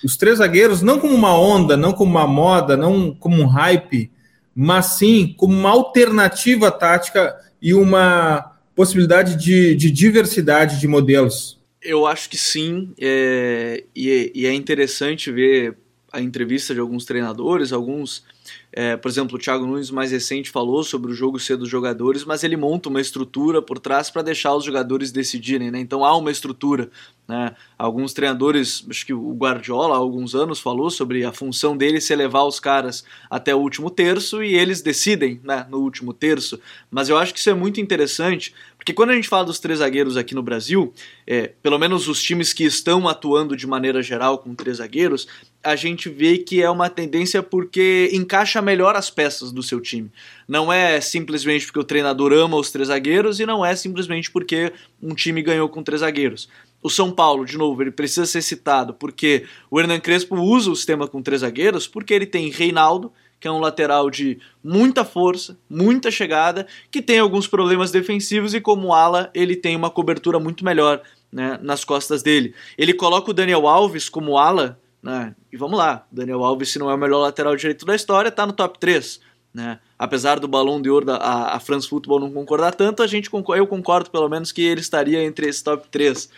Os 0.05 0.17
três 0.17 0.39
zagueiros, 0.39 0.83
não 0.83 1.01
como 1.01 1.15
uma 1.15 1.39
onda, 1.39 1.77
não 1.77 1.93
como 1.93 2.11
uma 2.11 2.27
moda, 2.27 2.77
não 2.77 3.15
como 3.15 3.41
um 3.41 3.47
hype, 3.47 4.11
mas 4.55 4.99
sim 4.99 5.35
como 5.39 5.55
uma 5.55 5.71
alternativa 5.71 6.71
tática 6.71 7.35
e 7.63 7.73
uma 7.73 8.53
possibilidade 8.75 9.37
de, 9.37 9.75
de 9.75 9.91
diversidade 9.91 10.79
de 10.79 10.87
modelos. 10.87 11.56
Eu 11.87 12.07
acho 12.07 12.29
que 12.29 12.37
sim, 12.37 12.93
é, 12.99 13.85
e, 13.95 14.33
e 14.35 14.47
é 14.47 14.53
interessante 14.53 15.31
ver 15.31 15.77
a 16.13 16.21
entrevista 16.21 16.75
de 16.75 16.81
alguns 16.81 17.05
treinadores, 17.05 17.73
alguns 17.73 18.25
é, 18.73 18.97
por 18.97 19.09
exemplo, 19.09 19.37
o 19.37 19.39
Thiago 19.39 19.67
Nunes 19.67 19.91
mais 19.91 20.13
recente 20.13 20.51
falou 20.51 20.85
sobre 20.85 21.11
o 21.11 21.15
jogo 21.15 21.39
ser 21.39 21.57
dos 21.57 21.69
jogadores, 21.69 22.25
mas 22.25 22.45
ele 22.45 22.57
monta 22.57 22.89
uma 22.89 23.01
estrutura 23.01 23.63
por 23.63 23.79
trás 23.79 24.11
para 24.11 24.23
deixar 24.23 24.55
os 24.55 24.65
jogadores 24.65 25.11
decidirem, 25.11 25.71
né? 25.71 25.81
Então 25.81 26.05
há 26.05 26.17
uma 26.17 26.31
estrutura. 26.31 26.91
Né? 27.27 27.57
Alguns 27.77 28.13
treinadores, 28.13 28.87
acho 28.89 29.05
que 29.05 29.13
o 29.13 29.33
Guardiola 29.33 29.95
há 29.95 29.99
alguns 29.99 30.35
anos 30.35 30.61
falou 30.61 30.91
sobre 30.91 31.25
a 31.25 31.33
função 31.33 31.77
dele 31.77 32.01
ser 32.01 32.17
levar 32.17 32.45
os 32.45 32.61
caras 32.61 33.05
até 33.29 33.55
o 33.55 33.59
último 33.59 33.91
terço 33.91 34.43
e 34.45 34.55
eles 34.55 34.81
decidem 34.81 35.41
né, 35.43 35.67
no 35.69 35.79
último 35.79 36.13
terço. 36.13 36.61
Mas 36.91 37.09
eu 37.09 37.17
acho 37.17 37.33
que 37.33 37.41
isso 37.41 37.51
é 37.51 37.55
muito 37.55 37.81
interessante, 37.81 38.55
porque 38.87 38.95
quando 38.95 39.11
a 39.11 39.15
gente 39.17 39.29
fala 39.29 39.45
dos 39.45 39.59
três 39.59 39.81
zagueiros 39.81 40.17
aqui 40.17 40.33
no 40.33 40.45
Brasil, 40.45 40.95
é, 41.27 41.51
pelo 41.61 41.77
menos 41.77 42.07
os 42.07 42.23
times 42.23 42.53
que 42.53 42.63
estão 42.63 43.09
atuando 43.09 43.57
de 43.57 43.67
maneira 43.67 44.01
geral 44.01 44.39
com 44.39 44.55
três 44.55 44.77
zagueiros, 44.77 45.27
a 45.61 45.75
gente 45.75 46.09
vê 46.09 46.39
que 46.39 46.63
é 46.63 46.71
uma 46.71 46.89
tendência 46.89 47.43
porque 47.43 48.09
encaixa 48.13 48.63
melhor 48.63 48.95
as 48.95 49.11
peças 49.11 49.51
do 49.51 49.61
seu 49.61 49.81
time. 49.81 50.09
Não 50.47 50.73
é 50.73 51.01
simplesmente 51.01 51.67
porque 51.67 51.81
o 51.81 51.85
treinador 51.85 52.33
ama 52.33 52.57
os 52.57 52.71
três 52.71 52.87
zagueiros 52.87 53.41
e 53.41 53.45
não 53.45 53.67
é 53.67 53.75
simplesmente 53.75 54.31
porque 54.31 54.73
um 55.03 55.17
time 55.17 55.43
ganhou 55.43 55.69
com 55.69 55.83
três 55.83 56.03
zagueiros. 56.03 56.49
O 56.81 56.89
São 56.89 57.11
Paulo, 57.11 57.45
de 57.45 57.59
novo, 57.59 57.83
ele 57.83 57.91
precisa 57.91 58.25
ser 58.25 58.41
citado 58.41 58.95
porque 58.95 59.47
o 59.69 59.81
Hernan 59.81 59.99
Crespo 59.99 60.37
usa 60.37 60.71
o 60.71 60.77
sistema 60.77 61.09
com 61.09 61.21
três 61.21 61.41
zagueiros, 61.41 61.89
porque 61.89 62.15
ele 62.15 62.25
tem 62.25 62.51
Reinaldo, 62.51 63.13
que 63.39 63.49
é 63.49 63.51
um 63.51 63.59
lateral 63.59 64.11
de 64.11 64.39
muita 64.63 65.05
força, 65.05 65.59
muita 65.69 66.11
chegada, 66.11 66.67
que 66.91 67.03
tem 67.03 67.19
alguns 67.19 67.47
problemas 67.47 67.91
defensivos 67.91 68.55
e 68.55 68.61
como 68.61 68.93
ala 68.93 69.31
ele 69.35 69.57
tem 69.57 69.77
uma 69.77 69.91
cobertura 69.91 70.39
muito 70.39 70.65
melhor 70.65 71.03
né, 71.31 71.59
nas 71.63 71.85
costas 71.85 72.23
dele. 72.23 72.55
Ele 72.79 72.95
coloca 72.95 73.31
o 73.31 73.35
Daniel 73.35 73.67
Alves 73.67 74.09
como 74.09 74.39
ala 74.39 74.79
né? 75.07 75.37
E 75.53 75.57
vamos 75.57 75.79
lá, 75.79 76.05
Daniel 76.11 76.43
Alves, 76.43 76.73
se 76.73 76.81
não 76.81 76.91
é 76.91 76.95
o 76.95 76.99
melhor 76.99 77.21
lateral 77.21 77.55
direito 77.55 77.87
da 77.87 77.95
história, 77.95 78.29
está 78.29 78.45
no 78.45 78.53
top 78.53 78.77
3. 78.81 79.21
Né? 79.55 79.79
Apesar 79.97 80.41
do 80.41 80.49
Balão 80.49 80.83
de 80.83 80.91
Ouro 80.91 81.13
a, 81.13 81.55
a 81.55 81.61
France 81.61 81.89
Football 81.89 82.19
não 82.19 82.33
concordar 82.33 82.75
tanto, 82.75 83.05
a 83.05 83.07
gente 83.07 83.31
eu 83.33 83.67
concordo 83.69 84.11
pelo 84.11 84.29
menos 84.29 84.51
que 84.51 84.63
ele 84.63 84.81
estaria 84.81 85.23
entre 85.23 85.49
esse 85.49 85.63
top 85.63 85.87
3. 85.93 86.29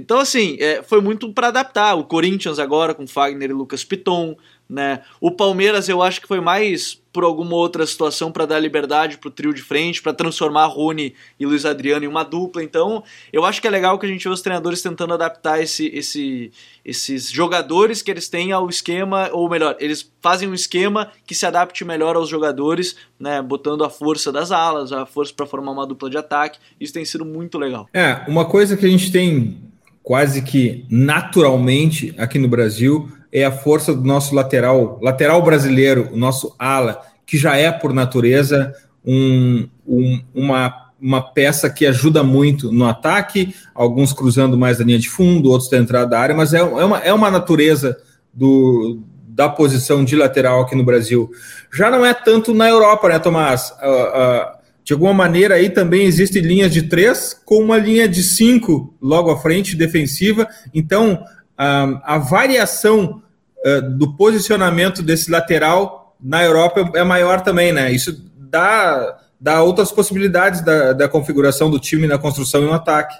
Então, 0.00 0.18
assim, 0.18 0.56
é, 0.58 0.82
foi 0.82 1.00
muito 1.00 1.32
para 1.32 1.48
adaptar. 1.48 1.94
O 1.94 2.04
Corinthians 2.04 2.58
agora 2.58 2.94
com 2.94 3.06
Fagner 3.06 3.50
e 3.50 3.54
Lucas 3.54 3.84
Piton, 3.84 4.36
né? 4.70 5.02
O 5.20 5.32
Palmeiras 5.32 5.88
eu 5.88 6.00
acho 6.00 6.20
que 6.20 6.28
foi 6.28 6.40
mais 6.40 7.00
por 7.12 7.24
alguma 7.24 7.56
outra 7.56 7.84
situação 7.84 8.30
para 8.30 8.46
dar 8.46 8.60
liberdade 8.60 9.18
para 9.18 9.26
o 9.26 9.30
trio 9.32 9.52
de 9.52 9.62
frente, 9.62 10.00
para 10.00 10.12
transformar 10.12 10.66
Rony 10.66 11.12
e 11.40 11.44
Luiz 11.44 11.64
Adriano 11.64 12.04
em 12.04 12.08
uma 12.08 12.22
dupla. 12.22 12.62
Então, 12.62 13.02
eu 13.32 13.44
acho 13.44 13.60
que 13.60 13.66
é 13.66 13.70
legal 13.70 13.98
que 13.98 14.06
a 14.06 14.08
gente 14.08 14.22
vê 14.22 14.32
os 14.32 14.42
treinadores 14.42 14.80
tentando 14.80 15.12
adaptar 15.12 15.60
esse, 15.60 15.88
esse, 15.88 16.52
esses 16.84 17.28
jogadores 17.28 18.00
que 18.00 18.12
eles 18.12 18.28
têm 18.28 18.52
ao 18.52 18.68
esquema, 18.68 19.28
ou 19.32 19.50
melhor, 19.50 19.76
eles 19.80 20.08
fazem 20.20 20.48
um 20.48 20.54
esquema 20.54 21.10
que 21.26 21.34
se 21.34 21.44
adapte 21.44 21.84
melhor 21.84 22.14
aos 22.14 22.28
jogadores, 22.28 22.94
né, 23.18 23.42
botando 23.42 23.82
a 23.82 23.90
força 23.90 24.30
das 24.30 24.52
alas, 24.52 24.92
a 24.92 25.04
força 25.04 25.34
para 25.34 25.46
formar 25.46 25.72
uma 25.72 25.86
dupla 25.86 26.08
de 26.08 26.16
ataque. 26.16 26.60
Isso 26.78 26.92
tem 26.92 27.04
sido 27.04 27.24
muito 27.24 27.58
legal. 27.58 27.88
É, 27.92 28.22
uma 28.28 28.44
coisa 28.44 28.76
que 28.76 28.86
a 28.86 28.88
gente 28.88 29.10
tem 29.10 29.69
quase 30.10 30.42
que 30.42 30.84
naturalmente 30.90 32.12
aqui 32.18 32.36
no 32.36 32.48
Brasil 32.48 33.08
é 33.32 33.44
a 33.44 33.52
força 33.52 33.94
do 33.94 34.02
nosso 34.02 34.34
lateral, 34.34 34.98
lateral 35.00 35.40
brasileiro, 35.40 36.08
o 36.12 36.16
nosso 36.16 36.52
ala, 36.58 37.00
que 37.24 37.38
já 37.38 37.56
é 37.56 37.70
por 37.70 37.92
natureza 37.92 38.74
um, 39.06 39.68
um, 39.86 40.20
uma, 40.34 40.90
uma 41.00 41.22
peça 41.22 41.70
que 41.70 41.86
ajuda 41.86 42.24
muito 42.24 42.72
no 42.72 42.86
ataque, 42.88 43.54
alguns 43.72 44.12
cruzando 44.12 44.58
mais 44.58 44.80
a 44.80 44.84
linha 44.84 44.98
de 44.98 45.08
fundo, 45.08 45.48
outros 45.48 45.70
da 45.70 45.78
entrada 45.78 46.10
da 46.10 46.18
área, 46.18 46.34
mas 46.34 46.52
é, 46.52 46.58
é, 46.58 46.64
uma, 46.64 46.98
é 46.98 47.12
uma 47.12 47.30
natureza 47.30 47.96
do, 48.34 48.98
da 49.28 49.48
posição 49.48 50.04
de 50.04 50.16
lateral 50.16 50.62
aqui 50.62 50.74
no 50.74 50.82
Brasil. 50.82 51.30
Já 51.72 51.88
não 51.88 52.04
é 52.04 52.12
tanto 52.12 52.52
na 52.52 52.68
Europa, 52.68 53.08
né, 53.08 53.20
Tomás? 53.20 53.72
Uh, 53.80 53.86
uh, 53.86 54.59
de 54.90 54.94
alguma 54.94 55.14
maneira 55.14 55.54
aí 55.54 55.70
também 55.70 56.04
existem 56.04 56.42
linhas 56.42 56.72
de 56.72 56.82
três 56.82 57.32
com 57.44 57.62
uma 57.62 57.78
linha 57.78 58.08
de 58.08 58.24
cinco 58.24 58.92
logo 59.00 59.30
à 59.30 59.38
frente 59.38 59.76
defensiva. 59.76 60.48
Então 60.74 61.24
a, 61.56 62.16
a 62.16 62.18
variação 62.18 63.22
uh, 63.64 63.82
do 63.96 64.16
posicionamento 64.16 65.00
desse 65.00 65.30
lateral 65.30 66.16
na 66.20 66.42
Europa 66.42 66.90
é 66.96 67.04
maior 67.04 67.40
também, 67.40 67.72
né? 67.72 67.92
Isso 67.92 68.20
dá, 68.36 69.16
dá 69.40 69.62
outras 69.62 69.92
possibilidades 69.92 70.60
da, 70.60 70.92
da 70.92 71.08
configuração 71.08 71.70
do 71.70 71.78
time 71.78 72.08
na 72.08 72.18
construção 72.18 72.64
e 72.64 72.66
no 72.66 72.72
ataque. 72.72 73.14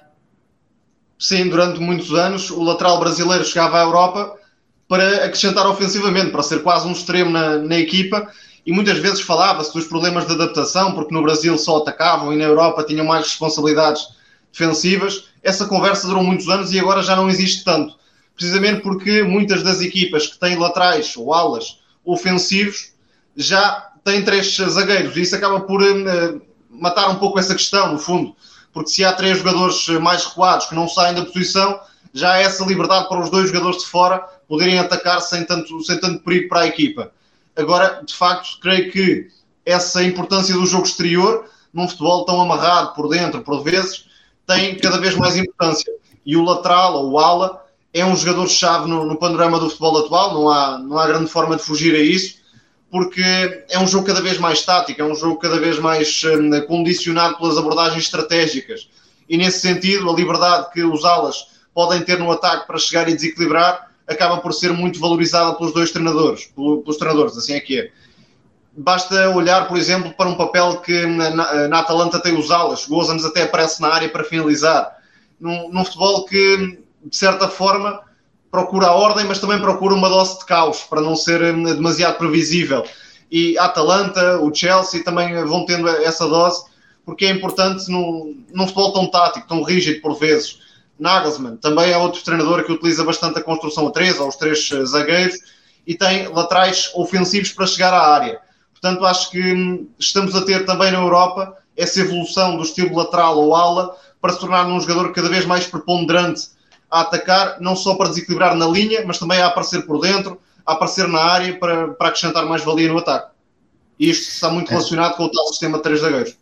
Sim, 1.17 1.49
durante 1.51 1.79
muitos 1.79 2.13
anos 2.13 2.51
o 2.51 2.65
lateral 2.65 2.99
brasileiro 2.99 3.45
chegava 3.45 3.79
à 3.79 3.85
Europa 3.85 4.35
para 4.89 5.25
acrescentar 5.25 5.69
ofensivamente, 5.69 6.33
para 6.33 6.43
ser 6.43 6.65
quase 6.65 6.89
um 6.89 6.91
extremo 6.91 7.31
na, 7.31 7.59
na 7.59 7.79
equipa 7.79 8.29
e 8.67 8.73
muitas 8.73 8.99
vezes 8.99 9.21
falava-se 9.21 9.73
dos 9.73 9.87
problemas 9.87 10.27
de 10.27 10.33
adaptação, 10.33 10.93
porque 10.93 11.15
no 11.15 11.23
Brasil 11.23 11.57
só 11.59 11.79
atacavam 11.79 12.33
e 12.33 12.37
na 12.37 12.45
Europa 12.45 12.85
tinham 12.85 13.07
mais 13.07 13.27
responsabilidades 13.27 14.03
defensivas. 14.53 15.25
Essa 15.43 15.67
conversa 15.67 16.07
durou 16.07 16.23
muitos 16.23 16.49
anos 16.49 16.73
e 16.73 16.79
agora 16.79 17.03
já 17.03 17.17
não 17.17 17.29
existe 17.29 17.65
tanto 17.65 18.01
precisamente 18.41 18.81
porque 18.81 19.23
muitas 19.23 19.63
das 19.63 19.83
equipas 19.83 20.27
que 20.27 20.39
têm 20.39 20.57
laterais 20.57 21.15
ou 21.15 21.35
alas 21.35 21.79
ofensivos 22.03 22.95
já 23.37 23.91
têm 24.03 24.25
três 24.25 24.57
zagueiros 24.57 25.15
e 25.15 25.21
isso 25.21 25.37
acaba 25.37 25.61
por 25.61 25.83
uh, 25.83 26.41
matar 26.71 27.11
um 27.11 27.17
pouco 27.17 27.39
essa 27.39 27.55
questão, 27.55 27.93
no 27.93 27.99
fundo, 27.99 28.35
porque 28.73 28.89
se 28.89 29.05
há 29.05 29.13
três 29.13 29.37
jogadores 29.37 29.87
mais 30.01 30.25
recuados 30.25 30.65
que 30.65 30.75
não 30.75 30.89
saem 30.89 31.15
da 31.15 31.27
posição, 31.27 31.79
já 32.15 32.33
há 32.33 32.39
essa 32.39 32.65
liberdade 32.65 33.09
para 33.09 33.21
os 33.21 33.29
dois 33.29 33.49
jogadores 33.49 33.83
de 33.83 33.87
fora 33.87 34.19
poderem 34.49 34.79
atacar 34.79 35.21
sem 35.21 35.45
tanto, 35.45 35.79
sem 35.83 35.99
tanto 35.99 36.25
perigo 36.25 36.49
para 36.49 36.61
a 36.61 36.67
equipa. 36.67 37.13
Agora, 37.61 38.03
de 38.05 38.15
facto, 38.15 38.59
creio 38.61 38.91
que 38.91 39.29
essa 39.65 40.03
importância 40.03 40.55
do 40.55 40.67
jogo 40.67 40.87
exterior, 40.87 41.45
num 41.73 41.89
futebol 41.89 42.25
tão 42.25 42.41
amarrado 42.41 42.95
por 42.95 43.09
dentro, 43.09 43.43
por 43.43 43.63
vezes, 43.63 44.07
tem 44.47 44.77
cada 44.79 44.99
vez 44.99 45.15
mais 45.15 45.37
importância. 45.37 45.93
E 46.25 46.37
o 46.37 46.45
lateral 46.45 46.95
ou 46.95 47.13
o 47.13 47.19
ala 47.19 47.65
é 47.93 48.05
um 48.05 48.17
jogador-chave 48.17 48.89
no, 48.89 49.05
no, 49.05 49.17
panorama 49.17 49.59
do 49.59 49.69
futebol 49.69 49.99
atual, 49.99 50.35
não 50.35 50.49
há, 50.49 50.79
não 50.79 50.99
há 50.99 51.07
grande 51.07 51.31
forma 51.31 51.57
de 51.57 51.63
fugir 51.63 51.95
a 51.95 51.99
isso, 51.99 52.39
porque 52.91 53.23
é 53.69 53.79
um 53.79 53.87
jogo 53.87 54.07
cada 54.07 54.21
vez 54.21 54.39
mais 54.39 54.63
tático, 54.65 55.01
é 55.01 55.05
um 55.05 55.15
jogo 55.15 55.39
cada 55.39 55.59
vez 55.59 55.79
mais 55.79 56.23
um, 56.25 56.67
condicionado 56.67 57.37
pelas 57.39 57.57
abordagens 57.57 58.05
estratégicas. 58.05 58.89
E 59.29 59.37
nesse 59.37 59.61
sentido, 59.61 60.11
a 60.11 60.13
liberdade 60.13 60.73
que 60.73 60.83
os 60.83 61.05
alas 61.05 61.47
podem 61.73 62.03
ter 62.03 62.19
no 62.19 62.31
ataque 62.31 62.67
para 62.67 62.79
chegar 62.79 63.09
e 63.09 63.15
desequilibrar 63.15 63.90
acaba 64.11 64.39
por 64.39 64.53
ser 64.53 64.73
muito 64.73 64.99
valorizada 64.99 65.55
pelos 65.55 65.73
dois 65.73 65.91
treinadores, 65.91 66.47
pelos 66.55 66.97
treinadores, 66.97 67.37
assim 67.37 67.55
é 67.55 67.61
que 67.61 67.81
é. 67.81 67.91
Basta 68.77 69.31
olhar, 69.31 69.67
por 69.69 69.77
exemplo, 69.77 70.13
para 70.13 70.29
um 70.29 70.37
papel 70.37 70.79
que 70.79 71.07
na, 71.07 71.69
na 71.69 71.79
Atalanta 71.81 72.21
tem 72.21 72.37
os 72.39 72.51
alas, 72.51 72.87
Gozans 72.87 73.25
até 73.25 73.43
aparece 73.43 73.81
na 73.81 73.89
área 73.89 74.09
para 74.09 74.25
finalizar. 74.25 74.99
Num, 75.41 75.71
num 75.71 75.85
futebol 75.85 76.25
que 76.25 76.79
de 77.05 77.17
certa 77.17 77.49
forma, 77.49 78.01
procura 78.51 78.89
a 78.89 78.95
ordem, 78.95 79.25
mas 79.25 79.39
também 79.39 79.61
procura 79.61 79.95
uma 79.95 80.09
dose 80.09 80.39
de 80.39 80.45
caos, 80.45 80.83
para 80.83 81.01
não 81.01 81.17
ser 81.17 81.43
hum, 81.43 81.63
demasiado 81.63 82.19
previsível. 82.19 82.85
E 83.31 83.57
a 83.59 83.65
Atalanta, 83.65 84.41
o 84.41 84.53
Chelsea 84.55 85.05
também 85.05 85.33
vão 85.45 85.65
tendo 85.65 85.89
essa 85.89 86.27
dose, 86.27 86.65
porque 87.05 87.27
é 87.27 87.31
importante 87.31 87.91
num, 87.91 88.45
num 88.53 88.67
futebol 88.67 88.93
tão 88.93 89.07
tático, 89.07 89.49
tão 89.49 89.63
rígido 89.63 90.01
por 90.01 90.15
vezes. 90.15 90.59
Nagelsmann 91.01 91.57
também 91.57 91.91
é 91.91 91.97
outro 91.97 92.23
treinador 92.23 92.65
que 92.65 92.73
utiliza 92.73 93.03
bastante 93.05 93.39
a 93.39 93.43
construção 93.43 93.89
a 93.89 93.91
três, 93.91 94.21
aos 94.21 94.37
três 94.37 94.71
eh, 94.73 94.85
zagueiros, 94.85 95.37
e 95.87 95.95
tem 95.95 96.29
laterais 96.29 96.91
ofensivos 96.95 97.53
para 97.53 97.67
chegar 97.67 97.93
à 97.93 98.15
área. 98.15 98.41
Portanto, 98.73 99.05
acho 99.05 99.31
que 99.31 99.41
hum, 99.41 99.89
estamos 99.99 100.35
a 100.37 100.43
ter 100.43 100.65
também 100.65 100.91
na 100.93 100.99
Europa 100.99 101.57
essa 101.77 102.01
evolução 102.01 102.57
do 102.57 102.63
estilo 102.63 102.97
lateral 102.97 103.39
ou 103.39 103.55
ala 103.55 103.97
para 104.21 104.33
se 104.33 104.41
tornar 104.41 104.67
um 104.67 104.81
jogador 104.81 105.13
cada 105.13 105.29
vez 105.29 105.47
mais 105.47 105.67
preponderante 105.67 106.49
a 106.91 107.01
atacar, 107.01 107.61
não 107.61 107.75
só 107.75 107.95
para 107.95 108.09
desequilibrar 108.09 108.55
na 108.55 108.67
linha, 108.67 109.03
mas 109.07 109.19
também 109.19 109.41
a 109.41 109.47
aparecer 109.47 109.87
por 109.87 110.01
dentro, 110.01 110.39
a 110.67 110.73
aparecer 110.73 111.09
na 111.09 111.21
área 111.21 111.59
para, 111.59 111.89
para 111.89 112.09
acrescentar 112.09 112.45
mais 112.45 112.63
valia 112.63 112.89
no 112.89 112.99
ataque. 112.99 113.31
E 113.99 114.11
isto 114.11 114.31
está 114.31 114.51
muito 114.51 114.69
é. 114.69 114.71
relacionado 114.73 115.17
com 115.17 115.25
o 115.25 115.31
tal 115.31 115.47
sistema 115.49 115.79
de 115.79 115.83
três 115.83 116.01
zagueiros. 116.01 116.37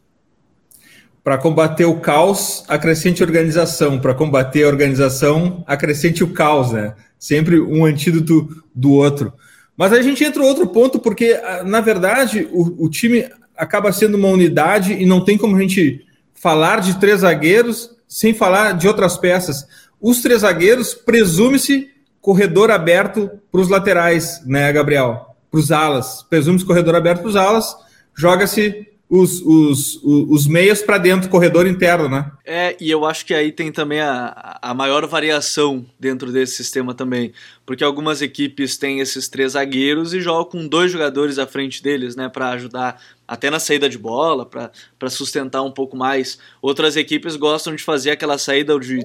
Para 1.29 1.37
combater 1.37 1.85
o 1.85 2.01
caos, 2.01 2.65
acrescente 2.69 3.23
organização. 3.23 3.99
Para 3.99 4.15
combater 4.15 4.65
a 4.65 4.67
organização, 4.67 5.63
acrescente 5.67 6.25
o 6.25 6.33
caos, 6.33 6.73
né? 6.73 6.95
Sempre 7.19 7.61
um 7.61 7.85
antídoto 7.85 8.65
do 8.75 8.93
outro. 8.93 9.35
Mas 9.77 9.93
a 9.93 10.01
gente 10.01 10.25
entra 10.25 10.43
em 10.43 10.47
outro 10.47 10.67
ponto, 10.69 10.99
porque, 10.99 11.39
ah, 11.45 11.63
na 11.65 11.83
verdade, 11.83 12.49
o, 12.51 12.87
o 12.87 12.89
time 12.89 13.29
acaba 13.55 13.93
sendo 13.93 14.17
uma 14.17 14.29
unidade 14.29 14.95
e 14.95 15.05
não 15.05 15.23
tem 15.23 15.37
como 15.37 15.55
a 15.55 15.61
gente 15.61 16.03
falar 16.33 16.81
de 16.81 16.99
três 16.99 17.21
zagueiros 17.21 17.91
sem 18.09 18.33
falar 18.33 18.73
de 18.73 18.89
outras 18.89 19.19
peças. 19.19 19.67
Os 20.01 20.23
três 20.23 20.41
zagueiros, 20.41 20.95
presume-se 20.95 21.91
corredor 22.23 22.71
aberto 22.71 23.31
para 23.53 23.61
os 23.61 23.69
laterais, 23.69 24.41
né, 24.47 24.73
Gabriel? 24.73 25.37
Para 25.51 25.61
os 25.61 25.71
alas. 25.71 26.23
Presume-se 26.23 26.65
corredor 26.65 26.95
aberto 26.95 27.21
para 27.21 27.29
os 27.29 27.37
alas. 27.37 27.77
Joga-se 28.15 28.87
os, 29.11 29.41
os, 29.41 30.01
os, 30.03 30.47
meias 30.47 30.83
para 30.83 30.99
dentro, 30.99 31.31
corredor 31.31 31.67
interno, 31.67 32.11
né? 32.11 32.31
É, 32.45 32.77
e 32.79 32.91
eu 32.91 33.07
acho 33.07 33.25
que 33.25 33.33
aí 33.33 33.51
tem 33.51 33.73
também 33.73 34.01
a, 34.01 34.59
a 34.61 34.75
maior 34.75 35.07
variação 35.07 35.87
dentro 35.99 36.31
desse 36.31 36.57
sistema 36.57 36.93
também, 36.93 37.33
porque 37.65 37.83
algumas 37.83 38.21
equipes 38.21 38.77
têm 38.77 39.01
esses 39.01 39.27
três 39.27 39.53
zagueiros 39.53 40.13
e 40.13 40.21
jogam 40.21 40.45
com 40.45 40.69
dois 40.69 40.93
jogadores 40.93 41.39
à 41.39 41.47
frente 41.47 41.83
deles, 41.83 42.17
né, 42.17 42.29
para 42.29 42.51
ajudar 42.51 43.01
até 43.27 43.49
na 43.49 43.59
saída 43.59 43.89
de 43.89 43.97
bola, 43.97 44.45
para 44.45 45.11
sustentar 45.11 45.63
um 45.63 45.73
pouco 45.73 45.97
mais. 45.97 46.39
Outras 46.61 46.95
equipes 46.95 47.35
gostam 47.35 47.75
de 47.75 47.83
fazer 47.83 48.11
aquela 48.11 48.37
saída 48.37 48.79
de 48.79 49.01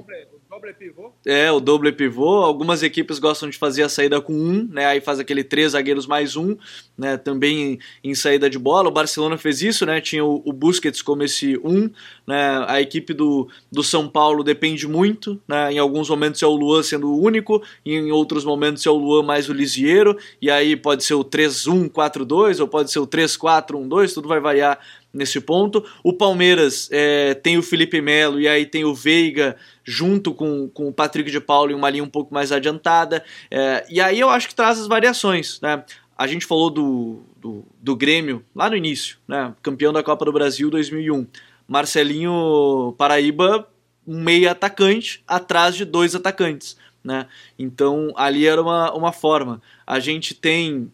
Doble 0.64 0.74
pivô? 0.74 1.12
É, 1.26 1.52
o 1.52 1.60
doble 1.60 1.92
pivô. 1.92 2.38
Algumas 2.38 2.84
equipes 2.84 3.20
gostam 3.20 3.50
de 3.50 3.58
fazer 3.58 3.84
a 3.84 3.90
saída 3.90 4.22
com 4.22 4.34
um, 4.34 4.66
né? 4.72 4.86
Aí 4.86 5.02
faz 5.02 5.20
aquele 5.20 5.44
três 5.44 5.74
zagueiros 5.74 6.08
mais 6.08 6.38
um, 6.38 6.56
né? 6.98 7.18
Também 7.18 7.80
em, 8.02 8.16
saída 8.16 8.50
de 8.50 8.58
bola. 8.58 8.88
O 8.88 8.92
Barcelona 8.92 9.38
fez 9.38 9.62
isso, 9.62 9.86
né? 9.86 10.00
Tinha 10.00 10.24
o, 10.24 10.42
o, 10.46 10.54
Busquets 10.54 11.02
como 11.02 11.22
esse 11.24 11.58
um, 11.58 11.90
né? 12.26 12.64
A 12.68 12.80
equipe 12.80 13.14
do, 13.14 13.50
do 13.70 13.84
São 13.84 14.08
Paulo 14.08 14.42
depende 14.42 14.88
muito, 14.88 15.42
né? 15.46 15.74
Em 15.74 15.80
alguns 15.80 16.10
momentos 16.10 16.42
é 16.42 16.48
o 16.48 16.56
Luan 16.56 16.82
sendo 16.82 17.10
o 17.10 17.22
único, 17.22 17.62
em 17.86 18.12
outros 18.12 18.46
momentos 18.46 18.86
é 18.86 18.90
o 18.90 18.96
Luan 18.96 19.24
mais 19.24 19.50
o 19.50 19.54
Lisiero, 19.54 20.18
e 20.42 20.50
aí 20.50 20.78
pode 20.78 21.04
ser 21.04 21.16
o 21.16 21.26
3-1-4-2 21.26 22.62
ou 22.62 22.68
pode 22.70 22.90
ser 22.90 23.00
o 23.00 23.08
3-4-1-2, 23.08 24.14
tudo 24.14 24.30
vai 24.30 24.40
variar 24.40 24.80
nesse 25.14 25.40
ponto. 25.40 25.86
O 26.04 26.12
Palmeiras 26.12 26.90
é, 26.92 27.36
tem 27.36 27.58
o 27.58 27.64
Felipe 27.64 28.02
Melo 28.02 28.40
e 28.40 28.48
aí 28.48 28.66
tem 28.66 28.84
o 28.84 28.96
Veiga 28.96 29.56
junto 29.84 30.34
com, 30.34 30.68
com 30.68 30.88
o 30.88 30.94
Patrick 30.94 31.30
de 31.30 31.40
Paulo 31.40 31.72
em 31.72 31.76
uma 31.76 31.90
linha 31.90 32.04
um 32.04 32.10
pouco 32.10 32.34
mais 32.34 32.52
adiantada. 32.52 33.24
É, 33.52 33.86
e 33.90 34.02
aí 34.02 34.20
eu 34.20 34.30
acho 34.30 34.48
que 34.48 34.56
traz 34.56 34.80
as 34.80 34.88
variações. 34.88 35.62
Né? 35.62 35.84
A 36.18 36.26
gente 36.26 36.46
falou 36.46 36.70
do, 36.70 37.22
do, 37.38 37.64
do 37.80 37.96
Grêmio 37.96 38.44
lá 38.56 38.70
no 38.70 38.76
início, 38.76 39.18
né? 39.28 39.54
campeão 39.62 39.94
da 39.94 40.02
Copa 40.02 40.26
do 40.26 40.34
Brasil 40.34 40.70
2001. 40.70 41.28
Marcelinho 41.68 42.94
Paraíba, 42.98 43.68
um 44.06 44.20
meia 44.20 44.52
atacante 44.52 45.24
atrás 45.28 45.76
de 45.76 45.86
dois 45.86 46.16
atacantes. 46.16 46.76
Né? 47.04 47.28
Então 47.60 48.14
ali 48.16 48.48
era 48.48 48.62
uma, 48.62 48.92
uma 48.94 49.12
forma. 49.12 49.62
A 49.86 50.00
gente 50.00 50.34
tem 50.34 50.92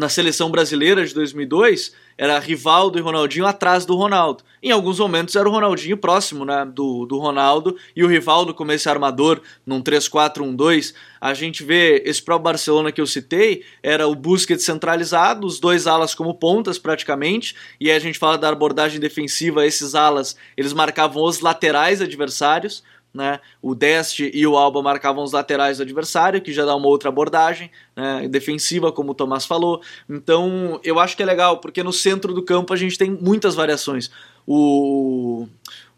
na 0.00 0.08
seleção 0.08 0.50
brasileira 0.50 1.04
de 1.04 1.12
2002 1.12 1.92
era 2.16 2.38
Rivaldo 2.38 2.98
e 2.98 3.02
Ronaldinho 3.02 3.46
atrás 3.46 3.84
do 3.84 3.94
Ronaldo. 3.94 4.42
Em 4.62 4.70
alguns 4.70 4.98
momentos 4.98 5.36
era 5.36 5.46
o 5.46 5.52
Ronaldinho 5.52 5.96
próximo 5.96 6.44
né, 6.44 6.64
do, 6.64 7.04
do 7.04 7.18
Ronaldo 7.18 7.76
e 7.94 8.02
o 8.02 8.06
Rivaldo 8.06 8.54
como 8.54 8.72
esse 8.72 8.88
armador 8.88 9.42
num 9.64 9.82
3-4-1-2. 9.82 10.94
A 11.20 11.34
gente 11.34 11.62
vê 11.62 12.02
esse 12.06 12.22
próprio 12.22 12.44
Barcelona 12.44 12.90
que 12.90 13.00
eu 13.00 13.06
citei, 13.06 13.62
era 13.82 14.08
o 14.08 14.14
Busquets 14.14 14.64
centralizado, 14.64 15.46
os 15.46 15.60
dois 15.60 15.86
alas 15.86 16.14
como 16.14 16.32
pontas 16.32 16.78
praticamente, 16.78 17.54
e 17.78 17.90
aí 17.90 17.96
a 17.96 18.00
gente 18.00 18.18
fala 18.18 18.38
da 18.38 18.48
abordagem 18.48 19.00
defensiva, 19.00 19.66
esses 19.66 19.94
alas, 19.94 20.34
eles 20.56 20.72
marcavam 20.72 21.24
os 21.24 21.40
laterais 21.40 22.00
adversários, 22.00 22.82
né? 23.12 23.40
O 23.60 23.74
Dest 23.74 24.20
e 24.20 24.46
o 24.46 24.56
Alba 24.56 24.82
marcavam 24.82 25.22
os 25.22 25.32
laterais 25.32 25.78
do 25.78 25.82
adversário, 25.82 26.40
que 26.40 26.52
já 26.52 26.64
dá 26.64 26.74
uma 26.74 26.86
outra 26.86 27.08
abordagem 27.08 27.70
né? 27.96 28.28
defensiva, 28.28 28.92
como 28.92 29.12
o 29.12 29.14
Tomás 29.14 29.44
falou. 29.44 29.80
Então 30.08 30.80
eu 30.84 30.98
acho 30.98 31.16
que 31.16 31.22
é 31.22 31.26
legal, 31.26 31.58
porque 31.58 31.82
no 31.82 31.92
centro 31.92 32.32
do 32.32 32.42
campo 32.42 32.72
a 32.72 32.76
gente 32.76 32.96
tem 32.96 33.10
muitas 33.10 33.54
variações. 33.54 34.10
O, 34.46 35.46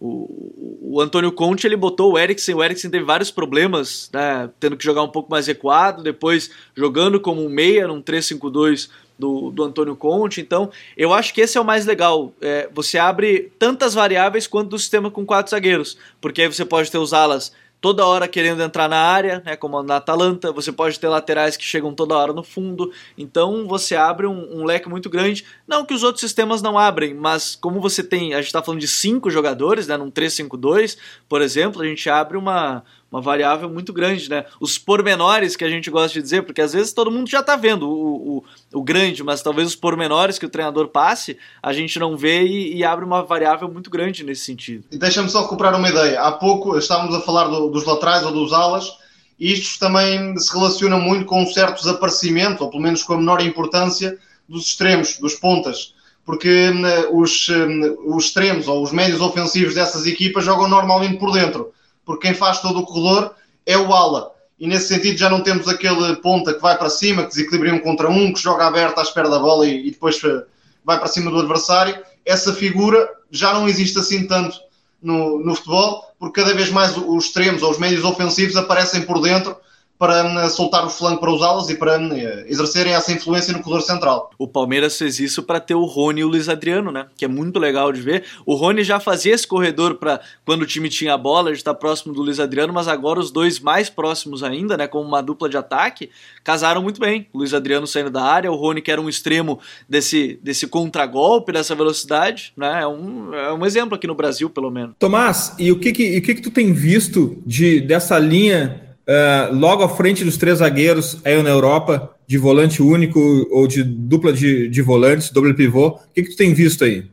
o, 0.05 0.97
o 0.97 1.01
Antônio 1.01 1.31
Conte 1.31 1.65
ele 1.65 1.77
botou 1.77 2.13
o 2.13 2.19
Eriksen, 2.19 2.57
o 2.57 2.63
Eriksen 2.63 2.91
teve 2.91 3.05
vários 3.05 3.31
problemas, 3.31 4.11
né? 4.13 4.51
tendo 4.59 4.77
que 4.77 4.85
jogar 4.85 5.03
um 5.03 5.09
pouco 5.09 5.31
mais 5.31 5.47
recuado, 5.47 6.03
depois 6.03 6.51
jogando 6.75 7.21
como 7.21 7.45
um 7.45 7.49
meia 7.49 7.87
num 7.87 8.03
3-5-2 8.03 8.91
do, 9.17 9.51
do 9.51 9.63
Antônio 9.63 9.95
Conte. 9.95 10.41
Então, 10.41 10.73
eu 10.97 11.15
acho 11.15 11.33
que 11.33 11.41
esse 11.41 11.57
é 11.57 11.61
o 11.61 11.65
mais 11.65 11.87
legal. 11.87 12.33
É, 12.41 12.69
você 12.75 12.99
abre 12.99 13.53
tantas 13.61 13.95
variáveis 13.95 14.49
quanto 14.49 14.71
do 14.71 14.79
sistema 14.79 15.09
com 15.09 15.25
quatro 15.25 15.51
zagueiros, 15.51 15.97
porque 16.21 16.43
aí 16.43 16.53
você 16.53 16.65
pode 16.65 16.91
ter 16.91 16.99
os 16.99 17.15
alas 17.15 17.53
toda 17.83 18.07
hora 18.07 18.29
querendo 18.29 18.63
entrar 18.63 18.89
na 18.89 18.97
área, 18.97 19.43
né, 19.45 19.57
como 19.57 19.83
na 19.83 19.97
Atalanta, 19.97 20.53
você 20.53 20.71
pode 20.71 21.01
ter 21.01 21.09
laterais 21.09 21.57
que 21.57 21.65
chegam 21.65 21.93
toda 21.93 22.17
hora 22.17 22.33
no 22.33 22.45
fundo, 22.45 22.93
então 23.19 23.67
você 23.67 23.97
abre 23.97 24.25
um, 24.25 24.61
um 24.61 24.65
leque 24.65 24.89
muito 24.89 25.11
grande. 25.11 25.45
Não 25.67 25.85
que 25.85 25.93
os 25.93 26.05
outros 26.05 26.21
sistemas 26.21 26.63
não 26.63 26.79
abrem, 26.79 27.13
mas 27.13 27.57
como 27.57 27.81
você 27.81 28.05
tem, 28.05 28.35
a 28.35 28.37
gente 28.37 28.47
está 28.47 28.63
falando 28.63 28.81
de 28.81 28.87
cinco 28.87 29.29
jogadores, 29.29 29.89
né, 29.89 29.97
num 29.97 30.13
3-5-2, 30.13 30.97
por 31.29 31.43
exemplo, 31.43 31.83
a 31.83 31.85
gente 31.85 32.09
abre 32.09 32.39
uma, 32.39 32.85
uma 33.13 33.21
variável 33.21 33.69
muito 33.69 33.93
grande, 33.93 34.31
né? 34.31 34.47
Os 34.59 34.79
pormenores 34.79 35.55
que 35.55 35.65
a 35.65 35.69
gente 35.69 35.91
gosta 35.91 36.15
de 36.15 36.23
dizer, 36.23 36.43
porque 36.45 36.63
às 36.63 36.73
vezes 36.73 36.95
todo 36.95 37.11
mundo 37.11 37.29
já 37.29 37.41
está 37.41 37.55
vendo 37.57 37.87
o, 37.87 38.39
o, 38.39 38.45
o, 38.73 38.83
grande, 38.83 39.23
mas 39.23 39.43
talvez 39.43 39.69
os 39.69 39.77
pormenores 39.77 40.39
que 40.39 40.47
o 40.47 40.49
treinador 40.49 40.89
passe, 40.89 41.37
a 41.63 41.75
gente 41.75 41.99
não 41.99 42.17
vê 42.17 42.43
e, 42.43 42.77
e 42.77 42.85
abre 42.85 43.05
uma 43.05 43.23
variável 43.23 43.69
muito 43.69 43.91
grande 43.91 44.25
nesse 44.25 44.47
sentido. 44.47 44.85
Deixa-me 44.91 45.29
só 45.29 45.43
recuperar 45.43 45.77
uma 45.77 45.91
ideia. 45.91 46.23
Há 46.23 46.33
pouco 46.33 46.79
estávamos 46.79 47.15
a 47.15 47.21
falar 47.21 47.49
do, 47.49 47.69
dos 47.69 47.85
laterais 47.85 48.25
ou 48.25 48.33
dos 48.33 48.55
alas, 48.55 48.91
e 49.39 49.53
isto 49.53 49.79
também 49.79 50.35
se 50.39 50.51
relaciona 50.51 50.97
muito 50.97 51.27
com 51.27 51.43
um 51.43 51.47
certo 51.47 51.83
desaparecimento, 51.83 52.65
ou 52.65 52.71
pelo 52.71 52.83
menos 52.83 53.03
com 53.03 53.13
a 53.13 53.19
menor 53.19 53.43
importância 53.43 54.19
dos 54.49 54.69
extremos, 54.69 55.19
dos 55.19 55.35
pontas 55.35 55.95
porque 56.25 56.71
hum, 56.71 57.21
os, 57.21 57.49
hum, 57.49 57.97
os 58.07 58.27
extremos 58.27 58.69
ou 58.69 58.81
os 58.81 58.93
médios 58.93 59.21
ofensivos 59.21 59.75
dessas 59.75 60.07
equipas 60.07 60.45
jogam 60.45 60.69
normalmente 60.69 61.19
por 61.19 61.33
dentro 61.33 61.73
porque 62.05 62.27
quem 62.27 62.35
faz 62.35 62.61
todo 62.61 62.81
o 62.81 62.87
corredor 62.87 63.35
é 63.67 63.77
o 63.77 63.93
ala. 63.93 64.33
E 64.59 64.67
nesse 64.67 64.89
sentido 64.89 65.19
já 65.19 65.29
não 65.29 65.41
temos 65.41 65.67
aquele 65.69 66.17
ponta 66.17 66.55
que 66.55 66.61
vai 66.61 66.77
para 66.77 66.89
cima, 66.89 67.25
que 67.25 67.31
desequilibra 67.31 67.75
um 67.75 67.81
contra 67.81 68.09
um, 68.09 68.33
que 68.33 68.41
joga 68.41 68.67
aberto 68.67 68.99
à 68.99 69.03
espera 69.03 69.29
da 69.29 69.39
bola 69.39 69.67
e, 69.67 69.89
e 69.89 69.91
depois 69.91 70.23
eh, 70.23 70.45
vai 70.85 70.99
para 70.99 71.09
cima 71.09 71.31
do 71.31 71.41
adversário. 71.41 71.99
Essa 72.25 72.53
figura 72.53 73.09
já 73.31 73.53
não 73.53 73.69
existe 73.69 73.99
assim 73.99 74.27
tanto 74.27 74.57
no, 75.03 75.41
no 75.41 75.55
futebol, 75.55 76.05
porque 76.19 76.41
cada 76.41 76.55
vez 76.55 76.71
mais 76.71 76.97
os 76.97 77.25
extremos 77.25 77.63
ou 77.63 77.71
os 77.71 77.79
médios 77.79 78.05
ofensivos 78.05 78.57
aparecem 78.57 79.03
por 79.03 79.21
dentro 79.21 79.57
para 80.03 80.49
soltar 80.49 80.85
o 80.85 80.91
flanco 80.91 81.21
para 81.21 81.31
usá-los 81.31 81.71
e 81.71 81.77
para 81.77 81.97
hum, 81.97 82.11
exercerem 82.49 82.93
essa 82.93 83.13
influência 83.13 83.53
no 83.53 83.63
corredor 83.63 83.87
central. 83.87 84.33
O 84.37 84.49
Palmeiras 84.49 84.99
fez 84.99 85.21
isso 85.21 85.45
para 85.45 85.61
ter 85.61 85.77
o 85.77 85.85
Rony 85.85 86.23
e 86.23 86.25
o 86.25 86.29
Luiz 86.29 86.49
Adriano, 86.49 86.91
né? 86.91 87.07
Que 87.17 87.25
é 87.25 87.29
muito 87.29 87.61
legal 87.61 87.93
de 87.93 88.01
ver. 88.01 88.25
O 88.45 88.57
Rony 88.57 88.83
já 88.83 88.99
fazia 88.99 89.33
esse 89.33 89.47
corredor 89.47 89.95
para 89.95 90.21
quando 90.45 90.63
o 90.63 90.67
time 90.67 90.89
tinha 90.89 91.15
a 91.15 91.17
bola, 91.17 91.53
de 91.53 91.59
estar 91.59 91.73
próximo 91.75 92.13
do 92.13 92.21
Luiz 92.21 92.41
Adriano, 92.41 92.73
mas 92.73 92.89
agora 92.89 93.21
os 93.21 93.31
dois 93.31 93.61
mais 93.61 93.89
próximos 93.89 94.43
ainda, 94.43 94.77
né? 94.77 94.89
Como 94.89 95.07
uma 95.07 95.23
dupla 95.23 95.49
de 95.49 95.57
ataque, 95.57 96.11
casaram 96.43 96.83
muito 96.83 96.99
bem. 96.99 97.29
O 97.33 97.39
Luiz 97.39 97.55
Adriano 97.55 97.87
saindo 97.87 98.11
da 98.11 98.25
área, 98.25 98.51
o 98.51 98.57
Rony 98.57 98.83
que 98.83 98.91
era 98.91 99.01
um 99.01 99.09
extremo 99.09 99.61
desse, 99.89 100.37
desse 100.43 100.67
contragolpe, 100.67 101.53
dessa 101.53 101.77
velocidade, 101.77 102.53
né? 102.57 102.83
É 102.83 102.87
um, 102.89 103.33
é 103.33 103.53
um 103.53 103.65
exemplo 103.65 103.95
aqui 103.95 104.09
no 104.09 104.17
Brasil, 104.17 104.51
pelo 104.51 104.69
menos. 104.69 104.97
Tomás, 104.99 105.55
e 105.61 105.71
o 105.71 105.79
que 105.79 105.93
que, 105.93 106.19
o 106.19 106.23
que, 106.23 106.35
que 106.35 106.43
tu 106.43 106.51
tem 106.51 106.73
visto 106.73 107.41
de, 107.47 107.81
dessa 107.81 108.19
linha 108.19 108.92
uh, 109.09 109.55
logo 109.55 109.83
à 109.83 109.89
frente 109.89 110.25
dos 110.25 110.37
três 110.37 110.59
zagueiros 110.59 111.19
aí 111.25 111.43
na 111.43 111.51
Europa, 111.51 112.11
de 112.27 112.39
volante 112.39 112.83
único 112.83 113.21
ou 113.51 113.67
de 113.67 113.83
dupla 113.83 114.33
de, 114.33 114.69
de 114.69 114.83
volantes, 114.83 115.31
doble 115.31 115.55
pivô. 115.55 115.89
O 115.89 115.99
que, 116.15 116.23
que 116.23 116.31
tu 116.31 116.37
tem 116.37 116.55
visto 116.55 116.85
aí? 116.85 117.07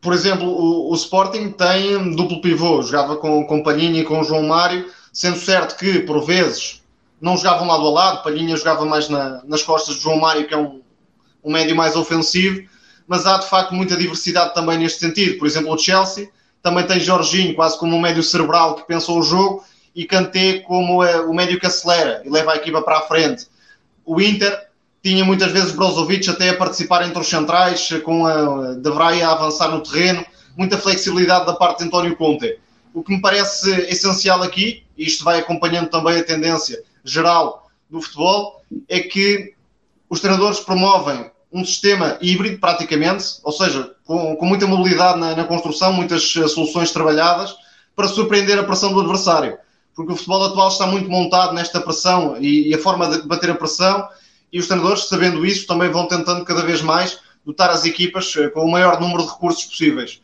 Por 0.00 0.12
exemplo, 0.12 0.46
o, 0.46 0.90
o 0.90 0.94
Sporting 0.94 1.50
tem 1.50 2.14
duplo 2.16 2.40
pivô, 2.40 2.82
jogava 2.82 3.16
com, 3.16 3.44
com 3.44 3.62
Palhinha 3.62 4.00
e 4.00 4.04
com 4.04 4.24
João 4.24 4.48
Mário, 4.48 4.86
sendo 5.12 5.36
certo 5.36 5.76
que, 5.76 6.00
por 6.00 6.24
vezes, 6.24 6.82
não 7.20 7.36
jogavam 7.36 7.66
lado 7.66 7.86
a 7.86 7.90
lado, 7.90 8.22
Palhinha 8.22 8.56
jogava 8.56 8.86
mais 8.86 9.08
na, 9.08 9.42
nas 9.44 9.62
costas 9.62 9.96
de 9.96 10.00
João 10.00 10.18
Mário, 10.18 10.46
que 10.46 10.54
é 10.54 10.56
um, 10.56 10.80
um 11.44 11.52
médio 11.52 11.76
mais 11.76 11.96
ofensivo, 11.96 12.66
mas 13.06 13.26
há 13.26 13.38
de 13.38 13.48
facto 13.48 13.74
muita 13.74 13.96
diversidade 13.96 14.54
também 14.54 14.78
neste 14.78 15.00
sentido. 15.00 15.38
Por 15.38 15.46
exemplo, 15.46 15.74
o 15.74 15.78
Chelsea 15.78 16.30
também 16.62 16.86
tem 16.86 16.98
Jorginho, 17.00 17.54
quase 17.54 17.78
como 17.78 17.94
um 17.94 18.00
médio 18.00 18.22
cerebral 18.22 18.76
que 18.76 18.86
pensa 18.86 19.12
o 19.12 19.22
jogo, 19.22 19.64
e 19.94 20.04
Kanté 20.04 20.60
como 20.60 21.02
é, 21.02 21.20
o 21.20 21.34
médio 21.34 21.58
que 21.58 21.66
acelera 21.66 22.22
e 22.24 22.30
leva 22.30 22.52
a 22.52 22.56
equipa 22.56 22.82
para 22.82 22.98
a 22.98 23.02
frente. 23.02 23.46
O 24.04 24.20
Inter 24.20 24.68
tinha 25.02 25.24
muitas 25.24 25.50
vezes 25.50 25.72
Brozovic 25.72 26.28
até 26.28 26.50
a 26.50 26.56
participar 26.56 27.06
entre 27.06 27.18
os 27.18 27.28
centrais, 27.28 27.88
com 28.04 28.26
a 28.26 28.74
De 28.74 28.90
Vrij 28.90 29.22
a 29.22 29.32
avançar 29.32 29.68
no 29.68 29.82
terreno, 29.82 30.24
muita 30.56 30.78
flexibilidade 30.78 31.46
da 31.46 31.54
parte 31.54 31.78
de 31.78 31.84
António 31.84 32.16
Conte. 32.16 32.58
O 32.92 33.02
que 33.02 33.12
me 33.12 33.20
parece 33.20 33.70
essencial 33.88 34.42
aqui, 34.42 34.82
e 34.96 35.06
isto 35.06 35.24
vai 35.24 35.38
acompanhando 35.38 35.88
também 35.88 36.18
a 36.18 36.24
tendência 36.24 36.82
geral 37.04 37.70
do 37.88 38.02
futebol, 38.02 38.62
é 38.88 39.00
que 39.00 39.54
os 40.08 40.20
treinadores 40.20 40.60
promovem 40.60 41.30
um 41.52 41.64
sistema 41.64 42.18
híbrido, 42.20 42.58
praticamente, 42.58 43.24
ou 43.42 43.52
seja, 43.52 43.92
com, 44.04 44.36
com 44.36 44.46
muita 44.46 44.66
mobilidade 44.66 45.18
na, 45.18 45.34
na, 45.34 45.44
construção, 45.44 45.92
muitas 45.92 46.34
eh, 46.36 46.46
soluções 46.46 46.92
trabalhadas, 46.92 47.56
para 47.96 48.06
surpreender 48.06 48.58
a 48.58 48.62
pressão 48.62 48.92
do 48.92 49.00
adversário 49.00 49.58
porque 49.94 50.12
o 50.12 50.16
futebol 50.16 50.44
atual 50.44 50.68
está 50.68 50.86
muito 50.86 51.10
montado 51.10 51.52
nesta 51.52 51.80
pressão 51.80 52.36
e, 52.40 52.68
e 52.68 52.74
a 52.74 52.78
forma 52.78 53.08
de 53.08 53.26
bater 53.26 53.50
a 53.50 53.54
pressão, 53.54 54.08
e 54.52 54.58
os 54.58 54.66
treinadores, 54.66 55.04
sabendo 55.04 55.44
isso, 55.46 55.66
também 55.66 55.90
vão 55.90 56.06
tentando 56.06 56.44
cada 56.44 56.62
vez 56.62 56.82
mais 56.82 57.20
dotar 57.44 57.70
as 57.70 57.84
equipas 57.84 58.34
eh, 58.36 58.48
com 58.48 58.64
o 58.64 58.70
maior 58.70 59.00
número 59.00 59.22
de 59.22 59.30
recursos 59.30 59.64
possíveis. 59.64 60.20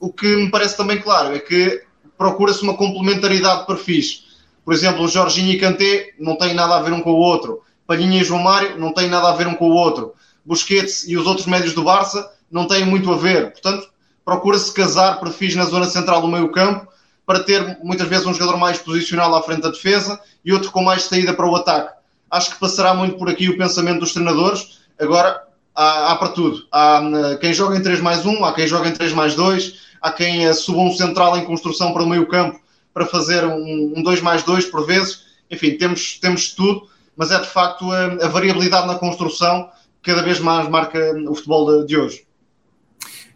o 0.00 0.12
que 0.12 0.36
me 0.36 0.50
parece 0.50 0.76
também 0.76 1.00
claro 1.00 1.34
é 1.34 1.38
que 1.38 1.82
procura-se 2.16 2.62
uma 2.62 2.76
complementaridade 2.76 3.60
de 3.60 3.66
perfis. 3.66 4.24
Por 4.64 4.72
exemplo, 4.72 5.04
o 5.04 5.08
Jorginho 5.08 5.52
e 5.52 5.58
Kanté 5.58 6.12
não 6.18 6.36
têm 6.36 6.54
nada 6.54 6.76
a 6.76 6.82
ver 6.82 6.92
um 6.92 7.00
com 7.00 7.10
o 7.10 7.18
outro. 7.18 7.62
Palhinha 7.86 8.20
e 8.20 8.24
João 8.24 8.42
Mário 8.42 8.78
não 8.78 8.92
têm 8.92 9.08
nada 9.08 9.28
a 9.28 9.32
ver 9.34 9.46
um 9.46 9.54
com 9.54 9.68
o 9.68 9.74
outro. 9.74 10.14
Busquets 10.44 11.06
e 11.08 11.16
os 11.16 11.26
outros 11.26 11.46
médios 11.46 11.74
do 11.74 11.82
Barça 11.82 12.30
não 12.50 12.66
têm 12.66 12.84
muito 12.84 13.12
a 13.12 13.16
ver. 13.16 13.50
Portanto, 13.52 13.88
procura-se 14.24 14.72
casar 14.72 15.18
perfis 15.18 15.56
na 15.56 15.64
zona 15.64 15.86
central 15.86 16.20
do 16.20 16.28
meio 16.28 16.50
campo 16.52 16.91
para 17.26 17.40
ter 17.40 17.78
muitas 17.82 18.08
vezes 18.08 18.26
um 18.26 18.34
jogador 18.34 18.56
mais 18.56 18.78
posicional 18.78 19.34
à 19.34 19.42
frente 19.42 19.62
da 19.62 19.70
defesa 19.70 20.20
e 20.44 20.52
outro 20.52 20.70
com 20.70 20.82
mais 20.82 21.04
saída 21.04 21.32
para 21.32 21.48
o 21.48 21.54
ataque. 21.54 21.94
Acho 22.30 22.52
que 22.52 22.60
passará 22.60 22.94
muito 22.94 23.16
por 23.16 23.28
aqui 23.28 23.48
o 23.48 23.58
pensamento 23.58 24.00
dos 24.00 24.12
treinadores. 24.12 24.80
Agora, 24.98 25.42
há, 25.74 26.12
há 26.12 26.16
para 26.16 26.28
tudo. 26.28 26.66
Há 26.70 27.00
hum, 27.00 27.36
quem 27.40 27.52
joga 27.52 27.76
em 27.76 27.82
3 27.82 28.00
mais 28.00 28.24
1, 28.24 28.44
há 28.44 28.54
quem 28.54 28.66
joga 28.66 28.88
em 28.88 28.92
3 28.92 29.12
mais 29.12 29.34
2, 29.34 29.74
há 30.00 30.10
quem 30.10 30.48
uh, 30.48 30.54
suba 30.54 30.80
um 30.80 30.92
central 30.92 31.36
em 31.36 31.44
construção 31.44 31.92
para 31.92 32.02
o 32.02 32.08
meio 32.08 32.26
campo 32.26 32.60
para 32.92 33.06
fazer 33.06 33.44
um, 33.44 33.94
um 33.96 34.02
2 34.02 34.20
mais 34.20 34.42
2 34.42 34.66
por 34.66 34.86
vezes. 34.86 35.24
Enfim, 35.50 35.72
temos, 35.72 36.18
temos 36.18 36.52
tudo, 36.52 36.88
mas 37.16 37.30
é 37.30 37.38
de 37.38 37.48
facto 37.48 37.90
a, 37.90 38.24
a 38.24 38.28
variabilidade 38.28 38.86
na 38.86 38.96
construção 38.96 39.68
que 40.02 40.10
cada 40.10 40.22
vez 40.22 40.40
mais 40.40 40.68
marca 40.68 40.98
o 41.28 41.34
futebol 41.34 41.82
de, 41.82 41.86
de 41.86 41.96
hoje. 41.96 42.24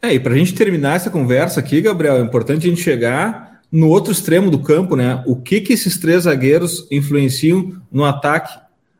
É, 0.03 0.13
e 0.13 0.21
para 0.21 0.35
a 0.35 0.37
gente 0.37 0.55
terminar 0.55 0.97
essa 0.97 1.11
conversa 1.11 1.61
aqui, 1.61 1.81
Gabriel, 1.81 2.17
é 2.17 2.21
importante 2.21 2.67
a 2.67 2.71
gente 2.71 2.83
chegar 2.83 3.56
no 3.77 3.91
outro 3.91 4.11
extremo 4.11 4.51
do 4.51 4.59
campo, 4.59 4.97
né? 4.97 5.23
O 5.27 5.37
que 5.37 5.61
que 5.61 5.75
esses 5.75 5.99
três 5.99 6.23
zagueiros 6.23 6.89
influenciam 6.91 7.77
no 7.93 8.07
ataque 8.07 8.59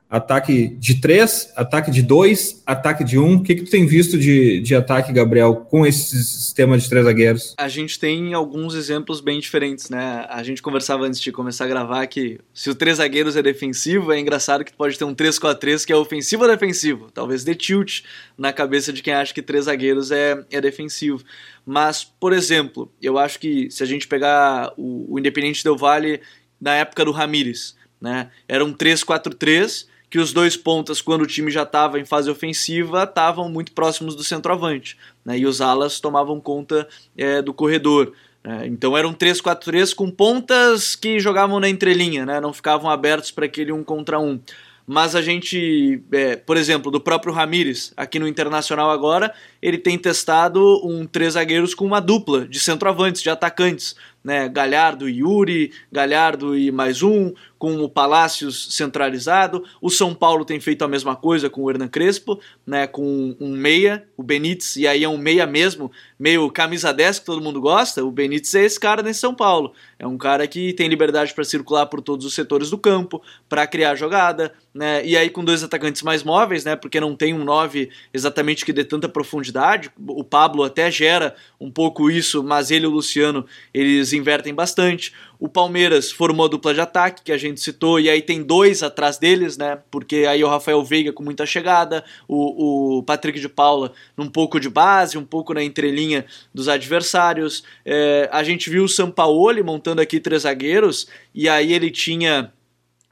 Ataque 0.09 0.69
de 0.69 1.01
três, 1.01 1.53
ataque 1.57 1.91
de 1.91 2.01
dois, 2.01 2.63
ataque 2.65 3.03
de 3.03 3.19
um. 3.19 3.37
O 3.37 3.43
que, 3.43 3.57
que 3.57 3.65
tu 3.65 3.71
tem 3.71 3.85
visto 3.85 4.17
de, 4.17 4.61
de 4.61 4.73
ataque, 4.73 5.13
Gabriel, 5.13 5.57
com 5.57 5.85
esse 5.85 6.23
sistema 6.23 6.79
de 6.79 6.89
três 6.89 7.05
zagueiros? 7.05 7.55
A 7.59 7.67
gente 7.67 7.99
tem 7.99 8.33
alguns 8.33 8.77
exemplos 8.77 9.21
bem 9.21 9.41
diferentes, 9.41 9.91
né? 9.91 10.25
A 10.29 10.45
gente 10.45 10.63
conversava 10.63 11.05
antes 11.05 11.21
de 11.21 11.33
começar 11.33 11.65
a 11.65 11.69
gravar 11.69 12.07
que 12.07 12.39
se 12.55 12.71
o 12.71 12.75
três 12.75 12.99
zagueiros 12.99 13.35
é 13.35 13.43
defensivo, 13.43 14.13
é 14.13 14.21
engraçado 14.21 14.65
que 14.65 14.71
tu 14.71 14.77
pode 14.77 14.97
ter 14.97 15.05
um 15.05 15.13
3-4-3 15.13 15.85
que 15.85 15.93
é 15.93 15.97
ofensivo 15.97 16.45
ou 16.45 16.49
defensivo. 16.49 17.11
Talvez 17.13 17.43
dê 17.43 17.57
tilt 17.57 18.03
na 18.39 18.53
cabeça 18.53 18.93
de 18.93 19.03
quem 19.03 19.13
acha 19.13 19.35
que 19.35 19.43
três 19.43 19.65
zagueiros 19.65 20.13
é, 20.13 20.41
é 20.53 20.61
defensivo. 20.61 21.25
Mas, 21.67 22.05
por 22.05 22.33
exemplo, 22.33 22.93
eu 23.03 23.19
acho 23.19 23.41
que 23.41 23.69
se 23.73 23.83
a 23.83 23.87
gente 23.87 24.07
pegar 24.07 24.73
o, 24.77 25.15
o 25.15 25.19
Independente 25.19 25.65
Del 25.65 25.77
Vale 25.77 26.21
na 26.61 26.77
época 26.77 27.05
do 27.05 27.11
Ramires, 27.11 27.75
né? 28.01 28.31
Era 28.47 28.65
um 28.65 28.73
3-4-3 28.73 29.87
que 30.09 30.19
os 30.19 30.33
dois 30.33 30.57
pontas, 30.57 31.01
quando 31.01 31.23
o 31.23 31.27
time 31.27 31.51
já 31.51 31.63
estava 31.63 31.99
em 31.99 32.05
fase 32.05 32.31
ofensiva, 32.31 33.05
estavam 33.05 33.49
muito 33.49 33.73
próximos 33.73 34.15
do 34.15 34.23
centroavante, 34.23 34.97
né? 35.25 35.39
e 35.39 35.47
os 35.47 35.61
alas 35.61 35.99
tomavam 36.01 36.41
conta 36.41 36.89
é, 37.17 37.43
do 37.43 37.53
corredor. 37.53 38.13
Né? 38.43 38.67
Então 38.67 38.97
eram 38.97 39.13
3-4-3 39.13 39.95
com 39.95 40.11
pontas 40.11 40.95
que 40.95 41.19
jogavam 41.19 41.59
na 41.59 41.69
entrelinha, 41.69 42.25
né? 42.25 42.41
não 42.41 42.53
ficavam 42.53 42.89
abertos 42.89 43.31
para 43.31 43.47
aquele 43.47 43.73
um 43.73 43.83
contra 43.83 44.19
um. 44.19 44.41
Mas 44.87 45.17
a 45.17 45.21
gente, 45.21 46.01
é, 46.13 46.37
por 46.37 46.57
exemplo, 46.57 46.93
do 46.93 47.01
próprio 47.01 47.33
Ramires, 47.33 47.93
aqui 47.97 48.21
no 48.21 48.29
Internacional 48.29 48.89
agora, 48.89 49.35
ele 49.61 49.79
tem 49.79 49.99
testado 49.99 50.81
um 50.87 51.05
três 51.05 51.33
zagueiros 51.33 51.75
com 51.75 51.85
uma 51.85 51.99
dupla 51.99 52.47
de 52.47 52.61
centroavantes, 52.61 53.21
de 53.21 53.29
atacantes, 53.29 53.97
né? 54.23 54.49
Galhardo 54.49 55.09
e 55.09 55.19
Yuri, 55.19 55.73
Galhardo 55.91 56.57
e 56.57 56.71
mais 56.71 57.03
um, 57.03 57.33
com 57.59 57.83
o 57.83 57.89
Palácios 57.89 58.69
centralizado. 58.71 59.65
O 59.81 59.91
São 59.91 60.15
Paulo 60.15 60.45
tem 60.45 60.61
feito 60.61 60.85
a 60.85 60.89
mesma 60.89 61.17
coisa 61.17 61.49
com 61.49 61.63
o 61.63 61.71
Hernan 61.71 61.89
Crespo, 61.89 62.41
né, 62.67 62.87
com 62.87 63.37
um 63.41 63.51
meia, 63.51 64.07
o 64.17 64.23
Benítez, 64.23 64.77
e 64.77 64.87
aí 64.87 65.05
é 65.05 65.09
um 65.09 65.17
meia 65.17 65.47
mesmo, 65.47 65.91
meio 66.19 66.51
camisa 66.51 66.93
10 66.93 67.21
que 67.21 67.27
todo 67.27 67.41
mundo 67.41 67.61
gosta. 67.61 68.05
O 68.05 68.11
Benítez 68.11 68.55
é 68.55 68.65
esse 68.65 68.79
cara 68.79 69.03
nesse 69.03 69.21
São 69.21 69.35
Paulo. 69.35 69.73
É 69.99 70.07
um 70.07 70.19
cara 70.19 70.47
que 70.47 70.73
tem 70.73 70.89
liberdade 70.89 71.33
para 71.33 71.45
circular 71.45 71.87
por 71.87 72.01
todos 72.01 72.27
os 72.27 72.35
setores 72.35 72.71
do 72.71 72.79
campo, 72.79 73.23
para 73.49 73.67
criar 73.67 73.95
jogada, 73.95 74.53
né? 74.75 75.05
E 75.07 75.17
aí 75.17 75.31
com 75.31 75.45
dois 75.45 75.63
atacantes 75.63 76.03
mais 76.03 76.23
móveis, 76.23 76.65
né? 76.65 76.77
Porque 76.77 77.01
não 77.01 77.17
tem 77.17 77.33
um 77.33 77.45
9 77.45 77.91
exatamente 78.13 78.65
que 78.65 78.73
dê 78.73 78.85
tanta 78.85 79.09
profundidade. 79.09 79.91
O 80.07 80.23
Pablo 80.23 80.63
até 80.63 80.91
gera 80.91 81.35
um 81.59 81.71
pouco 81.71 82.11
isso, 82.11 82.43
mas 82.43 82.71
ele 82.71 82.85
e 82.85 82.89
o 82.89 82.91
Luciano, 82.91 83.47
eles 83.73 84.13
invertem 84.13 84.55
bastante. 84.55 85.15
O 85.39 85.49
Palmeiras 85.49 86.11
formou 86.11 86.47
a 86.47 86.49
dupla 86.49 86.73
de 86.73 86.81
ataque, 86.81 87.23
que 87.23 87.33
a 87.33 87.37
gente 87.37 87.61
citou, 87.61 88.01
e 88.01 88.09
aí 88.09 88.23
tem 88.23 88.43
dois 88.43 88.83
atrás 88.83 89.19
deles, 89.19 89.57
né? 89.57 89.79
Porque 89.91 90.27
aí 90.29 90.43
o 90.43 90.49
Rafael 90.49 90.83
Veiga 90.85 91.13
com 91.13 91.23
muita 91.23 91.45
chegada, 91.45 92.05
o, 92.27 92.99
o 92.99 93.03
Patrick 93.03 93.39
de 93.39 93.49
Paula 93.49 93.93
num 94.17 94.29
pouco 94.29 94.59
de 94.59 94.69
base, 94.69 95.19
um 95.19 95.25
pouco 95.25 95.53
na 95.53 95.63
entrelinha 95.63 96.25
dos 96.55 96.69
adversários. 96.69 97.65
É, 97.85 98.29
a 98.33 98.43
gente 98.43 98.71
viu 98.71 98.85
o 98.85 98.89
Sampaoli 98.89 99.63
montando 99.63 100.01
aqui 100.01 100.21
três 100.21 100.43
zagueiros, 100.43 101.07
e 101.35 101.49
aí 101.49 101.73
ele 101.73 101.91
tinha 101.91 102.53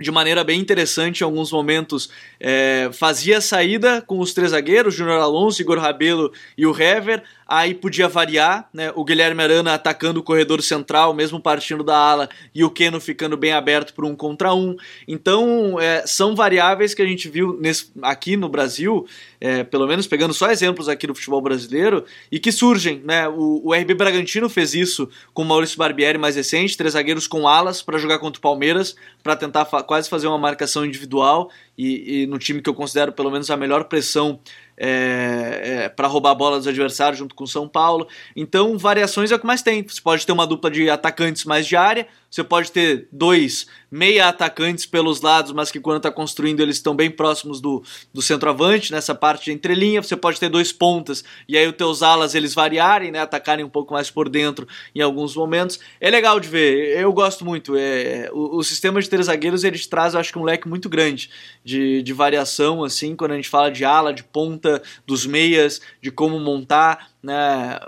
de 0.01 0.11
maneira 0.11 0.43
bem 0.43 0.61
interessante 0.61 1.21
em 1.21 1.25
alguns 1.25 1.53
momentos, 1.53 2.11
é, 2.41 2.91
fazia 2.93 3.41
saída 3.41 4.03
com 4.03 4.19
os 4.19 4.35
três 4.35 4.51
zagueiros, 4.51 4.95
Júnior 4.95 5.21
Alonso, 5.21 5.63
Igor 5.63 5.79
Rabelo 5.79 6.33
e 6.59 6.67
o 6.67 6.79
Hever, 6.79 7.23
aí 7.47 7.75
podia 7.75 8.09
variar, 8.09 8.69
né? 8.73 8.93
O 8.95 9.05
Guilherme 9.05 9.43
Arana 9.43 9.75
atacando 9.75 10.21
o 10.21 10.23
corredor 10.23 10.63
central, 10.63 11.13
mesmo 11.15 11.41
partindo 11.41 11.85
da 11.85 11.97
ala, 11.97 12.29
e 12.55 12.65
o 12.65 12.71
Keno 12.71 13.01
ficando 13.01 13.37
bem 13.37 13.53
aberto 13.53 13.93
para 13.95 14.07
um 14.07 14.15
contra 14.15 14.55
um. 14.55 14.77
Então, 15.07 15.79
é, 15.81 16.07
são 16.07 16.35
variáveis 16.35 16.95
que 16.95 17.03
a 17.03 17.07
gente 17.07 17.29
viu 17.29 17.59
nesse, 17.61 17.91
aqui 18.03 18.37
no 18.37 18.49
Brasil, 18.49 19.07
é, 19.41 19.63
pelo 19.63 19.87
menos 19.87 20.07
pegando 20.07 20.33
só 20.33 20.51
exemplos 20.51 20.89
aqui 20.89 21.07
do 21.07 21.15
futebol 21.15 21.41
brasileiro, 21.41 22.05
e 22.31 22.39
que 22.39 22.51
surgem, 22.51 23.03
né? 23.05 23.29
O, 23.29 23.69
o 23.69 23.75
RB 23.75 23.95
Bragantino 23.95 24.49
fez 24.49 24.75
isso 24.75 25.09
com 25.33 25.43
o 25.43 25.45
Maurício 25.45 25.79
Barbieri 25.79 26.19
mais 26.19 26.37
recente, 26.37 26.77
três 26.77 26.95
zagueiros 26.95 27.27
com 27.27 27.47
alas 27.47 27.83
para 27.83 27.99
jogar 27.99 28.19
contra 28.19 28.39
o 28.39 28.43
Palmeiras, 28.43 28.97
para 29.23 29.37
tentar 29.37 29.65
fa 29.65 29.83
quase 29.83 30.09
fazer 30.09 30.27
uma 30.27 30.39
marcação 30.39 30.85
individual, 30.85 31.51
e, 31.77 32.23
e 32.23 32.27
no 32.27 32.39
time 32.39 32.63
que 32.63 32.71
eu 32.71 32.75
considero 32.75 33.13
pelo 33.13 33.31
menos 33.31 33.51
a 33.51 33.57
melhor 33.57 33.85
pressão 33.85 34.41
é, 34.77 35.85
é, 35.85 35.89
para 35.89 36.09
roubar 36.09 36.31
a 36.31 36.35
bola 36.35 36.59
dos 36.59 36.67
adversários 36.67 37.19
junto 37.19 37.35
com 37.35 37.45
o 37.45 37.49
São 37.49 37.69
Paulo. 37.69 38.09
Então, 38.35 38.77
variações 38.77 39.31
é 39.31 39.35
o 39.35 39.39
que 39.39 39.47
mais 39.47 39.63
tem. 39.63 39.87
Você 39.87 40.01
pode 40.01 40.27
ter 40.27 40.33
uma 40.33 40.47
dupla 40.47 40.71
de 40.71 40.89
atacantes 40.91 41.45
mais 41.45 41.67
de 41.67 41.77
área, 41.77 42.07
você 42.35 42.43
pode 42.43 42.73
ter 42.73 43.07
dois 43.13 43.69
meia 43.89 44.27
atacantes 44.27 44.85
pelos 44.85 45.21
lados, 45.21 45.53
mas 45.53 45.71
que 45.71 45.79
quando 45.79 45.99
está 45.99 46.11
construindo 46.11 46.59
eles 46.59 46.79
estão 46.79 46.93
bem 46.93 47.09
próximos 47.09 47.61
do, 47.61 47.81
do 48.13 48.21
centroavante, 48.21 48.91
nessa 48.91 49.15
parte 49.15 49.45
de 49.45 49.53
entrelinha. 49.53 50.03
Você 50.03 50.17
pode 50.17 50.41
ter 50.41 50.49
dois 50.49 50.73
pontas 50.73 51.23
e 51.49 51.57
aí 51.57 51.65
os 51.69 51.77
teus 51.77 52.03
alas 52.03 52.35
eles 52.35 52.53
variarem, 52.53 53.13
né, 53.13 53.21
atacarem 53.21 53.65
um 53.65 53.69
pouco 53.69 53.95
mais 53.95 54.11
por 54.11 54.29
dentro 54.29 54.67
em 54.93 55.01
alguns 55.01 55.37
momentos. 55.37 55.79
É 56.01 56.11
legal 56.11 56.41
de 56.41 56.49
ver, 56.49 56.99
eu 56.99 57.13
gosto 57.13 57.45
muito. 57.45 57.77
É, 57.77 58.29
o, 58.33 58.57
o 58.57 58.65
sistema 58.65 59.01
de 59.01 59.09
três 59.09 59.27
zagueiros 59.27 59.63
ele 59.63 59.79
traz, 59.79 60.17
acho 60.17 60.33
que 60.33 60.39
um 60.41 60.43
leque 60.43 60.69
muito 60.69 60.89
grande 60.89 61.31
de, 61.65 62.03
de 62.03 62.13
variação, 62.13 62.83
assim, 62.83 63.15
quando 63.15 63.31
a 63.31 63.37
gente 63.37 63.49
fala 63.49 63.71
de 63.71 63.85
ala, 63.85 64.13
de 64.13 64.25
ponta, 64.25 64.83
dos 65.07 65.25
meias, 65.25 65.81
de 66.03 66.11
como 66.11 66.41
montar, 66.41 67.11
né? 67.23 67.79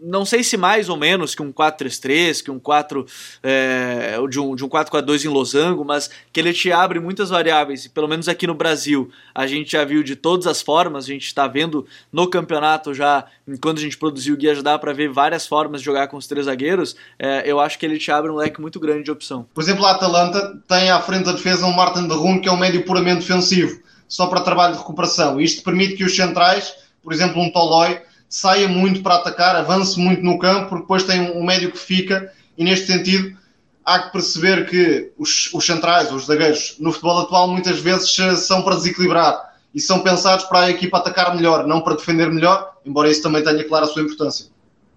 Não 0.00 0.24
sei 0.24 0.42
se 0.42 0.56
mais 0.56 0.88
ou 0.88 0.96
menos 0.96 1.34
que 1.34 1.42
um 1.42 1.52
4-3-3, 1.52 2.42
que 2.42 2.50
um 2.50 2.58
4 2.58 3.04
é, 3.42 4.16
de 4.28 4.40
um, 4.40 4.54
de 4.54 4.64
um 4.64 4.68
4-4-2 4.68 5.24
em 5.24 5.28
losango, 5.28 5.84
mas 5.84 6.10
que 6.32 6.40
ele 6.40 6.52
te 6.52 6.70
abre 6.70 7.00
muitas 7.00 7.30
variáveis, 7.30 7.84
e 7.84 7.88
pelo 7.88 8.08
menos 8.08 8.28
aqui 8.28 8.46
no 8.46 8.54
Brasil 8.54 9.10
a 9.34 9.46
gente 9.46 9.72
já 9.72 9.84
viu 9.84 10.02
de 10.02 10.16
todas 10.16 10.46
as 10.46 10.62
formas, 10.62 11.04
a 11.04 11.08
gente 11.08 11.26
está 11.26 11.46
vendo 11.46 11.86
no 12.12 12.28
campeonato 12.28 12.94
já, 12.94 13.24
enquanto 13.46 13.78
a 13.78 13.82
gente 13.82 13.96
produziu 13.96 14.34
o 14.34 14.36
guia 14.36 14.54
já 14.54 14.62
dá 14.62 14.78
para 14.78 14.92
ver 14.92 15.08
várias 15.10 15.46
formas 15.46 15.80
de 15.80 15.84
jogar 15.84 16.08
com 16.08 16.16
os 16.16 16.26
três 16.26 16.46
zagueiros, 16.46 16.96
é, 17.18 17.42
eu 17.44 17.60
acho 17.60 17.78
que 17.78 17.86
ele 17.86 17.98
te 17.98 18.10
abre 18.10 18.30
um 18.30 18.36
leque 18.36 18.60
muito 18.60 18.78
grande 18.78 19.04
de 19.04 19.10
opção. 19.10 19.46
Por 19.54 19.62
exemplo, 19.62 19.84
a 19.84 19.92
Atalanta 19.92 20.60
tem 20.66 20.90
à 20.90 21.00
frente 21.00 21.24
da 21.24 21.32
defesa 21.32 21.66
um 21.66 21.72
Martin 21.72 22.06
de 22.06 22.14
Rune 22.14 22.40
que 22.40 22.48
é 22.48 22.52
um 22.52 22.56
médio 22.56 22.84
puramente 22.84 23.20
defensivo, 23.20 23.80
só 24.06 24.26
para 24.26 24.40
trabalho 24.40 24.74
de 24.74 24.78
recuperação. 24.78 25.40
Isto 25.40 25.62
permite 25.62 25.96
que 25.96 26.04
os 26.04 26.14
centrais, 26.14 26.74
por 27.02 27.12
exemplo 27.12 27.42
um 27.42 27.50
Tolói, 27.50 28.00
saia 28.28 28.68
muito 28.68 29.02
para 29.02 29.16
atacar, 29.16 29.56
avance 29.56 29.98
muito 29.98 30.22
no 30.22 30.38
campo, 30.38 30.68
porque 30.68 30.82
depois 30.82 31.02
tem 31.04 31.20
um 31.32 31.44
médio 31.44 31.72
que 31.72 31.78
fica, 31.78 32.30
e 32.56 32.64
neste 32.64 32.86
sentido 32.86 33.36
há 33.84 34.00
que 34.00 34.12
perceber 34.12 34.66
que 34.66 35.12
os, 35.18 35.52
os 35.54 35.64
centrais, 35.64 36.12
os 36.12 36.26
zagueiros, 36.26 36.76
no 36.78 36.92
futebol 36.92 37.20
atual 37.20 37.48
muitas 37.48 37.78
vezes 37.80 38.14
são 38.46 38.62
para 38.62 38.76
desequilibrar 38.76 39.54
e 39.74 39.80
são 39.80 40.00
pensados 40.00 40.44
para 40.44 40.66
a 40.66 40.70
equipa 40.70 40.98
atacar 40.98 41.34
melhor, 41.34 41.66
não 41.66 41.80
para 41.80 41.96
defender 41.96 42.30
melhor, 42.30 42.74
embora 42.84 43.10
isso 43.10 43.22
também 43.22 43.42
tenha 43.42 43.64
claro 43.64 43.86
a 43.86 43.88
sua 43.88 44.02
importância. 44.02 44.46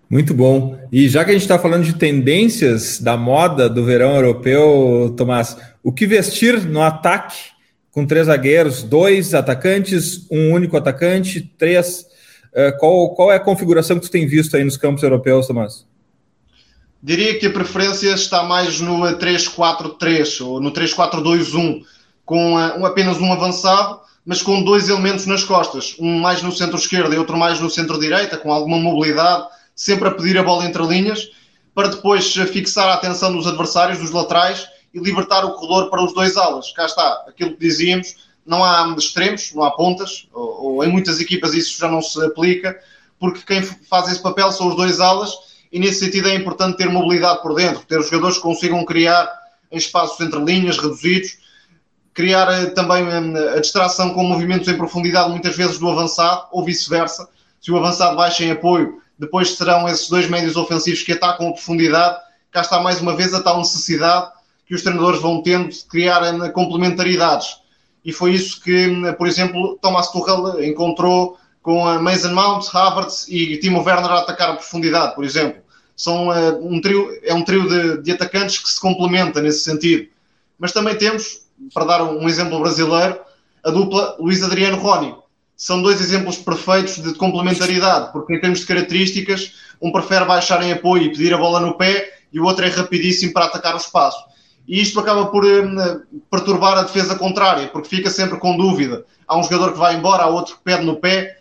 Muito 0.10 0.34
bom. 0.34 0.78
E 0.92 1.08
já 1.08 1.24
que 1.24 1.32
a 1.32 1.34
gente 1.34 1.44
está 1.44 1.58
falando 1.58 1.86
de 1.86 1.94
tendências 1.94 3.00
da 3.00 3.16
moda 3.16 3.70
do 3.70 3.86
verão 3.86 4.16
europeu, 4.16 5.14
Tomás, 5.16 5.56
o 5.82 5.92
que 5.94 6.06
vestir 6.06 6.66
no 6.66 6.82
ataque 6.82 7.38
com 7.92 8.06
três 8.06 8.28
zagueiros, 8.28 8.84
dois 8.84 9.34
atacantes, 9.34 10.28
um 10.30 10.52
único 10.52 10.76
atacante, 10.76 11.42
três 11.58 12.06
qual, 12.80 13.14
qual 13.16 13.32
é 13.32 13.36
a 13.36 13.40
configuração 13.40 14.00
que 14.00 14.08
tu 14.08 14.12
tem 14.12 14.28
visto 14.28 14.56
aí 14.56 14.64
nos 14.64 14.78
campos 14.78 15.04
europeus, 15.04 15.48
Tomás? 15.48 15.86
Diria 17.04 17.40
que 17.40 17.48
a 17.48 17.52
preferência 17.52 18.14
está 18.14 18.44
mais 18.44 18.80
no 18.80 19.00
3-4-3 19.00 20.46
ou 20.46 20.62
no 20.62 20.72
3-4-2-1, 20.72 21.82
com 22.24 22.54
um, 22.54 22.86
apenas 22.86 23.20
um 23.20 23.34
avançado, 23.34 24.00
mas 24.24 24.42
com 24.42 24.64
dois 24.64 24.88
elementos 24.88 25.26
nas 25.26 25.44
costas, 25.44 25.96
um 26.00 26.20
mais 26.20 26.44
no 26.44 26.52
centro-esquerdo 26.52 27.14
e 27.14 27.18
outro 27.18 27.36
mais 27.36 27.60
no 27.60 27.70
centro-direita, 27.70 28.38
com 28.38 28.54
alguma 28.54 28.78
mobilidade, 28.78 29.48
sempre 29.76 30.08
a 30.10 30.12
pedir 30.12 30.38
a 30.38 30.44
bola 30.44 30.66
entre 30.66 30.86
linhas, 30.86 31.32
para 31.74 31.88
depois 31.88 32.32
fixar 32.34 32.88
a 32.88 32.94
atenção 32.94 33.34
dos 33.34 33.48
adversários, 33.48 33.98
dos 33.98 34.12
laterais, 34.12 34.68
e 34.94 35.00
libertar 35.00 35.44
o 35.46 35.54
corredor 35.54 35.90
para 35.90 36.04
os 36.04 36.14
dois 36.14 36.38
alas. 36.38 36.72
Cá 36.74 36.86
está, 36.86 37.26
aquilo 37.28 37.52
que 37.54 37.60
dizíamos, 37.60 38.30
não 38.46 38.64
há 38.64 38.94
extremos, 38.98 39.54
não 39.54 39.64
há 39.64 39.72
pontas, 39.72 40.28
ou, 40.34 40.76
ou, 40.76 40.84
em 40.84 40.92
muitas 40.92 41.20
equipas 41.20 41.54
isso 41.54 41.80
já 41.80 41.88
não 41.88 42.02
se 42.02 42.24
aplica, 42.26 42.80
porque 43.20 43.42
quem 43.46 43.62
faz 43.62 44.08
esse 44.10 44.22
papel 44.22 44.52
são 44.52 44.70
os 44.70 44.76
dois 44.76 45.00
alas, 45.00 45.32
e 45.72 45.80
nesse 45.80 46.00
sentido 46.00 46.28
é 46.28 46.36
importante 46.36 46.78
ter 46.78 46.90
mobilidade 46.90 47.42
por 47.42 47.56
dentro, 47.56 47.86
ter 47.86 48.00
os 48.00 48.08
jogadores 48.08 48.38
que 48.38 48.44
consigam 48.44 48.84
criar 48.84 49.32
em 49.72 49.78
espaços 49.78 50.20
entre 50.20 50.40
linhas 50.44 50.78
reduzidos, 50.78 51.38
criar 52.14 52.52
eh, 52.52 52.66
também 52.68 53.06
eh, 53.08 53.58
a 53.58 53.60
distração 53.60 54.14
com 54.14 54.24
movimentos 54.24 54.68
em 54.68 54.78
profundidade, 54.78 55.30
muitas 55.30 55.56
vezes 55.56 55.78
do 55.78 55.90
avançado, 55.90 56.48
ou 56.52 56.66
vice-versa. 56.66 57.30
Se 57.62 57.72
o 57.72 57.78
avançado 57.78 58.18
baixa 58.18 58.44
em 58.44 58.52
apoio, 58.52 59.02
depois 59.18 59.56
serão 59.56 59.88
esses 59.88 60.10
dois 60.10 60.30
médios 60.30 60.56
ofensivos 60.58 61.04
que 61.04 61.14
atacam 61.14 61.48
a 61.48 61.54
profundidade. 61.54 62.18
Cá 62.52 62.62
está 62.62 62.82
mais 62.82 63.00
uma 63.00 63.16
vez 63.16 63.34
a 63.34 63.42
tal 63.42 63.60
necessidade 63.60 64.32
que 64.66 64.76
os 64.76 64.82
treinadores 64.82 65.22
vão 65.22 65.42
tendo 65.42 65.70
de 65.70 65.86
criar 65.86 66.22
complementaridades. 66.52 67.61
E 68.04 68.12
foi 68.12 68.32
isso 68.34 68.62
que, 68.62 68.90
por 69.18 69.28
exemplo, 69.28 69.78
Thomas 69.82 70.12
Tuchel 70.12 70.64
encontrou 70.64 71.38
com 71.62 71.88
a 71.88 72.00
Mason 72.02 72.34
Mount, 72.34 72.66
Havertz 72.74 73.28
e 73.30 73.58
Timo 73.58 73.84
Werner 73.84 74.10
a 74.12 74.20
atacar 74.20 74.50
a 74.50 74.56
profundidade, 74.56 75.14
por 75.14 75.24
exemplo. 75.24 75.62
São 75.96 76.30
uh, 76.30 76.68
um 76.68 76.82
trio, 76.82 77.10
é 77.24 77.34
um 77.34 77.44
trio 77.44 77.70
de, 77.70 78.02
de, 78.02 78.12
atacantes 78.12 78.58
que 78.58 78.70
se 78.70 78.80
complementa 78.80 79.42
nesse 79.42 79.60
sentido. 79.60 80.08
Mas 80.58 80.72
também 80.72 80.98
temos, 80.98 81.46
para 81.74 81.86
dar 81.86 82.04
um 82.04 82.28
exemplo 82.28 82.60
brasileiro, 82.60 83.20
a 83.64 83.70
dupla 83.70 84.16
Luís 84.20 84.42
Adriano 84.42 84.78
Roni. 84.78 85.16
São 85.56 85.80
dois 85.80 86.02
exemplos 86.02 86.38
perfeitos 86.38 86.96
de 86.96 87.14
complementaridade, 87.14 88.12
porque 88.12 88.34
em 88.34 88.42
termos 88.42 88.62
de 88.62 88.66
características, 88.66 89.54
um 89.80 89.92
prefere 89.92 90.26
baixar 90.26 90.64
em 90.64 90.72
apoio 90.72 91.04
e 91.04 91.10
pedir 91.10 91.32
a 91.36 91.38
bola 91.38 91.60
no 91.60 91.78
pé 91.78 92.18
e 92.34 92.40
o 92.40 92.46
outro 92.46 92.66
é 92.66 92.70
rapidíssimo 92.70 93.32
para 93.34 93.46
atacar 93.46 93.76
o 93.76 93.78
espaço 93.78 94.31
e 94.68 94.82
isto 94.82 95.00
acaba 95.00 95.28
por 95.28 95.44
uh, 95.44 96.22
perturbar 96.30 96.78
a 96.78 96.84
defesa 96.84 97.16
contrária, 97.16 97.68
porque 97.68 97.90
fica 97.90 98.10
sempre 98.10 98.38
com 98.38 98.58
dúvida. 98.58 99.06
Há 99.28 99.38
um 99.38 99.44
jogador 99.44 99.74
que 99.74 99.80
vai 99.80 99.96
embora, 99.96 100.24
há 100.24 100.28
outro 100.28 100.56
que 100.56 100.64
pede 100.64 100.86
no 100.86 100.98
pé. 100.98 101.38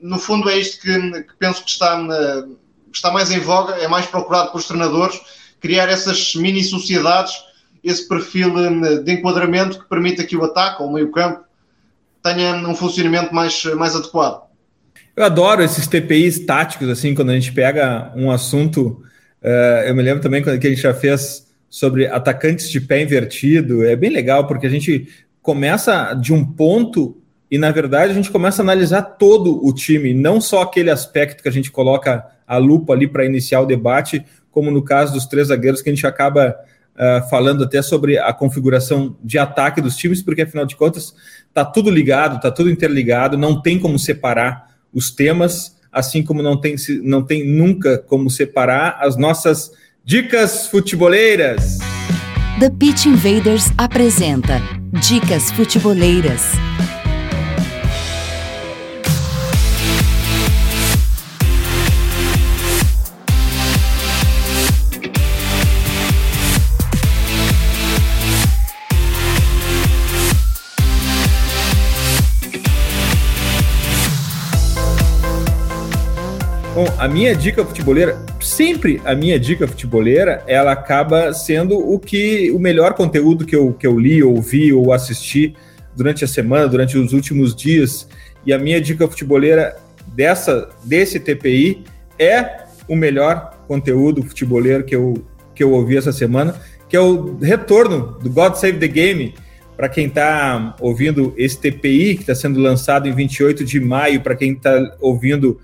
No 0.00 0.18
fundo, 0.18 0.50
é 0.50 0.58
isto 0.58 0.80
que, 0.80 1.22
que 1.22 1.34
penso 1.38 1.62
que 1.64 1.70
está, 1.70 2.00
uh, 2.00 2.56
está 2.92 3.12
mais 3.12 3.30
em 3.30 3.38
voga, 3.38 3.74
é 3.74 3.86
mais 3.86 4.06
procurado 4.06 4.50
pelos 4.50 4.66
treinadores, 4.66 5.20
criar 5.60 5.88
essas 5.88 6.34
mini 6.34 6.64
sociedades, 6.64 7.34
esse 7.84 8.08
perfil 8.08 8.54
uh, 8.54 9.02
de 9.02 9.12
enquadramento 9.12 9.78
que 9.78 9.88
permita 9.88 10.24
que 10.24 10.36
o 10.36 10.44
ataque, 10.44 10.82
ou 10.82 10.88
o 10.88 10.92
meio-campo, 10.92 11.44
tenha 12.22 12.54
um 12.56 12.74
funcionamento 12.74 13.34
mais, 13.34 13.64
mais 13.76 13.94
adequado. 13.94 14.42
Eu 15.14 15.24
adoro 15.24 15.62
esses 15.62 15.86
TPIs 15.86 16.46
táticos, 16.46 16.88
assim, 16.88 17.14
quando 17.14 17.30
a 17.30 17.34
gente 17.34 17.52
pega 17.52 18.12
um 18.16 18.30
assunto. 18.30 19.02
eu 19.86 19.94
me 19.94 20.02
lembro 20.02 20.22
também 20.22 20.42
quando 20.42 20.56
a 20.56 20.60
gente 20.60 20.80
já 20.80 20.94
fez 20.94 21.51
sobre 21.72 22.06
atacantes 22.06 22.68
de 22.68 22.82
pé 22.82 23.00
invertido. 23.00 23.82
É 23.82 23.96
bem 23.96 24.10
legal, 24.10 24.46
porque 24.46 24.66
a 24.66 24.70
gente 24.70 25.08
começa 25.40 26.12
de 26.12 26.30
um 26.30 26.44
ponto 26.44 27.16
e, 27.50 27.56
na 27.56 27.70
verdade, 27.70 28.12
a 28.12 28.14
gente 28.14 28.30
começa 28.30 28.60
a 28.60 28.64
analisar 28.64 29.00
todo 29.00 29.66
o 29.66 29.72
time, 29.72 30.12
não 30.12 30.38
só 30.38 30.60
aquele 30.60 30.90
aspecto 30.90 31.42
que 31.42 31.48
a 31.48 31.52
gente 31.52 31.70
coloca 31.70 32.26
a 32.46 32.58
lupa 32.58 32.92
ali 32.92 33.06
para 33.06 33.24
iniciar 33.24 33.62
o 33.62 33.66
debate, 33.66 34.22
como 34.50 34.70
no 34.70 34.82
caso 34.82 35.14
dos 35.14 35.24
três 35.24 35.48
zagueiros, 35.48 35.80
que 35.80 35.88
a 35.88 35.94
gente 35.94 36.06
acaba 36.06 36.54
uh, 36.94 37.26
falando 37.30 37.64
até 37.64 37.80
sobre 37.80 38.18
a 38.18 38.34
configuração 38.34 39.16
de 39.24 39.38
ataque 39.38 39.80
dos 39.80 39.96
times, 39.96 40.22
porque 40.22 40.42
afinal 40.42 40.66
de 40.66 40.76
contas 40.76 41.14
está 41.48 41.64
tudo 41.64 41.88
ligado, 41.88 42.36
está 42.36 42.50
tudo 42.50 42.70
interligado, 42.70 43.38
não 43.38 43.62
tem 43.62 43.78
como 43.78 43.98
separar 43.98 44.76
os 44.92 45.10
temas, 45.10 45.74
assim 45.90 46.22
como 46.22 46.42
não 46.42 46.60
tem, 46.60 46.76
não 47.02 47.22
tem 47.22 47.46
nunca 47.46 47.96
como 47.96 48.28
separar 48.28 48.98
as 49.00 49.16
nossas 49.16 49.72
Dicas 50.04 50.66
futeboleiras. 50.66 51.78
The 52.58 52.68
Pitch 52.70 53.06
Invaders 53.06 53.70
apresenta 53.78 54.60
Dicas 55.08 55.52
futeboleiras. 55.52 56.42
Bom, 76.74 76.86
a 76.98 77.06
minha 77.06 77.36
dica 77.36 77.62
futeboleira, 77.62 78.18
sempre 78.40 78.98
a 79.04 79.14
minha 79.14 79.38
dica 79.38 79.68
futeboleira, 79.68 80.42
ela 80.46 80.72
acaba 80.72 81.30
sendo 81.34 81.76
o 81.78 81.98
que 81.98 82.50
o 82.50 82.58
melhor 82.58 82.94
conteúdo 82.94 83.44
que 83.44 83.54
eu, 83.54 83.74
que 83.74 83.86
eu 83.86 84.00
li, 84.00 84.22
ouvi 84.22 84.72
ou 84.72 84.90
assisti 84.90 85.54
durante 85.94 86.24
a 86.24 86.26
semana, 86.26 86.66
durante 86.66 86.96
os 86.96 87.12
últimos 87.12 87.54
dias. 87.54 88.08
E 88.46 88.54
a 88.54 88.58
minha 88.58 88.80
dica 88.80 89.06
futeboleira 89.06 89.76
dessa 90.06 90.70
desse 90.82 91.20
TPI 91.20 91.84
é 92.18 92.62
o 92.88 92.96
melhor 92.96 93.64
conteúdo 93.68 94.22
futeboleiro 94.22 94.82
que 94.82 94.96
eu, 94.96 95.22
que 95.54 95.62
eu 95.62 95.72
ouvi 95.72 95.98
essa 95.98 96.10
semana, 96.10 96.54
que 96.88 96.96
é 96.96 97.00
o 97.00 97.36
retorno 97.36 98.18
do 98.18 98.30
God 98.30 98.54
Save 98.54 98.78
the 98.78 98.88
Game. 98.88 99.34
Para 99.76 99.90
quem 99.90 100.06
está 100.06 100.74
ouvindo 100.80 101.34
esse 101.36 101.58
TPI, 101.58 102.14
que 102.14 102.22
está 102.22 102.34
sendo 102.34 102.58
lançado 102.58 103.06
em 103.06 103.12
28 103.12 103.62
de 103.62 103.78
maio, 103.78 104.22
para 104.22 104.34
quem 104.34 104.52
está 104.52 104.96
ouvindo 105.02 105.60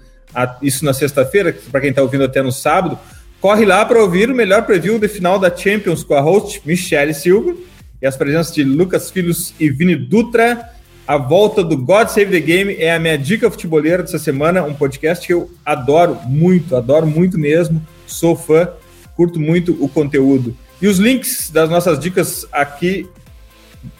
isso 0.63 0.85
na 0.85 0.93
sexta-feira, 0.93 1.57
para 1.71 1.81
quem 1.81 1.91
está 1.91 2.03
ouvindo 2.03 2.25
até 2.25 2.43
no 2.43 2.53
sábado, 2.53 2.99
corre 3.41 3.65
lá 3.65 3.85
para 3.85 4.03
ouvir 4.03 4.31
o 4.31 4.35
melhor 4.35 4.63
preview 4.65 4.99
de 4.99 5.09
final 5.09 5.39
da 5.39 5.55
Champions 5.55 6.03
com 6.03 6.15
a 6.15 6.21
host 6.21 6.61
Michelle 6.65 7.15
Silva 7.15 7.55
e 8.01 8.07
as 8.07 8.17
presenças 8.17 8.55
de 8.55 8.65
Lucas 8.65 9.11
Filhos 9.11 9.55
e 9.59 9.71
Vini 9.71 9.97
Dutra. 9.97 10.71
A 11.07 11.17
volta 11.17 11.65
do 11.65 11.77
God 11.77 12.09
Save 12.09 12.31
the 12.31 12.41
Game 12.41 12.77
é 12.79 12.95
a 12.95 12.99
minha 12.99 13.17
dica 13.17 13.51
futeboleira 13.51 14.03
dessa 14.03 14.19
semana, 14.19 14.63
um 14.63 14.75
podcast 14.75 15.27
que 15.27 15.33
eu 15.33 15.51
adoro 15.65 16.19
muito, 16.27 16.77
adoro 16.77 17.07
muito 17.07 17.39
mesmo, 17.39 17.83
sou 18.07 18.37
fã, 18.37 18.69
curto 19.17 19.41
muito 19.41 19.77
o 19.83 19.89
conteúdo. 19.89 20.55
E 20.83 20.87
os 20.87 20.99
links 20.99 21.51
das 21.51 21.71
nossas 21.71 21.99
dicas 21.99 22.47
aqui 22.53 23.09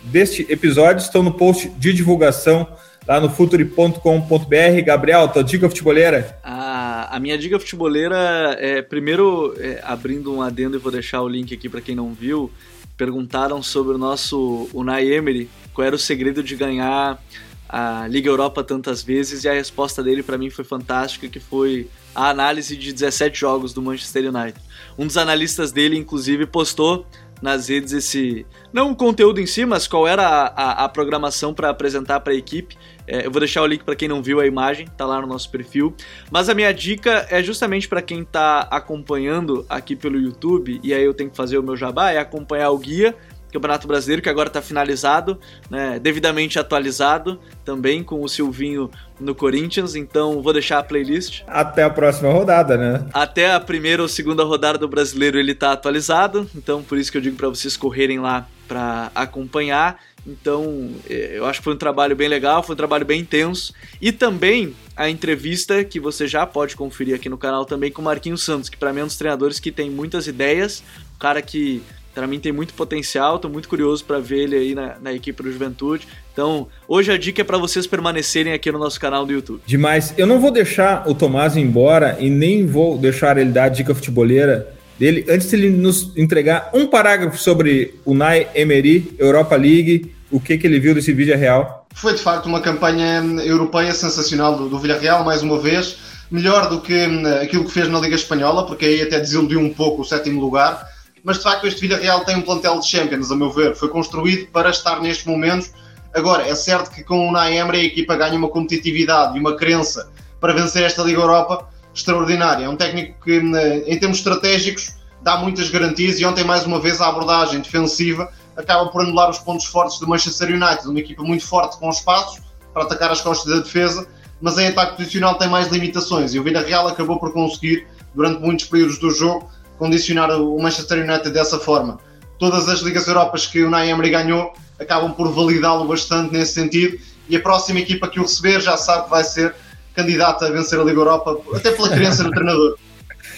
deste 0.05 0.47
episódio 0.51 1.01
estão 1.03 1.23
no 1.23 1.33
post 1.33 1.69
de 1.71 1.93
divulgação 1.93 2.69
lá 3.09 3.19
no 3.19 3.31
futuri.com.br. 3.31 4.83
Gabriel, 4.85 5.29
tua 5.29 5.43
dica 5.43 5.67
futeboleira? 5.67 6.39
A, 6.45 7.17
a 7.17 7.19
minha 7.19 7.39
dica 7.39 7.59
futeboleira 7.59 8.55
é, 8.61 8.83
primeiro, 8.83 9.55
é, 9.59 9.81
abrindo 9.83 10.31
um 10.31 10.43
adendo 10.43 10.77
e 10.77 10.79
vou 10.79 10.93
deixar 10.93 11.23
o 11.23 11.29
link 11.29 11.55
aqui 11.55 11.71
para 11.71 11.81
quem 11.81 11.95
não 11.95 12.13
viu, 12.13 12.53
perguntaram 12.99 13.63
sobre 13.63 13.95
o 13.95 13.99
nosso 13.99 14.69
Unai 14.75 15.11
Emery, 15.11 15.49
qual 15.73 15.87
era 15.87 15.97
o 15.97 15.99
segredo 15.99 16.43
de 16.43 16.55
ganhar 16.55 17.19
a 17.67 18.07
Liga 18.09 18.29
Europa 18.29 18.63
tantas 18.63 19.03
vezes 19.03 19.45
e 19.45 19.49
a 19.49 19.55
resposta 19.55 20.03
dele 20.03 20.23
para 20.23 20.37
mim 20.37 20.51
foi 20.51 20.65
fantástica, 20.65 21.29
que 21.29 21.41
foi 21.41 21.89
a 22.15 22.29
análise 22.29 22.77
de 22.77 22.93
17 22.93 23.41
jogos 23.41 23.73
do 23.73 23.81
Manchester 23.81 24.35
United. 24.35 24.61
Um 24.99 25.07
dos 25.07 25.17
analistas 25.17 25.73
dele, 25.73 25.97
inclusive, 25.97 26.45
postou 26.45 27.07
nas 27.41 27.69
redes 27.69 27.93
esse. 27.93 28.47
Não 28.73 28.91
o 28.91 28.97
conteúdo 28.97 29.41
em 29.41 29.47
si, 29.47 29.65
mas 29.65 29.87
qual 29.87 30.07
era 30.07 30.23
a, 30.27 30.47
a, 30.47 30.85
a 30.85 30.89
programação 30.89 31.55
para 31.55 31.71
apresentar 31.71 32.21
para 32.21 32.33
a 32.33 32.37
equipe. 32.37 32.77
É, 33.07 33.27
eu 33.27 33.31
vou 33.31 33.41
deixar 33.41 33.63
o 33.63 33.67
link 33.67 33.85
para 33.85 33.97
quem 33.97 34.07
não 34.07 34.23
viu 34.23 34.39
a 34.39 34.47
imagem, 34.47 34.87
tá 34.97 35.07
lá 35.07 35.21
no 35.21 35.27
nosso 35.27 35.51
perfil. 35.51 35.95
Mas 36.31 36.49
a 36.49 36.55
minha 36.55 36.73
dica 36.73 37.27
é 37.31 37.43
justamente 37.43 37.89
para 37.89 38.03
quem 38.03 38.21
está 38.21 38.61
acompanhando 38.71 39.65
aqui 39.69 39.97
pelo 39.97 40.19
YouTube, 40.19 40.79
e 40.83 40.93
aí 40.93 41.03
eu 41.03 41.15
tenho 41.15 41.31
que 41.31 41.37
fazer 41.37 41.57
o 41.57 41.63
meu 41.63 41.77
jabá, 41.77 42.11
é 42.11 42.19
acompanhar 42.19 42.71
o 42.71 42.79
guia 42.79 43.17
Campeonato 43.53 43.87
Brasileiro, 43.87 44.23
que 44.23 44.29
agora 44.29 44.49
está 44.49 44.61
finalizado, 44.61 45.39
né, 45.71 45.99
devidamente 45.99 46.59
atualizado, 46.59 47.41
também 47.65 48.03
com 48.03 48.23
o 48.23 48.29
Silvinho 48.29 48.91
no 49.19 49.35
Corinthians, 49.35 49.95
então 49.95 50.43
vou 50.43 50.53
deixar 50.53 50.79
a 50.79 50.83
playlist. 50.83 51.43
Até 51.47 51.83
a 51.83 51.91
próxima 51.91 52.31
rodada, 52.31 52.77
né? 52.77 53.07
Até 53.13 53.53
a 53.53 53.61
primeira 53.61 54.03
ou 54.03 54.09
segunda 54.09 54.45
rodada 54.45 54.79
do 54.79 54.89
Brasileiro 54.89 55.39
ele 55.39 55.53
está 55.53 55.73
atualizado, 55.73 56.49
então 56.55 56.83
por 56.83 56.99
isso 56.99 57.11
que 57.11 57.19
eu 57.19 57.23
digo 57.23 57.37
para 57.37 57.49
vocês 57.49 57.77
correrem 57.77 58.21
lá 58.21 58.47
para 58.69 59.11
acompanhar. 59.15 59.99
Então, 60.27 60.91
é, 61.09 61.39
eu 61.39 61.47
acho 61.47 61.61
que 61.61 61.65
foi 61.65 61.73
um 61.73 61.79
trabalho 61.79 62.15
bem 62.15 62.29
legal, 62.29 62.63
foi 62.63 62.75
um 62.75 62.77
trabalho 62.77 63.05
bem 63.05 63.21
intenso. 63.21 63.73
E 64.01 64.13
também 64.13 64.75
a 64.95 65.09
entrevista 65.09 65.83
que 65.83 65.99
você 65.99 66.29
já 66.29 66.47
pode 66.47 66.77
conferir 66.77 67.15
aqui 67.15 67.31
no 67.31 67.39
canal 67.39 67.65
também 67.65 67.91
com 67.91 68.03
o 68.03 68.05
Marquinhos 68.05 68.43
Santos, 68.43 68.69
que 68.69 68.77
para 68.77 68.93
mim 68.93 69.01
é 69.01 69.05
um 69.05 69.07
dos 69.07 69.17
treinadores 69.17 69.59
que 69.59 69.73
tem 69.73 69.89
muitas 69.89 70.27
ideias, 70.27 70.83
um 71.15 71.19
cara 71.19 71.41
que 71.41 71.83
para 72.19 72.27
mim 72.27 72.41
tem 72.41 72.51
muito 72.51 72.75
potencial, 72.75 73.37
estou 73.37 73.49
muito 73.49 73.69
curioso 73.69 74.05
para 74.05 74.19
ver 74.19 74.41
ele 74.41 74.57
aí 74.57 74.75
na, 74.75 74.97
na, 75.01 75.13
equipe 75.13 75.41
do 75.41 75.53
Juventude. 75.53 76.09
Então, 76.33 76.67
hoje 76.89 77.13
a 77.13 77.17
dica 77.17 77.43
é 77.43 77.45
para 77.45 77.57
vocês 77.57 77.87
permanecerem 77.87 78.53
aqui 78.53 78.73
no 78.73 78.79
nosso 78.81 78.99
canal 78.99 79.25
do 79.25 79.33
YouTube. 79.33 79.61
Demais. 79.65 80.13
Eu 80.19 80.27
não 80.27 80.41
vou 80.41 80.51
deixar 80.51 81.09
o 81.09 81.15
Tomás 81.15 81.55
ir 81.55 81.61
embora 81.61 82.17
e 82.19 82.29
nem 82.29 82.67
vou 82.67 82.99
deixar 82.99 83.39
ele 83.39 83.53
dar 83.53 83.65
a 83.65 83.69
dica 83.69 83.95
futeboleira 83.95 84.75
dele 84.99 85.25
antes 85.29 85.49
de 85.49 85.55
ele 85.55 85.71
nos 85.71 86.13
entregar 86.17 86.71
um 86.75 86.89
parágrafo 86.89 87.39
sobre 87.39 87.95
o 88.05 88.15
Nai 88.15 88.49
Emery, 88.53 89.15
Europa 89.17 89.55
League, 89.55 90.13
o 90.29 90.41
que, 90.41 90.59
que 90.59 90.67
ele 90.67 90.81
viu 90.81 90.97
desse 90.97 91.13
vídeo 91.13 91.39
real. 91.39 91.87
Foi 91.95 92.15
de 92.15 92.21
facto 92.21 92.47
uma 92.47 92.61
campanha 92.61 93.23
europeia 93.45 93.95
sensacional 93.95 94.57
do, 94.57 94.69
do 94.69 94.77
Villarreal, 94.81 95.25
mais 95.25 95.41
uma 95.41 95.61
vez 95.61 95.97
melhor 96.29 96.69
do 96.69 96.81
que 96.81 97.07
hum, 97.07 97.25
aquilo 97.41 97.65
que 97.65 97.71
fez 97.71 97.89
na 97.89 98.01
Liga 98.01 98.17
Espanhola, 98.17 98.67
porque 98.67 98.85
aí 98.85 99.03
até 99.03 99.21
desiludiu 99.21 99.61
um 99.61 99.73
pouco 99.73 100.03
o 100.03 100.05
sétimo 100.05 100.41
lugar. 100.41 100.98
Mas 101.29 101.37
de 101.37 101.43
facto, 101.43 101.67
este 101.67 101.83
Villarreal 101.83 102.25
tem 102.25 102.37
um 102.37 102.41
plantel 102.41 102.81
de 102.81 102.87
Champions, 102.87 103.31
a 103.31 103.37
meu 103.37 103.51
ver. 103.51 103.77
Foi 103.77 103.91
construído 103.91 104.51
para 104.51 104.71
estar 104.71 104.99
nestes 105.03 105.27
momentos. 105.27 105.71
Agora, 106.15 106.49
é 106.49 106.55
certo 106.55 106.91
que 106.91 107.05
com 107.05 107.19
o 107.19 107.29
Unai 107.29 107.59
Emery 107.59 107.81
a 107.81 107.85
equipa 107.85 108.17
ganha 108.17 108.39
uma 108.39 108.49
competitividade 108.49 109.37
e 109.37 109.41
uma 109.41 109.55
crença 109.55 110.11
para 110.41 110.55
vencer 110.55 110.85
esta 110.85 111.03
Liga 111.03 111.21
Europa 111.21 111.69
extraordinária. 111.95 112.65
É 112.65 112.69
um 112.71 112.77
técnico 112.77 113.23
que, 113.23 113.41
hum, 113.41 113.53
em 113.87 113.99
termos 113.99 114.17
estratégicos, 114.17 114.95
dá 115.21 115.37
muitas 115.37 115.69
garantias 115.69 116.19
e 116.19 116.25
ontem, 116.25 116.45
mais 116.45 116.65
uma 116.65 116.81
vez, 116.81 116.99
a 116.99 117.09
abordagem 117.09 117.61
defensiva 117.61 118.33
acaba 118.57 118.87
por 118.87 119.03
anular 119.03 119.29
os 119.29 119.39
pontos 119.39 119.67
fortes 119.67 119.99
do 119.99 120.09
Manchester 120.09 120.49
United, 120.49 120.89
uma 120.89 120.99
equipa 120.99 121.23
muito 121.23 121.45
forte 121.45 121.77
com 121.77 121.91
espaços 121.91 122.41
para 122.73 122.85
atacar 122.85 123.11
as 123.11 123.21
costas 123.21 123.53
da 123.53 123.61
defesa, 123.61 124.09
mas 124.41 124.57
em 124.57 124.69
ataque 124.69 124.97
posicional 124.97 125.35
tem 125.35 125.47
mais 125.47 125.69
limitações 125.69 126.33
e 126.33 126.39
o 126.39 126.43
Villarreal 126.43 126.89
acabou 126.89 127.21
por 127.21 127.35
conseguir, 127.35 127.87
durante 128.15 128.41
muitos 128.41 128.65
períodos 128.65 128.99
do 128.99 129.11
jogo, 129.11 129.51
condicionar 129.79 130.31
o 130.31 130.61
Manchester 130.61 130.99
United 130.99 131.31
dessa 131.31 131.59
forma. 131.59 131.99
Todas 132.39 132.69
as 132.69 132.81
Ligas 132.81 133.07
Europas 133.09 133.47
que 133.47 133.63
o 133.63 133.69
Unai 133.69 133.91
Emery 133.91 134.11
ganhou 134.11 134.53
acabam 134.79 135.13
por 135.13 135.33
validá-lo 135.33 135.87
bastante 135.87 136.33
nesse 136.33 136.55
sentido 136.55 136.99
e 137.29 137.37
a 137.37 137.41
próxima 137.41 137.81
equipa 137.81 138.09
que 138.09 138.21
o 138.21 138.23
receber 138.23 138.61
já 138.61 138.77
sabe 138.77 139.05
que 139.05 139.11
vai 139.11 139.25
ser 139.25 139.55
candidata 139.95 140.47
a 140.47 140.51
vencer 140.51 140.79
a 140.79 140.85
Liga 140.85 141.01
Europa, 141.01 141.37
até 141.55 141.73
pela 141.73 141.89
crença 141.89 142.23
do 142.23 142.31
treinador. 142.31 142.79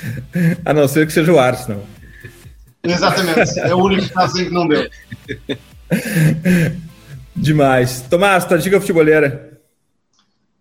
A 0.65 0.73
não 0.73 0.87
ser 0.87 1.07
que 1.07 1.13
seja 1.13 1.33
o 1.33 1.39
Arsenal. 1.39 1.83
Exatamente, 2.83 3.59
é 3.59 3.75
o 3.75 3.79
único 3.79 4.09
caso 4.15 4.41
em 4.41 4.47
que 4.47 4.51
não 4.51 4.67
deu. 4.67 4.89
Demais. 7.37 8.03
Tomás, 8.09 8.45
tua 8.45 8.59
dica 8.59 8.81
futebolera. 8.81 9.59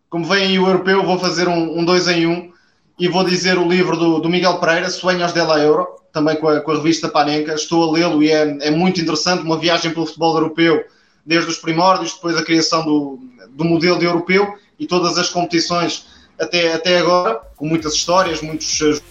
Como 0.10 0.26
vem 0.26 0.44
aí 0.44 0.60
o 0.60 0.68
europeu, 0.68 1.06
vou 1.06 1.20
fazer 1.20 1.48
um, 1.48 1.80
um 1.80 1.86
dois 1.86 2.08
em 2.08 2.26
um 2.26 2.52
e 3.00 3.08
vou 3.08 3.24
dizer 3.24 3.58
o 3.58 3.68
livro 3.68 3.96
do, 3.96 4.20
do 4.20 4.30
Miguel 4.30 4.60
Pereira, 4.60 4.90
Sueños 4.90 5.32
de 5.32 5.42
la 5.42 5.60
Euro, 5.60 5.88
também 6.12 6.36
com 6.36 6.50
a, 6.50 6.60
com 6.60 6.72
a 6.72 6.76
revista 6.76 7.08
Panenka. 7.08 7.54
Estou 7.54 7.90
a 7.90 7.92
lê-lo 7.94 8.22
e 8.22 8.30
é, 8.30 8.58
é 8.62 8.72
muito 8.72 9.00
interessante. 9.00 9.44
Uma 9.44 9.58
viagem 9.58 9.92
pelo 9.92 10.06
futebol 10.06 10.36
europeu, 10.36 10.84
desde 11.26 11.50
os 11.50 11.58
primórdios, 11.58 12.14
depois 12.14 12.36
a 12.36 12.44
criação 12.44 12.84
do, 12.84 13.20
do 13.52 13.64
modelo 13.64 13.98
de 13.98 14.06
europeu 14.06 14.54
e 14.78 14.86
todas 14.86 15.18
as 15.18 15.30
competições 15.30 16.08
até, 16.38 16.74
até 16.74 16.98
agora, 17.00 17.40
com 17.56 17.66
muitas 17.66 17.94
histórias, 17.94 18.42
muitos, 18.42 19.02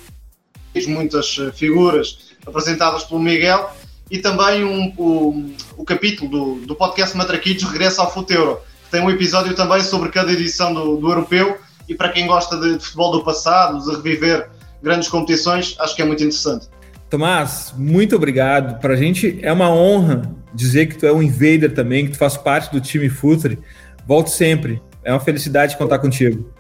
muitas 0.87 1.37
figuras 1.55 2.29
apresentadas 2.47 3.05
pelo 3.05 3.21
Miguel, 3.21 3.71
e 4.11 4.19
também 4.19 4.65
um, 4.65 4.93
o, 4.97 5.53
o 5.77 5.85
capítulo 5.85 6.31
do, 6.31 6.67
do 6.67 6.75
podcast 6.75 7.17
Matraquitos 7.17 7.65
regressa 7.65 8.01
ao 8.01 8.13
Futeuro, 8.13 8.61
que 8.85 8.91
tem 8.91 9.03
um 9.03 9.11
episódio 9.11 9.55
também 9.55 9.83
sobre 9.83 10.09
cada 10.09 10.33
edição 10.33 10.73
do, 10.73 10.97
do 10.97 11.09
Europeu, 11.11 11.59
e 11.89 11.95
para 11.95 12.11
quem 12.11 12.27
gosta 12.27 12.57
de, 12.59 12.77
de 12.77 12.85
futebol 12.85 13.13
do 13.13 13.25
passado, 13.25 13.83
de 13.83 13.97
reviver 13.97 14.51
grandes 14.83 15.09
competições, 15.09 15.77
acho 15.79 15.97
que 15.97 16.03
é 16.03 16.05
muito 16.05 16.23
interessante. 16.23 16.69
Tomás, 17.11 17.73
muito 17.77 18.15
obrigado. 18.15 18.79
Para 18.81 18.95
a 18.95 18.97
gente 18.97 19.39
é 19.43 19.53
uma 19.53 19.71
honra 19.71 20.23
dizer 20.53 20.87
que 20.87 20.99
tu 20.99 21.07
é 21.07 21.13
um 21.13 21.23
invader 21.23 21.75
também, 21.75 22.07
que 22.07 22.13
tu 22.13 22.19
faz 22.19 22.37
parte 22.37 22.71
do 22.71 22.81
time 22.81 23.09
Futre. 23.09 23.59
Volte 24.07 24.31
sempre. 24.31 24.83
É 25.03 25.13
uma 25.13 25.21
felicidade 25.21 25.77
contar 25.77 25.99
contigo. 26.01 26.53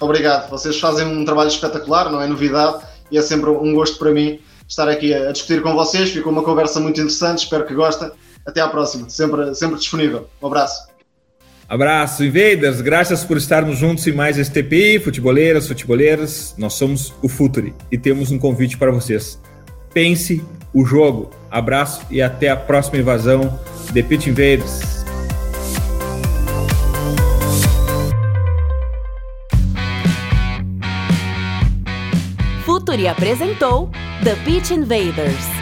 Obrigado. 0.00 0.48
Vocês 0.50 0.78
fazem 0.78 1.06
um 1.06 1.24
trabalho 1.24 1.48
espetacular, 1.48 2.10
não 2.10 2.20
é 2.20 2.26
novidade, 2.26 2.84
e 3.10 3.18
é 3.18 3.22
sempre 3.22 3.50
um 3.50 3.74
gosto 3.74 3.98
para 3.98 4.12
mim 4.12 4.40
estar 4.68 4.88
aqui 4.88 5.12
a 5.12 5.32
discutir 5.32 5.62
com 5.62 5.74
vocês. 5.74 6.10
Ficou 6.10 6.32
uma 6.32 6.42
conversa 6.42 6.78
muito 6.80 7.00
interessante, 7.00 7.44
espero 7.44 7.66
que 7.66 7.74
gostem. 7.74 8.10
Até 8.46 8.60
à 8.60 8.68
próxima, 8.68 9.08
sempre, 9.08 9.54
sempre 9.54 9.78
disponível. 9.78 10.28
Um 10.40 10.46
abraço. 10.46 10.91
Abraço, 11.72 12.22
Invaders. 12.22 12.82
Graças 12.82 13.24
por 13.24 13.38
estarmos 13.38 13.78
juntos 13.78 14.06
em 14.06 14.12
mais 14.12 14.36
este 14.36 14.62
TPI, 14.62 14.98
futeboleiras, 14.98 15.66
futeboleiras. 15.66 16.54
Nós 16.58 16.74
somos 16.74 17.14
o 17.22 17.30
Futuri 17.30 17.72
e 17.90 17.96
temos 17.96 18.30
um 18.30 18.38
convite 18.38 18.76
para 18.76 18.90
vocês. 18.90 19.40
Pense 19.90 20.44
o 20.74 20.84
jogo. 20.84 21.30
Abraço 21.50 22.04
e 22.10 22.20
até 22.20 22.50
a 22.50 22.56
próxima 22.56 22.98
invasão 22.98 23.58
de 23.90 24.02
Pit 24.02 24.28
Invaders. 24.28 25.02
Futuri 32.66 33.08
apresentou 33.08 33.90
The 34.22 34.34
Pitch 34.44 34.72
Invaders. 34.72 35.61